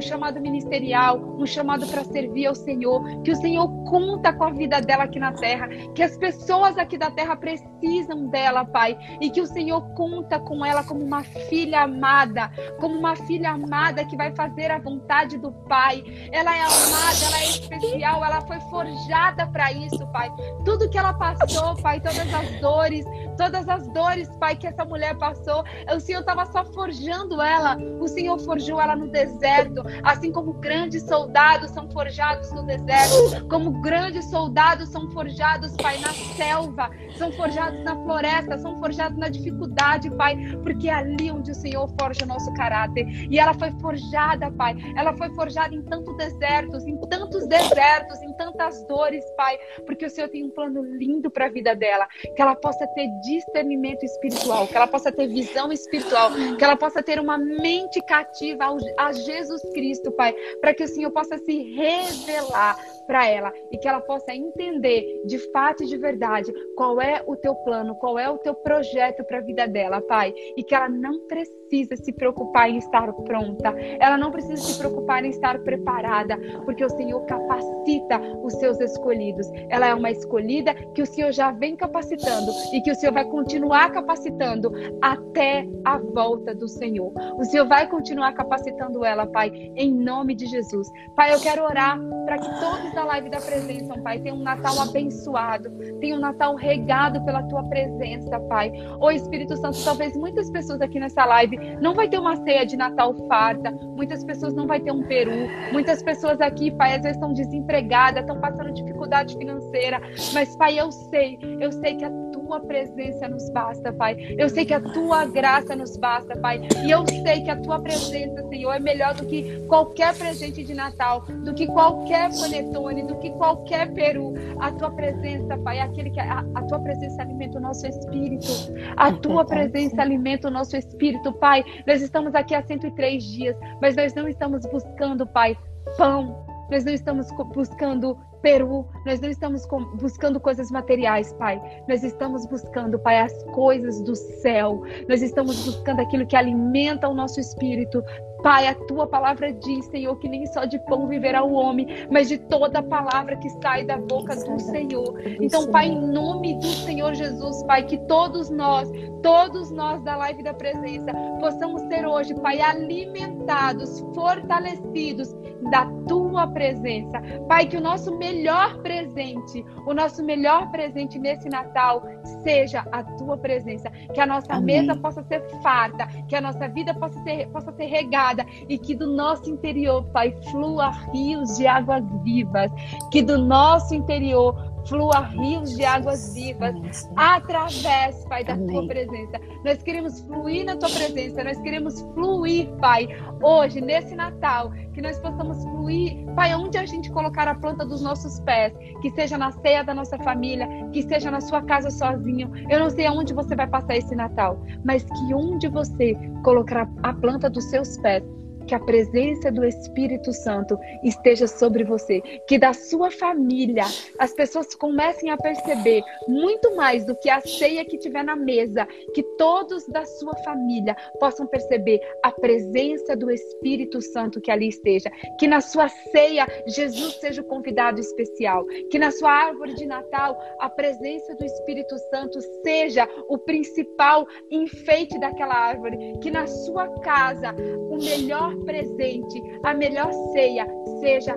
um 0.00 0.02
chamado 0.02 0.40
ministerial, 0.40 1.18
um 1.38 1.46
chamado 1.46 1.86
para 1.86 2.02
servir 2.04 2.46
ao 2.46 2.54
Senhor, 2.54 3.22
que 3.22 3.30
o 3.30 3.36
Senhor 3.36 3.68
conta 3.84 4.32
com 4.32 4.44
a 4.44 4.50
vida 4.50 4.80
dela 4.80 5.04
aqui 5.04 5.20
na 5.20 5.32
terra, 5.32 5.68
que 5.94 6.02
as 6.02 6.16
pessoas 6.16 6.78
aqui 6.78 6.96
da 6.96 7.10
terra 7.10 7.36
precisam 7.36 8.28
dela, 8.28 8.64
Pai, 8.64 8.98
e 9.20 9.30
que 9.30 9.42
o 9.42 9.46
Senhor 9.46 9.82
conta 9.94 10.40
com 10.40 10.64
ela 10.64 10.82
como 10.82 11.04
uma 11.04 11.22
filha 11.22 11.82
amada, 11.82 12.50
como 12.80 12.98
uma 12.98 13.14
filha 13.14 13.50
amada 13.50 14.04
que 14.04 14.16
vai 14.16 14.34
fazer 14.34 14.70
a 14.70 14.78
vontade 14.78 15.36
do 15.36 15.52
Pai. 15.68 16.02
Ela 16.32 16.56
é 16.56 16.62
amada, 16.62 17.24
ela 17.26 17.40
é 17.40 17.44
especial, 17.44 18.24
ela 18.24 18.40
foi 18.46 18.58
forjada 18.70 19.46
para 19.48 19.70
isso, 19.70 20.06
Pai. 20.12 20.30
Tudo 20.64 20.88
que 20.88 20.96
ela 20.96 21.12
passou, 21.12 21.76
Pai, 21.82 22.00
todas 22.00 22.32
as 22.32 22.60
dores, 22.60 23.04
todas 23.40 23.66
as 23.70 23.88
dores, 23.88 24.28
Pai, 24.36 24.54
que 24.54 24.66
essa 24.66 24.84
mulher 24.84 25.16
passou, 25.16 25.64
o 25.96 25.98
Senhor 25.98 26.20
estava 26.20 26.44
só 26.44 26.62
forjando 26.62 27.40
ela. 27.40 27.74
O 27.98 28.06
Senhor 28.06 28.38
forjou 28.38 28.78
ela 28.78 28.94
no 28.94 29.08
deserto, 29.08 29.82
assim 30.02 30.30
como 30.30 30.52
grandes 30.52 31.04
soldados 31.04 31.70
são 31.70 31.90
forjados 31.90 32.52
no 32.52 32.66
deserto, 32.66 33.48
como 33.48 33.80
grandes 33.80 34.26
soldados 34.26 34.90
são 34.90 35.10
forjados, 35.12 35.74
Pai, 35.76 35.98
na 36.00 36.12
selva, 36.12 36.90
são 37.16 37.32
forjados 37.32 37.82
na 37.82 37.96
floresta, 37.96 38.58
são 38.58 38.78
forjados 38.78 39.16
na 39.16 39.30
dificuldade, 39.30 40.10
Pai, 40.10 40.36
porque 40.62 40.90
é 40.90 40.92
ali 40.92 41.30
onde 41.30 41.50
o 41.50 41.54
Senhor 41.54 41.88
forja 41.98 42.26
o 42.26 42.28
nosso 42.28 42.52
caráter. 42.52 43.06
E 43.30 43.38
ela 43.38 43.54
foi 43.54 43.70
forjada, 43.80 44.50
Pai. 44.50 44.76
Ela 44.98 45.16
foi 45.16 45.30
forjada 45.30 45.74
em 45.74 45.82
tantos 45.84 46.14
desertos, 46.18 46.86
em 46.86 46.98
tantos 47.08 47.46
desertos, 47.46 48.20
em 48.20 48.34
tantas 48.34 48.84
dores, 48.86 49.24
Pai, 49.34 49.56
porque 49.86 50.04
o 50.04 50.10
Senhor 50.10 50.28
tem 50.28 50.44
um 50.44 50.50
plano 50.50 50.82
lindo 50.82 51.30
para 51.30 51.46
a 51.46 51.50
vida 51.50 51.74
dela, 51.74 52.06
que 52.36 52.42
ela 52.42 52.54
possa 52.54 52.86
ter 52.88 53.08
discernimento 53.30 54.04
espiritual, 54.04 54.66
que 54.66 54.76
ela 54.76 54.86
possa 54.86 55.12
ter 55.12 55.28
visão 55.28 55.72
espiritual, 55.72 56.30
que 56.58 56.64
ela 56.64 56.76
possa 56.76 57.02
ter 57.02 57.18
uma 57.18 57.38
mente 57.38 58.00
cativa 58.02 58.64
a 58.98 59.12
Jesus 59.12 59.62
Cristo, 59.72 60.10
Pai, 60.12 60.34
para 60.60 60.74
que 60.74 60.84
o 60.84 60.88
Senhor 60.88 61.10
possa 61.10 61.38
se 61.38 61.62
revelar 61.74 62.76
para 63.06 63.26
ela 63.26 63.52
e 63.70 63.78
que 63.78 63.88
ela 63.88 64.00
possa 64.00 64.32
entender 64.34 65.22
de 65.26 65.38
fato 65.50 65.82
e 65.82 65.86
de 65.86 65.96
verdade 65.96 66.52
qual 66.76 67.00
é 67.00 67.22
o 67.26 67.36
teu 67.36 67.54
plano, 67.56 67.94
qual 67.96 68.18
é 68.18 68.28
o 68.30 68.38
teu 68.38 68.54
projeto 68.54 69.24
para 69.24 69.38
a 69.38 69.42
vida 69.42 69.66
dela, 69.66 70.00
Pai, 70.00 70.32
e 70.56 70.62
que 70.62 70.74
ela 70.74 70.88
não 70.88 71.26
precisa 71.70 71.96
se 71.96 72.12
preocupar 72.12 72.68
em 72.68 72.78
estar 72.78 73.12
pronta, 73.12 73.72
ela 74.00 74.18
não 74.18 74.32
precisa 74.32 74.56
se 74.56 74.78
preocupar 74.78 75.24
em 75.24 75.30
estar 75.30 75.58
preparada, 75.60 76.36
porque 76.64 76.84
o 76.84 76.90
Senhor 76.90 77.20
capacita 77.26 78.20
os 78.42 78.54
seus 78.54 78.80
escolhidos. 78.80 79.46
Ela 79.68 79.86
é 79.86 79.94
uma 79.94 80.10
escolhida 80.10 80.74
que 80.94 81.00
o 81.00 81.06
Senhor 81.06 81.30
já 81.32 81.52
vem 81.52 81.76
capacitando 81.76 82.50
e 82.72 82.80
que 82.82 82.90
o 82.90 82.94
Senhor 82.94 83.12
vai 83.12 83.24
continuar 83.24 83.92
capacitando 83.92 84.72
até 85.00 85.66
a 85.84 85.98
volta 85.98 86.54
do 86.54 86.66
Senhor. 86.66 87.12
O 87.38 87.44
Senhor 87.44 87.66
vai 87.66 87.86
continuar 87.88 88.32
capacitando 88.32 89.04
ela, 89.04 89.26
Pai, 89.26 89.50
em 89.76 89.94
nome 89.94 90.34
de 90.34 90.46
Jesus. 90.46 90.88
Pai, 91.14 91.32
eu 91.32 91.40
quero 91.40 91.62
orar 91.62 91.98
para 92.26 92.38
que 92.38 92.60
todos 92.60 92.92
da 92.94 93.04
live 93.04 93.30
da 93.30 93.40
presença, 93.40 93.94
Pai, 94.02 94.18
tenham 94.18 94.36
um 94.36 94.42
Natal 94.42 94.80
abençoado, 94.80 95.70
tenham 96.00 96.18
um 96.18 96.20
Natal 96.20 96.56
regado 96.56 97.24
pela 97.24 97.42
tua 97.44 97.62
presença, 97.64 98.40
Pai. 98.40 98.72
Ô 99.00 99.10
Espírito 99.10 99.56
Santo, 99.56 99.82
talvez 99.84 100.16
muitas 100.16 100.50
pessoas 100.50 100.80
aqui 100.80 100.98
nessa 100.98 101.24
live 101.24 101.59
não 101.80 101.94
vai 101.94 102.08
ter 102.08 102.18
uma 102.18 102.36
ceia 102.36 102.64
de 102.64 102.76
Natal 102.76 103.14
farta, 103.26 103.70
muitas 103.96 104.24
pessoas 104.24 104.54
não 104.54 104.66
vai 104.66 104.80
ter 104.80 104.92
um 104.92 105.02
peru, 105.02 105.48
muitas 105.72 106.02
pessoas 106.02 106.40
aqui, 106.40 106.70
Pai, 106.70 106.96
às 106.96 107.02
vezes 107.02 107.16
estão 107.16 107.32
desempregadas, 107.32 108.22
estão 108.22 108.40
passando 108.40 108.72
dificuldade 108.72 109.36
financeira, 109.36 110.00
mas 110.32 110.56
Pai, 110.56 110.78
eu 110.78 110.90
sei, 110.90 111.38
eu 111.60 111.72
sei 111.72 111.96
que 111.96 112.04
a 112.04 112.10
tua 112.50 112.60
presença 112.60 113.28
nos 113.28 113.48
basta, 113.50 113.92
Pai. 113.92 114.16
Eu 114.36 114.48
sei 114.48 114.64
que 114.64 114.74
a 114.74 114.80
tua 114.80 115.24
graça 115.24 115.76
nos 115.76 115.96
basta, 115.96 116.36
Pai. 116.36 116.60
E 116.84 116.90
eu 116.90 117.06
sei 117.06 117.44
que 117.44 117.50
a 117.50 117.56
tua 117.56 117.80
presença, 117.80 118.42
Senhor, 118.48 118.72
é 118.72 118.80
melhor 118.80 119.14
do 119.14 119.24
que 119.24 119.64
qualquer 119.68 120.16
presente 120.16 120.64
de 120.64 120.74
Natal, 120.74 121.20
do 121.44 121.54
que 121.54 121.68
qualquer 121.68 122.28
panetone, 122.30 123.04
do 123.04 123.14
que 123.18 123.30
qualquer 123.30 123.92
peru. 123.92 124.34
A 124.58 124.72
tua 124.72 124.90
presença, 124.90 125.56
Pai, 125.58 125.78
é 125.78 125.82
aquele 125.82 126.10
que 126.10 126.18
a, 126.18 126.44
a 126.56 126.62
tua 126.62 126.80
presença 126.80 127.22
alimenta 127.22 127.58
o 127.58 127.60
nosso 127.60 127.86
espírito. 127.86 128.48
A 128.96 129.12
tua 129.12 129.44
presença 129.44 130.02
alimenta 130.02 130.48
o 130.48 130.50
nosso 130.50 130.76
espírito, 130.76 131.32
Pai. 131.34 131.64
Nós 131.86 132.02
estamos 132.02 132.34
aqui 132.34 132.52
há 132.52 132.62
103 132.64 133.22
dias, 133.22 133.56
mas 133.80 133.94
nós 133.94 134.12
não 134.12 134.26
estamos 134.26 134.66
buscando, 134.66 135.24
Pai, 135.24 135.56
pão. 135.96 136.44
Nós 136.68 136.84
não 136.84 136.92
estamos 136.92 137.28
buscando 137.54 138.18
Peru, 138.42 138.86
nós 139.04 139.20
não 139.20 139.28
estamos 139.28 139.66
buscando 140.00 140.40
coisas 140.40 140.70
materiais, 140.70 141.32
Pai. 141.34 141.60
Nós 141.88 142.02
estamos 142.02 142.46
buscando, 142.46 142.98
Pai, 142.98 143.20
as 143.20 143.42
coisas 143.44 144.00
do 144.02 144.14
céu. 144.16 144.82
Nós 145.08 145.22
estamos 145.22 145.64
buscando 145.64 146.00
aquilo 146.00 146.26
que 146.26 146.36
alimenta 146.36 147.08
o 147.08 147.14
nosso 147.14 147.38
espírito. 147.38 148.02
Pai, 148.42 148.66
a 148.66 148.74
tua 148.74 149.06
palavra 149.06 149.52
diz, 149.52 149.86
Senhor, 149.86 150.16
que 150.18 150.28
nem 150.28 150.46
só 150.46 150.64
de 150.64 150.78
pão 150.86 151.06
viverá 151.06 151.42
o 151.42 151.52
homem, 151.52 151.86
mas 152.10 152.28
de 152.28 152.38
toda 152.38 152.82
palavra 152.82 153.36
que 153.36 153.48
sai 153.62 153.84
da 153.84 153.98
boca 153.98 154.34
do 154.36 154.58
Senhor. 154.58 155.20
Então, 155.40 155.66
Pai, 155.70 155.88
em 155.88 156.00
nome 156.00 156.54
do 156.54 156.66
Senhor 156.66 157.14
Jesus, 157.14 157.62
Pai, 157.64 157.84
que 157.84 157.98
todos 158.06 158.50
nós, 158.50 158.90
todos 159.22 159.70
nós 159.70 160.02
da 160.02 160.16
live 160.16 160.42
da 160.42 160.54
presença, 160.54 161.12
possamos 161.38 161.82
ser 161.82 162.06
hoje, 162.06 162.34
Pai, 162.34 162.60
alimentados, 162.60 164.00
fortalecidos 164.14 165.34
da 165.70 165.86
tua 166.08 166.46
presença. 166.46 167.20
Pai, 167.48 167.66
que 167.66 167.76
o 167.76 167.80
nosso 167.80 168.16
melhor 168.16 168.78
presente, 168.78 169.64
o 169.86 169.92
nosso 169.92 170.24
melhor 170.24 170.70
presente 170.70 171.18
nesse 171.18 171.48
Natal 171.48 172.02
seja 172.42 172.84
a 172.90 173.02
tua 173.02 173.36
presença. 173.36 173.90
Que 174.14 174.20
a 174.20 174.26
nossa 174.26 174.54
Amém. 174.54 174.80
mesa 174.80 174.98
possa 174.98 175.22
ser 175.24 175.42
farta, 175.62 176.06
que 176.28 176.34
a 176.34 176.40
nossa 176.40 176.68
vida 176.68 176.94
possa 176.94 177.20
ser, 177.22 177.48
possa 177.48 177.72
ser 177.72 177.86
regada 177.86 178.29
e 178.68 178.78
que 178.78 178.94
do 178.94 179.06
nosso 179.06 179.50
interior, 179.50 180.04
Pai, 180.12 180.34
flua 180.50 180.90
rios 181.12 181.56
de 181.56 181.66
águas 181.66 182.04
vivas. 182.22 182.70
Que 183.10 183.22
do 183.22 183.38
nosso 183.38 183.94
interior 183.94 184.69
flua 184.86 185.20
rios 185.20 185.76
de 185.76 185.84
águas 185.84 186.34
vivas 186.34 187.08
através, 187.16 188.24
Pai, 188.28 188.44
da 188.44 188.54
Amém. 188.54 188.66
tua 188.68 188.86
presença. 188.86 189.40
Nós 189.64 189.82
queremos 189.82 190.20
fluir 190.20 190.64
na 190.64 190.76
tua 190.76 190.88
presença, 190.88 191.44
nós 191.44 191.60
queremos 191.60 192.00
fluir, 192.14 192.68
Pai, 192.80 193.08
hoje, 193.42 193.80
nesse 193.80 194.14
Natal, 194.14 194.70
que 194.92 195.00
nós 195.00 195.18
possamos 195.18 195.62
fluir, 195.62 196.26
Pai, 196.34 196.54
onde 196.54 196.78
a 196.78 196.86
gente 196.86 197.10
colocar 197.10 197.46
a 197.48 197.54
planta 197.54 197.84
dos 197.84 198.02
nossos 198.02 198.40
pés, 198.40 198.72
que 199.00 199.10
seja 199.10 199.36
na 199.36 199.52
ceia 199.52 199.82
da 199.82 199.94
nossa 199.94 200.18
família, 200.18 200.66
que 200.92 201.02
seja 201.02 201.30
na 201.30 201.40
sua 201.40 201.62
casa 201.62 201.90
sozinho. 201.90 202.50
Eu 202.68 202.78
não 202.80 202.90
sei 202.90 203.06
aonde 203.06 203.32
você 203.34 203.54
vai 203.54 203.66
passar 203.66 203.96
esse 203.96 204.14
Natal, 204.14 204.58
mas 204.84 205.04
que 205.04 205.34
onde 205.34 205.68
você 205.68 206.16
colocar 206.42 206.88
a 207.02 207.12
planta 207.12 207.48
dos 207.48 207.64
seus 207.64 207.98
pés, 207.98 208.22
que 208.70 208.74
a 208.76 208.78
presença 208.78 209.50
do 209.50 209.64
Espírito 209.64 210.32
Santo 210.32 210.78
esteja 211.02 211.48
sobre 211.48 211.82
você, 211.82 212.20
que 212.46 212.56
da 212.56 212.72
sua 212.72 213.10
família 213.10 213.82
as 214.16 214.32
pessoas 214.32 214.76
comecem 214.76 215.28
a 215.28 215.36
perceber 215.36 216.04
muito 216.28 216.76
mais 216.76 217.04
do 217.04 217.16
que 217.16 217.28
a 217.28 217.40
ceia 217.40 217.84
que 217.84 217.98
tiver 217.98 218.22
na 218.22 218.36
mesa, 218.36 218.86
que 219.12 219.24
todos 219.36 219.88
da 219.88 220.04
sua 220.04 220.36
família 220.44 220.94
possam 221.18 221.48
perceber 221.48 222.00
a 222.22 222.30
presença 222.30 223.16
do 223.16 223.28
Espírito 223.28 224.00
Santo 224.00 224.40
que 224.40 224.52
ali 224.52 224.68
esteja, 224.68 225.10
que 225.36 225.48
na 225.48 225.60
sua 225.60 225.88
ceia 225.88 226.46
Jesus 226.68 227.14
seja 227.14 227.42
o 227.42 227.46
convidado 227.46 227.98
especial, 227.98 228.64
que 228.88 229.00
na 229.00 229.10
sua 229.10 229.32
árvore 229.32 229.74
de 229.74 229.84
Natal 229.84 230.40
a 230.60 230.68
presença 230.68 231.34
do 231.34 231.44
Espírito 231.44 231.98
Santo 232.08 232.38
seja 232.62 233.08
o 233.28 233.36
principal 233.36 234.28
enfeite 234.48 235.18
daquela 235.18 235.56
árvore, 235.56 236.20
que 236.22 236.30
na 236.30 236.46
sua 236.46 236.88
casa 237.00 237.52
o 237.90 237.96
melhor 237.96 238.59
presente, 238.64 239.42
a 239.62 239.74
melhor 239.74 240.12
ceia 240.32 240.66
seja 241.00 241.36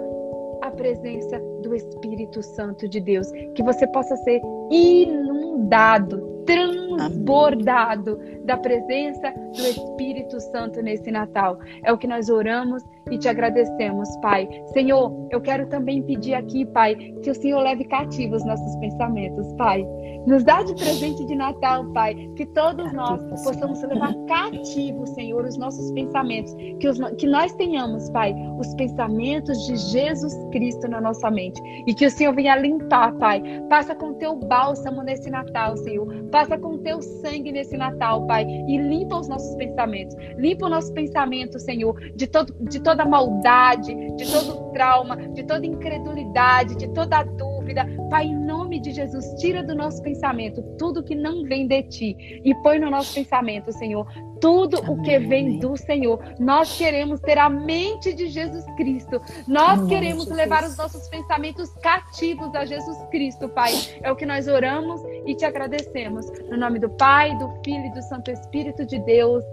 a 0.62 0.72
presença 0.72 1.40
do 1.62 1.76
Espírito 1.76 2.42
Santo 2.42 2.88
de 2.88 3.00
Deus, 3.00 3.30
que 3.56 3.62
você 3.62 3.86
possa 3.88 4.16
ser 4.18 4.42
inundado, 4.72 6.44
transbordado 6.46 8.20
da 8.46 8.58
presença 8.58 9.34
do 9.56 9.62
Espírito 9.62 10.40
Santo 10.40 10.82
nesse 10.82 11.12
Natal. 11.12 11.60
É 11.84 11.92
o 11.92 11.98
que 11.98 12.08
nós 12.08 12.30
oramos 12.30 12.84
e 13.12 13.18
te 13.18 13.28
agradecemos, 13.28 14.10
Pai. 14.22 14.48
Senhor, 14.74 15.28
eu 15.32 15.42
quero 15.42 15.68
também 15.68 16.02
pedir 16.02 16.34
aqui, 16.34 16.66
Pai, 16.66 16.96
que 16.96 17.30
o 17.30 17.36
Senhor 17.36 17.62
leve 17.62 17.84
cativos 17.86 18.34
os 18.34 18.46
nossos 18.46 18.76
pensamentos, 18.78 19.54
Pai. 19.54 19.86
Nos 20.26 20.44
dá 20.44 20.64
de 20.64 20.74
presente 20.76 21.26
de 21.26 21.36
Natal, 21.36 21.86
Pai, 21.92 22.16
que 22.36 22.46
todos 22.48 22.92
nós 22.94 23.22
possamos 23.44 23.82
levar 23.84 24.14
cativo, 24.28 25.06
Senhor, 25.08 25.46
os 25.46 25.58
nossos 25.58 25.92
pensamentos, 25.92 26.54
que, 26.80 26.88
os, 26.88 26.98
que 27.18 27.28
nós 27.28 27.54
tenhamos, 27.56 28.10
Pai, 28.10 28.34
os 28.58 28.74
pensamentos 28.76 29.58
de 29.66 29.76
Jesus 29.76 30.34
Cristo 30.52 30.88
na 30.88 31.02
nossa 31.02 31.30
mente 31.30 31.62
e 31.86 31.94
que 31.94 32.06
o 32.06 32.12
Senhor 32.12 32.34
venha 32.34 32.56
limpar, 32.56 33.14
Pai. 33.18 33.42
Passa 33.70 33.96
com 33.96 34.14
teu 34.14 34.36
bálsamo 34.36 35.04
nesse 35.04 35.30
Natal, 35.30 35.76
Senhor. 35.78 36.08
Passa 36.32 36.58
com 36.58 36.78
teu 36.78 37.02
sangue 37.02 37.52
nesse 37.52 37.76
Natal, 37.78 38.26
Pai, 38.26 38.46
e 38.46 38.78
limpa 38.78 39.20
os 39.20 39.28
nossos 39.28 39.56
pensamentos. 39.56 40.16
Limpa 40.38 40.68
o 40.68 40.70
nosso 40.70 40.94
pensamento, 40.94 41.60
Senhor, 41.60 42.00
de, 42.16 42.28
todo, 42.28 42.54
de 42.62 42.80
toda 42.94 43.06
maldade, 43.06 43.94
de 44.16 44.32
todo 44.32 44.72
trauma, 44.72 45.18
de 45.18 45.44
toda 45.44 45.66
incredulidade, 45.66 46.76
de 46.76 46.88
toda 46.90 47.24
dúvida. 47.24 47.88
Pai, 48.10 48.26
em 48.26 48.36
nome 48.36 48.80
de 48.80 48.92
Jesus, 48.92 49.26
tira 49.40 49.64
do 49.64 49.74
nosso 49.74 50.02
pensamento 50.04 50.62
tudo 50.78 51.04
que 51.04 51.16
não 51.16 51.44
vem 51.44 51.68
de 51.68 51.82
ti 51.84 52.42
e 52.46 52.54
põe 52.62 52.78
no 52.78 52.92
nosso 52.92 53.16
pensamento, 53.16 53.72
Senhor, 53.72 54.06
tudo 54.40 54.78
Amém. 54.78 54.92
o 54.92 55.02
que 55.02 55.20
vem 55.20 55.58
do 55.58 55.76
Senhor. 55.76 56.20
Nós 56.40 56.78
queremos 56.78 57.20
ter 57.22 57.40
a 57.40 57.50
mente 57.50 58.14
de 58.14 58.28
Jesus 58.28 58.64
Cristo. 58.78 59.20
Nós 59.48 59.80
Amém, 59.80 59.88
queremos 59.88 60.26
Jesus. 60.26 60.38
levar 60.38 60.64
os 60.64 60.78
nossos 60.78 61.08
pensamentos 61.08 61.74
cativos 61.82 62.54
a 62.54 62.64
Jesus 62.66 62.98
Cristo, 63.10 63.50
Pai. 63.50 63.72
É 64.04 64.12
o 64.12 64.16
que 64.16 64.26
nós 64.26 64.48
oramos 64.48 65.02
e 65.26 65.34
te 65.34 65.46
agradecemos. 65.46 66.30
No 66.50 66.58
nome 66.58 66.78
do 66.78 66.90
Pai, 66.92 67.36
do 67.38 67.50
Filho 67.66 67.86
e 67.86 67.94
do 67.94 68.02
Santo 68.04 68.30
Espírito 68.30 68.86
de 68.86 69.00
Deus. 69.00 69.44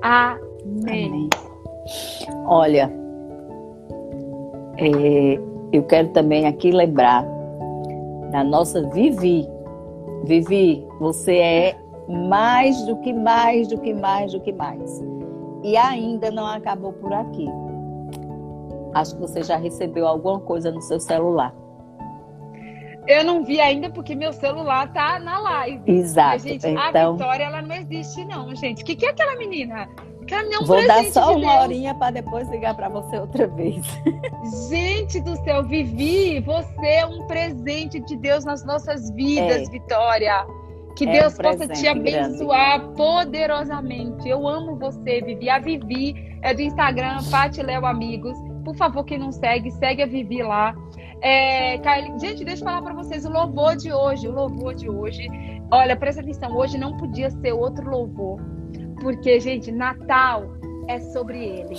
Amém. 0.00 1.28
Olha, 2.46 2.92
é, 4.78 5.38
eu 5.72 5.82
quero 5.84 6.08
também 6.08 6.46
aqui 6.46 6.70
lembrar 6.70 7.24
da 8.30 8.44
nossa 8.44 8.88
Vivi. 8.90 9.48
Vivi, 10.24 10.86
você 11.00 11.36
é 11.36 11.76
mais 12.08 12.84
do 12.86 12.96
que 13.00 13.12
mais, 13.12 13.68
do 13.68 13.78
que 13.78 13.94
mais, 13.94 14.32
do 14.32 14.40
que 14.40 14.52
mais. 14.52 15.02
E 15.62 15.76
ainda 15.76 16.30
não 16.30 16.46
acabou 16.46 16.92
por 16.92 17.12
aqui. 17.12 17.48
Acho 18.94 19.14
que 19.14 19.20
você 19.20 19.42
já 19.42 19.56
recebeu 19.56 20.06
alguma 20.06 20.40
coisa 20.40 20.70
no 20.70 20.80
seu 20.80 20.98
celular. 21.00 21.54
Eu 23.06 23.24
não 23.24 23.44
vi 23.44 23.60
ainda 23.60 23.88
porque 23.90 24.14
meu 24.14 24.32
celular 24.32 24.92
tá 24.92 25.18
na 25.20 25.38
live. 25.38 25.82
Exato. 25.86 26.30
Mas, 26.30 26.42
gente, 26.42 26.66
então... 26.66 27.10
a 27.10 27.12
Vitória 27.12 27.44
ela 27.44 27.62
não 27.62 27.74
existe 27.76 28.24
não, 28.24 28.54
gente. 28.54 28.82
O 28.82 28.86
que, 28.86 28.96
que 28.96 29.06
é 29.06 29.10
aquela 29.10 29.36
menina? 29.36 29.88
Vou 30.66 30.86
dar 30.86 31.04
só 31.12 31.32
de 31.32 31.38
uma 31.44 31.52
Deus. 31.52 31.62
horinha 31.64 31.94
para 31.94 32.10
depois 32.12 32.48
ligar 32.50 32.74
para 32.74 32.88
você 32.88 33.18
outra 33.18 33.46
vez. 33.46 33.84
Gente 34.68 35.20
do 35.20 35.36
céu, 35.44 35.62
Vivi, 35.64 36.40
você 36.40 36.86
é 36.86 37.06
um 37.06 37.26
presente 37.26 38.00
de 38.00 38.16
Deus 38.16 38.44
nas 38.44 38.64
nossas 38.64 39.10
vidas, 39.12 39.68
é. 39.68 39.70
Vitória. 39.70 40.46
Que 40.96 41.04
É 41.04 41.08
um 41.08 41.12
Deus 41.12 41.34
possa 41.34 41.68
te 41.68 41.86
abençoar 41.86 42.80
poderosamente. 42.96 44.28
Eu 44.28 44.46
amo 44.48 44.76
você, 44.76 45.20
Vivi. 45.20 45.48
A 45.50 45.58
Vivi 45.58 46.14
é 46.42 46.54
do 46.54 46.62
Instagram, 46.62 47.18
Pati 47.30 47.62
Léo 47.62 47.84
Amigos. 47.84 48.36
Por 48.64 48.74
favor, 48.76 49.04
quem 49.04 49.18
não 49.18 49.30
segue, 49.30 49.70
segue 49.72 50.02
a 50.02 50.06
Vivi 50.06 50.42
lá. 50.42 50.74
É, 51.22 51.78
Kylie- 51.78 52.18
gente, 52.18 52.44
deixa 52.44 52.62
eu 52.62 52.66
falar 52.68 52.82
para 52.82 52.94
vocês 52.94 53.24
o 53.24 53.30
louvor 53.30 53.76
de 53.76 53.92
hoje. 53.92 54.26
O 54.26 54.32
louvor 54.32 54.74
de 54.74 54.88
hoje. 54.88 55.28
Olha, 55.70 55.94
presta 55.96 56.20
atenção. 56.22 56.54
Hoje 56.56 56.78
não 56.78 56.96
podia 56.96 57.30
ser 57.30 57.52
outro 57.52 57.88
louvor. 57.90 58.40
Porque, 59.00 59.38
gente, 59.40 59.70
Natal 59.70 60.46
é 60.88 60.98
sobre 61.00 61.38
ele. 61.38 61.76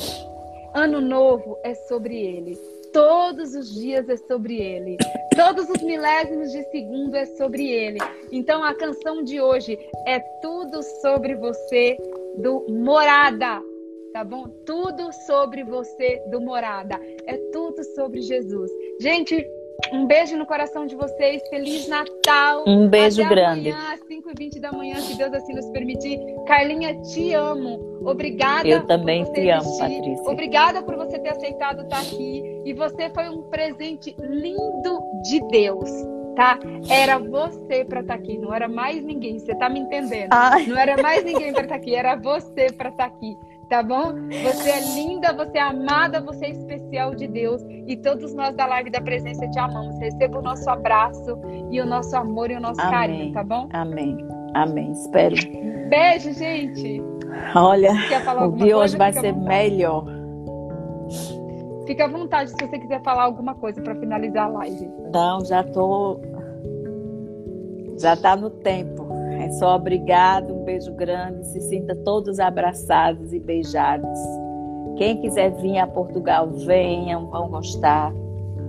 Ano 0.73 1.01
novo 1.01 1.57
é 1.63 1.73
sobre 1.73 2.15
ele. 2.15 2.57
Todos 2.93 3.53
os 3.53 3.73
dias 3.73 4.07
é 4.09 4.17
sobre 4.17 4.57
ele. 4.61 4.97
Todos 5.35 5.69
os 5.69 5.81
milésimos 5.81 6.51
de 6.51 6.63
segundo 6.71 7.15
é 7.15 7.25
sobre 7.25 7.67
ele. 7.67 7.99
Então 8.31 8.63
a 8.63 8.73
canção 8.73 9.23
de 9.23 9.39
hoje 9.39 9.77
é 10.05 10.19
tudo 10.41 10.81
sobre 11.01 11.35
você 11.35 11.97
do 12.37 12.65
Morada. 12.69 13.61
Tá 14.13 14.23
bom? 14.23 14.47
Tudo 14.65 15.11
sobre 15.27 15.63
você 15.63 16.21
do 16.31 16.41
Morada. 16.41 16.99
É 17.25 17.37
tudo 17.51 17.83
sobre 17.83 18.21
Jesus. 18.21 18.71
Gente, 18.99 19.47
um 19.91 20.05
beijo 20.05 20.35
no 20.37 20.45
coração 20.45 20.85
de 20.85 20.95
vocês. 20.95 21.41
Feliz 21.49 21.87
Natal. 21.87 22.63
Um 22.67 22.87
beijo 22.87 23.21
Até 23.21 23.29
grande. 23.29 23.69
Amanhã, 23.69 23.93
às 23.93 23.99
5h20 24.01 24.59
da 24.59 24.71
manhã, 24.71 24.95
se 24.97 25.17
Deus 25.17 25.33
assim 25.33 25.53
nos 25.53 25.69
permitir. 25.69 26.19
Carlinha, 26.45 26.99
te 27.01 27.33
amo. 27.33 27.79
Obrigada. 28.05 28.67
Eu 28.67 28.85
também 28.85 29.23
te 29.25 29.49
amo, 29.49 29.61
existir. 29.61 29.79
Patrícia. 29.79 30.31
Obrigada 30.31 30.81
por 30.81 30.95
você 30.95 31.19
ter 31.19 31.29
aceitado 31.29 31.83
estar 31.83 31.99
aqui. 31.99 32.61
E 32.65 32.73
você 32.73 33.09
foi 33.09 33.29
um 33.29 33.43
presente 33.43 34.15
lindo 34.19 34.99
de 35.23 35.39
Deus, 35.49 35.89
tá? 36.35 36.59
Era 36.89 37.17
você 37.17 37.85
para 37.85 38.01
estar 38.01 38.15
aqui, 38.15 38.37
não 38.37 38.53
era 38.53 38.67
mais 38.67 39.03
ninguém. 39.03 39.39
Você 39.39 39.55
tá 39.55 39.69
me 39.69 39.79
entendendo? 39.79 40.29
Ai, 40.31 40.65
Não 40.65 40.77
era 40.77 41.01
mais 41.01 41.23
ninguém 41.23 41.53
para 41.53 41.63
estar 41.63 41.75
aqui, 41.75 41.95
era 41.95 42.15
você 42.15 42.71
para 42.71 42.89
estar 42.89 43.05
aqui. 43.05 43.37
Tá 43.69 43.83
bom? 43.83 44.13
Você 44.43 44.69
é 44.69 44.79
linda, 44.95 45.33
você 45.33 45.57
é 45.57 45.61
amada, 45.61 46.21
você 46.21 46.45
é 46.45 46.49
especial 46.51 47.13
de 47.13 47.27
Deus. 47.27 47.61
E 47.85 47.97
todos 47.97 48.33
nós 48.33 48.55
da 48.55 48.65
Live 48.65 48.89
da 48.89 49.01
Presença 49.01 49.45
te 49.49 49.59
amamos. 49.59 49.99
Receba 49.99 50.39
o 50.39 50.41
nosso 50.41 50.69
abraço 50.69 51.37
e 51.69 51.81
o 51.81 51.85
nosso 51.85 52.15
amor 52.15 52.49
e 52.49 52.55
o 52.55 52.61
nosso 52.61 52.79
Amém. 52.79 52.91
carinho, 52.91 53.33
tá 53.33 53.43
bom? 53.43 53.67
amém. 53.73 54.17
Amém. 54.53 54.91
Espero. 54.91 55.35
Beijo, 55.89 56.31
gente. 56.33 57.01
Olha, 57.53 57.91
o 57.91 58.51
de 58.51 58.57
coisa? 58.59 58.77
hoje 58.77 58.97
vai 58.97 59.11
Fica 59.11 59.21
ser 59.21 59.35
melhor. 59.35 60.05
Fica 61.85 62.05
à 62.05 62.07
vontade 62.07 62.49
se 62.51 62.57
você 62.57 62.79
quiser 62.79 63.01
falar 63.03 63.23
alguma 63.23 63.53
coisa 63.55 63.81
para 63.81 63.95
finalizar 63.95 64.45
a 64.45 64.49
live. 64.49 64.89
Não, 65.13 65.43
já 65.45 65.63
tô. 65.63 66.19
Já 67.99 68.15
tá 68.15 68.35
no 68.35 68.49
tempo. 68.49 69.06
É 69.47 69.51
só 69.51 69.77
obrigado, 69.77 70.53
um 70.53 70.65
beijo 70.65 70.93
grande. 70.93 71.47
Se 71.47 71.61
sinta 71.61 71.95
todos 71.95 72.37
abraçados 72.37 73.31
e 73.31 73.39
beijados. 73.39 74.19
Quem 74.97 75.21
quiser 75.21 75.51
vir 75.51 75.77
a 75.77 75.87
Portugal, 75.87 76.51
venham, 76.51 77.27
vão 77.29 77.47
gostar. 77.49 78.11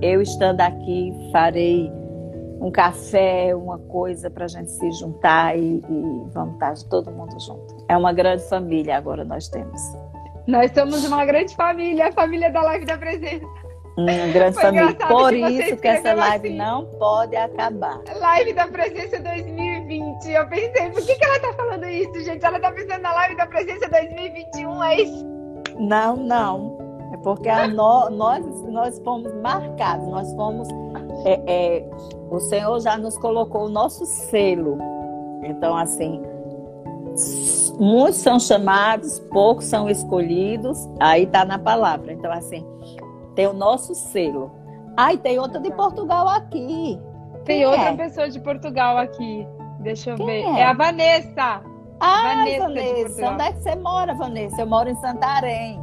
Eu 0.00 0.22
estando 0.22 0.60
aqui, 0.60 1.12
farei 1.32 1.90
um 2.60 2.70
café, 2.70 3.56
uma 3.56 3.76
coisa 3.76 4.30
para 4.30 4.44
a 4.44 4.48
gente 4.48 4.70
se 4.70 4.88
juntar 4.92 5.58
e, 5.58 5.78
e 5.78 6.22
vamos 6.32 6.54
estar 6.54 6.74
todo 6.88 7.10
mundo 7.10 7.36
junto. 7.40 7.84
É 7.88 7.96
uma 7.96 8.12
grande 8.12 8.44
família 8.48 8.98
agora 8.98 9.24
nós 9.24 9.48
temos. 9.48 9.80
Nós 10.46 10.70
somos 10.70 11.04
uma 11.04 11.24
grande 11.24 11.56
família, 11.56 12.06
a 12.06 12.12
família 12.12 12.52
da 12.52 12.62
Live 12.62 12.86
da 12.86 12.96
Presença. 12.96 13.44
Uma 13.98 14.32
grande 14.32 14.54
Foi 14.54 14.62
família. 14.62 14.94
Por 14.94 15.34
isso 15.34 15.76
que 15.76 15.88
essa 15.88 16.14
live 16.14 16.48
assim. 16.48 16.56
não 16.56 16.86
pode 16.86 17.34
acabar. 17.34 18.00
Live 18.20 18.52
da 18.52 18.68
Presença 18.68 19.18
2020. 19.18 20.30
Eu 20.30 20.48
pensei, 20.48 20.90
por 20.90 21.02
que, 21.04 21.14
que 21.16 21.24
ela 21.24 21.40
tá 21.40 21.52
falando 21.54 21.84
isso, 21.86 22.20
gente? 22.24 22.44
Ela 22.44 22.60
tá 22.60 22.70
pensando 22.70 23.02
na 23.02 23.12
Live 23.12 23.36
da 23.36 23.46
Presença 23.46 23.88
2021, 23.88 24.84
é 24.84 25.00
isso? 25.02 25.26
Não, 25.80 26.16
não. 26.16 26.78
É 27.12 27.16
porque 27.18 27.50
nó- 27.68 28.08
nós, 28.10 28.44
nós 28.68 28.98
fomos 29.00 29.34
marcados, 29.42 30.06
nós 30.06 30.32
fomos. 30.34 30.68
é, 31.24 31.40
é, 31.48 31.90
o 32.30 32.38
Senhor 32.38 32.78
já 32.80 32.96
nos 32.96 33.18
colocou 33.18 33.64
o 33.64 33.68
nosso 33.68 34.06
selo. 34.06 34.78
Então, 35.42 35.76
assim, 35.76 36.22
muitos 37.80 38.18
são 38.20 38.38
chamados, 38.38 39.18
poucos 39.32 39.64
são 39.64 39.88
escolhidos, 39.90 40.78
aí 41.00 41.24
está 41.24 41.44
na 41.44 41.58
palavra. 41.58 42.12
Então, 42.12 42.30
assim, 42.30 42.64
tem 43.38 43.46
o 43.46 43.52
nosso 43.52 43.94
selo. 43.94 44.50
Ah, 44.96 45.14
e 45.14 45.18
tem 45.18 45.38
outra 45.38 45.60
de 45.60 45.70
Portugal 45.70 46.26
aqui. 46.26 47.00
Tem 47.44 47.58
Quem 47.58 47.66
outra 47.66 47.90
é? 47.90 47.96
pessoa 47.96 48.28
de 48.28 48.40
Portugal 48.40 48.98
aqui. 48.98 49.46
Deixa 49.78 50.10
eu 50.10 50.16
Quem 50.16 50.26
ver. 50.26 50.42
é? 50.42 50.60
É 50.62 50.64
a 50.64 50.72
Vanessa. 50.72 51.62
Ah, 52.00 52.22
Vanessa 52.34 52.64
Vanessa, 52.64 53.30
onde 53.30 53.42
é 53.44 53.52
que 53.52 53.60
você 53.60 53.76
mora, 53.76 54.12
Vanessa? 54.14 54.60
Eu 54.60 54.66
moro 54.66 54.88
em 54.88 54.96
Santarém. 54.96 55.80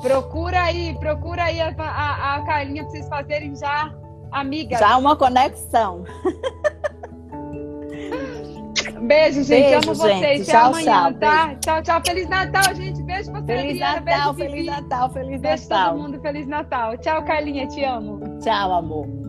Procura 0.00 0.62
aí, 0.62 0.98
procura 0.98 1.44
aí 1.44 1.60
a, 1.60 1.74
a, 1.78 2.36
a 2.36 2.46
Carlinha 2.46 2.84
pra 2.84 2.90
vocês 2.90 3.06
fazerem 3.06 3.54
já 3.54 3.92
amigas. 4.30 4.80
Já 4.80 4.96
uma 4.96 5.14
conexão. 5.14 6.04
Beijo, 9.02 9.42
gente. 9.42 9.62
Beijo, 9.70 9.90
Amo 9.90 9.94
vocês. 9.94 10.18
gente. 10.20 10.42
Até 10.42 10.52
Tchau, 10.52 10.66
amanhã, 10.68 10.84
tchau. 10.84 11.14
tá? 11.14 11.54
Tchau, 11.56 11.82
tchau. 11.82 12.00
Feliz 12.06 12.28
Natal, 12.28 12.74
gente. 12.74 13.02
Beijo 13.02 13.30
pra 13.32 13.40
você, 13.40 13.46
Feliz 13.56 13.82
Adriana. 13.82 14.00
Natal, 14.00 14.32
Beijo, 14.34 14.50
Feliz. 14.52 14.66
Natal, 14.66 15.10
Feliz 15.10 15.40
Beijo 15.40 15.62
Natal. 15.68 15.90
todo 15.92 16.02
mundo. 16.02 16.20
Feliz 16.20 16.46
Natal. 16.46 16.96
Tchau, 16.98 17.24
Carlinha. 17.24 17.66
Te 17.68 17.84
amo. 17.84 18.20
Tchau, 18.40 18.72
amor. 18.72 19.21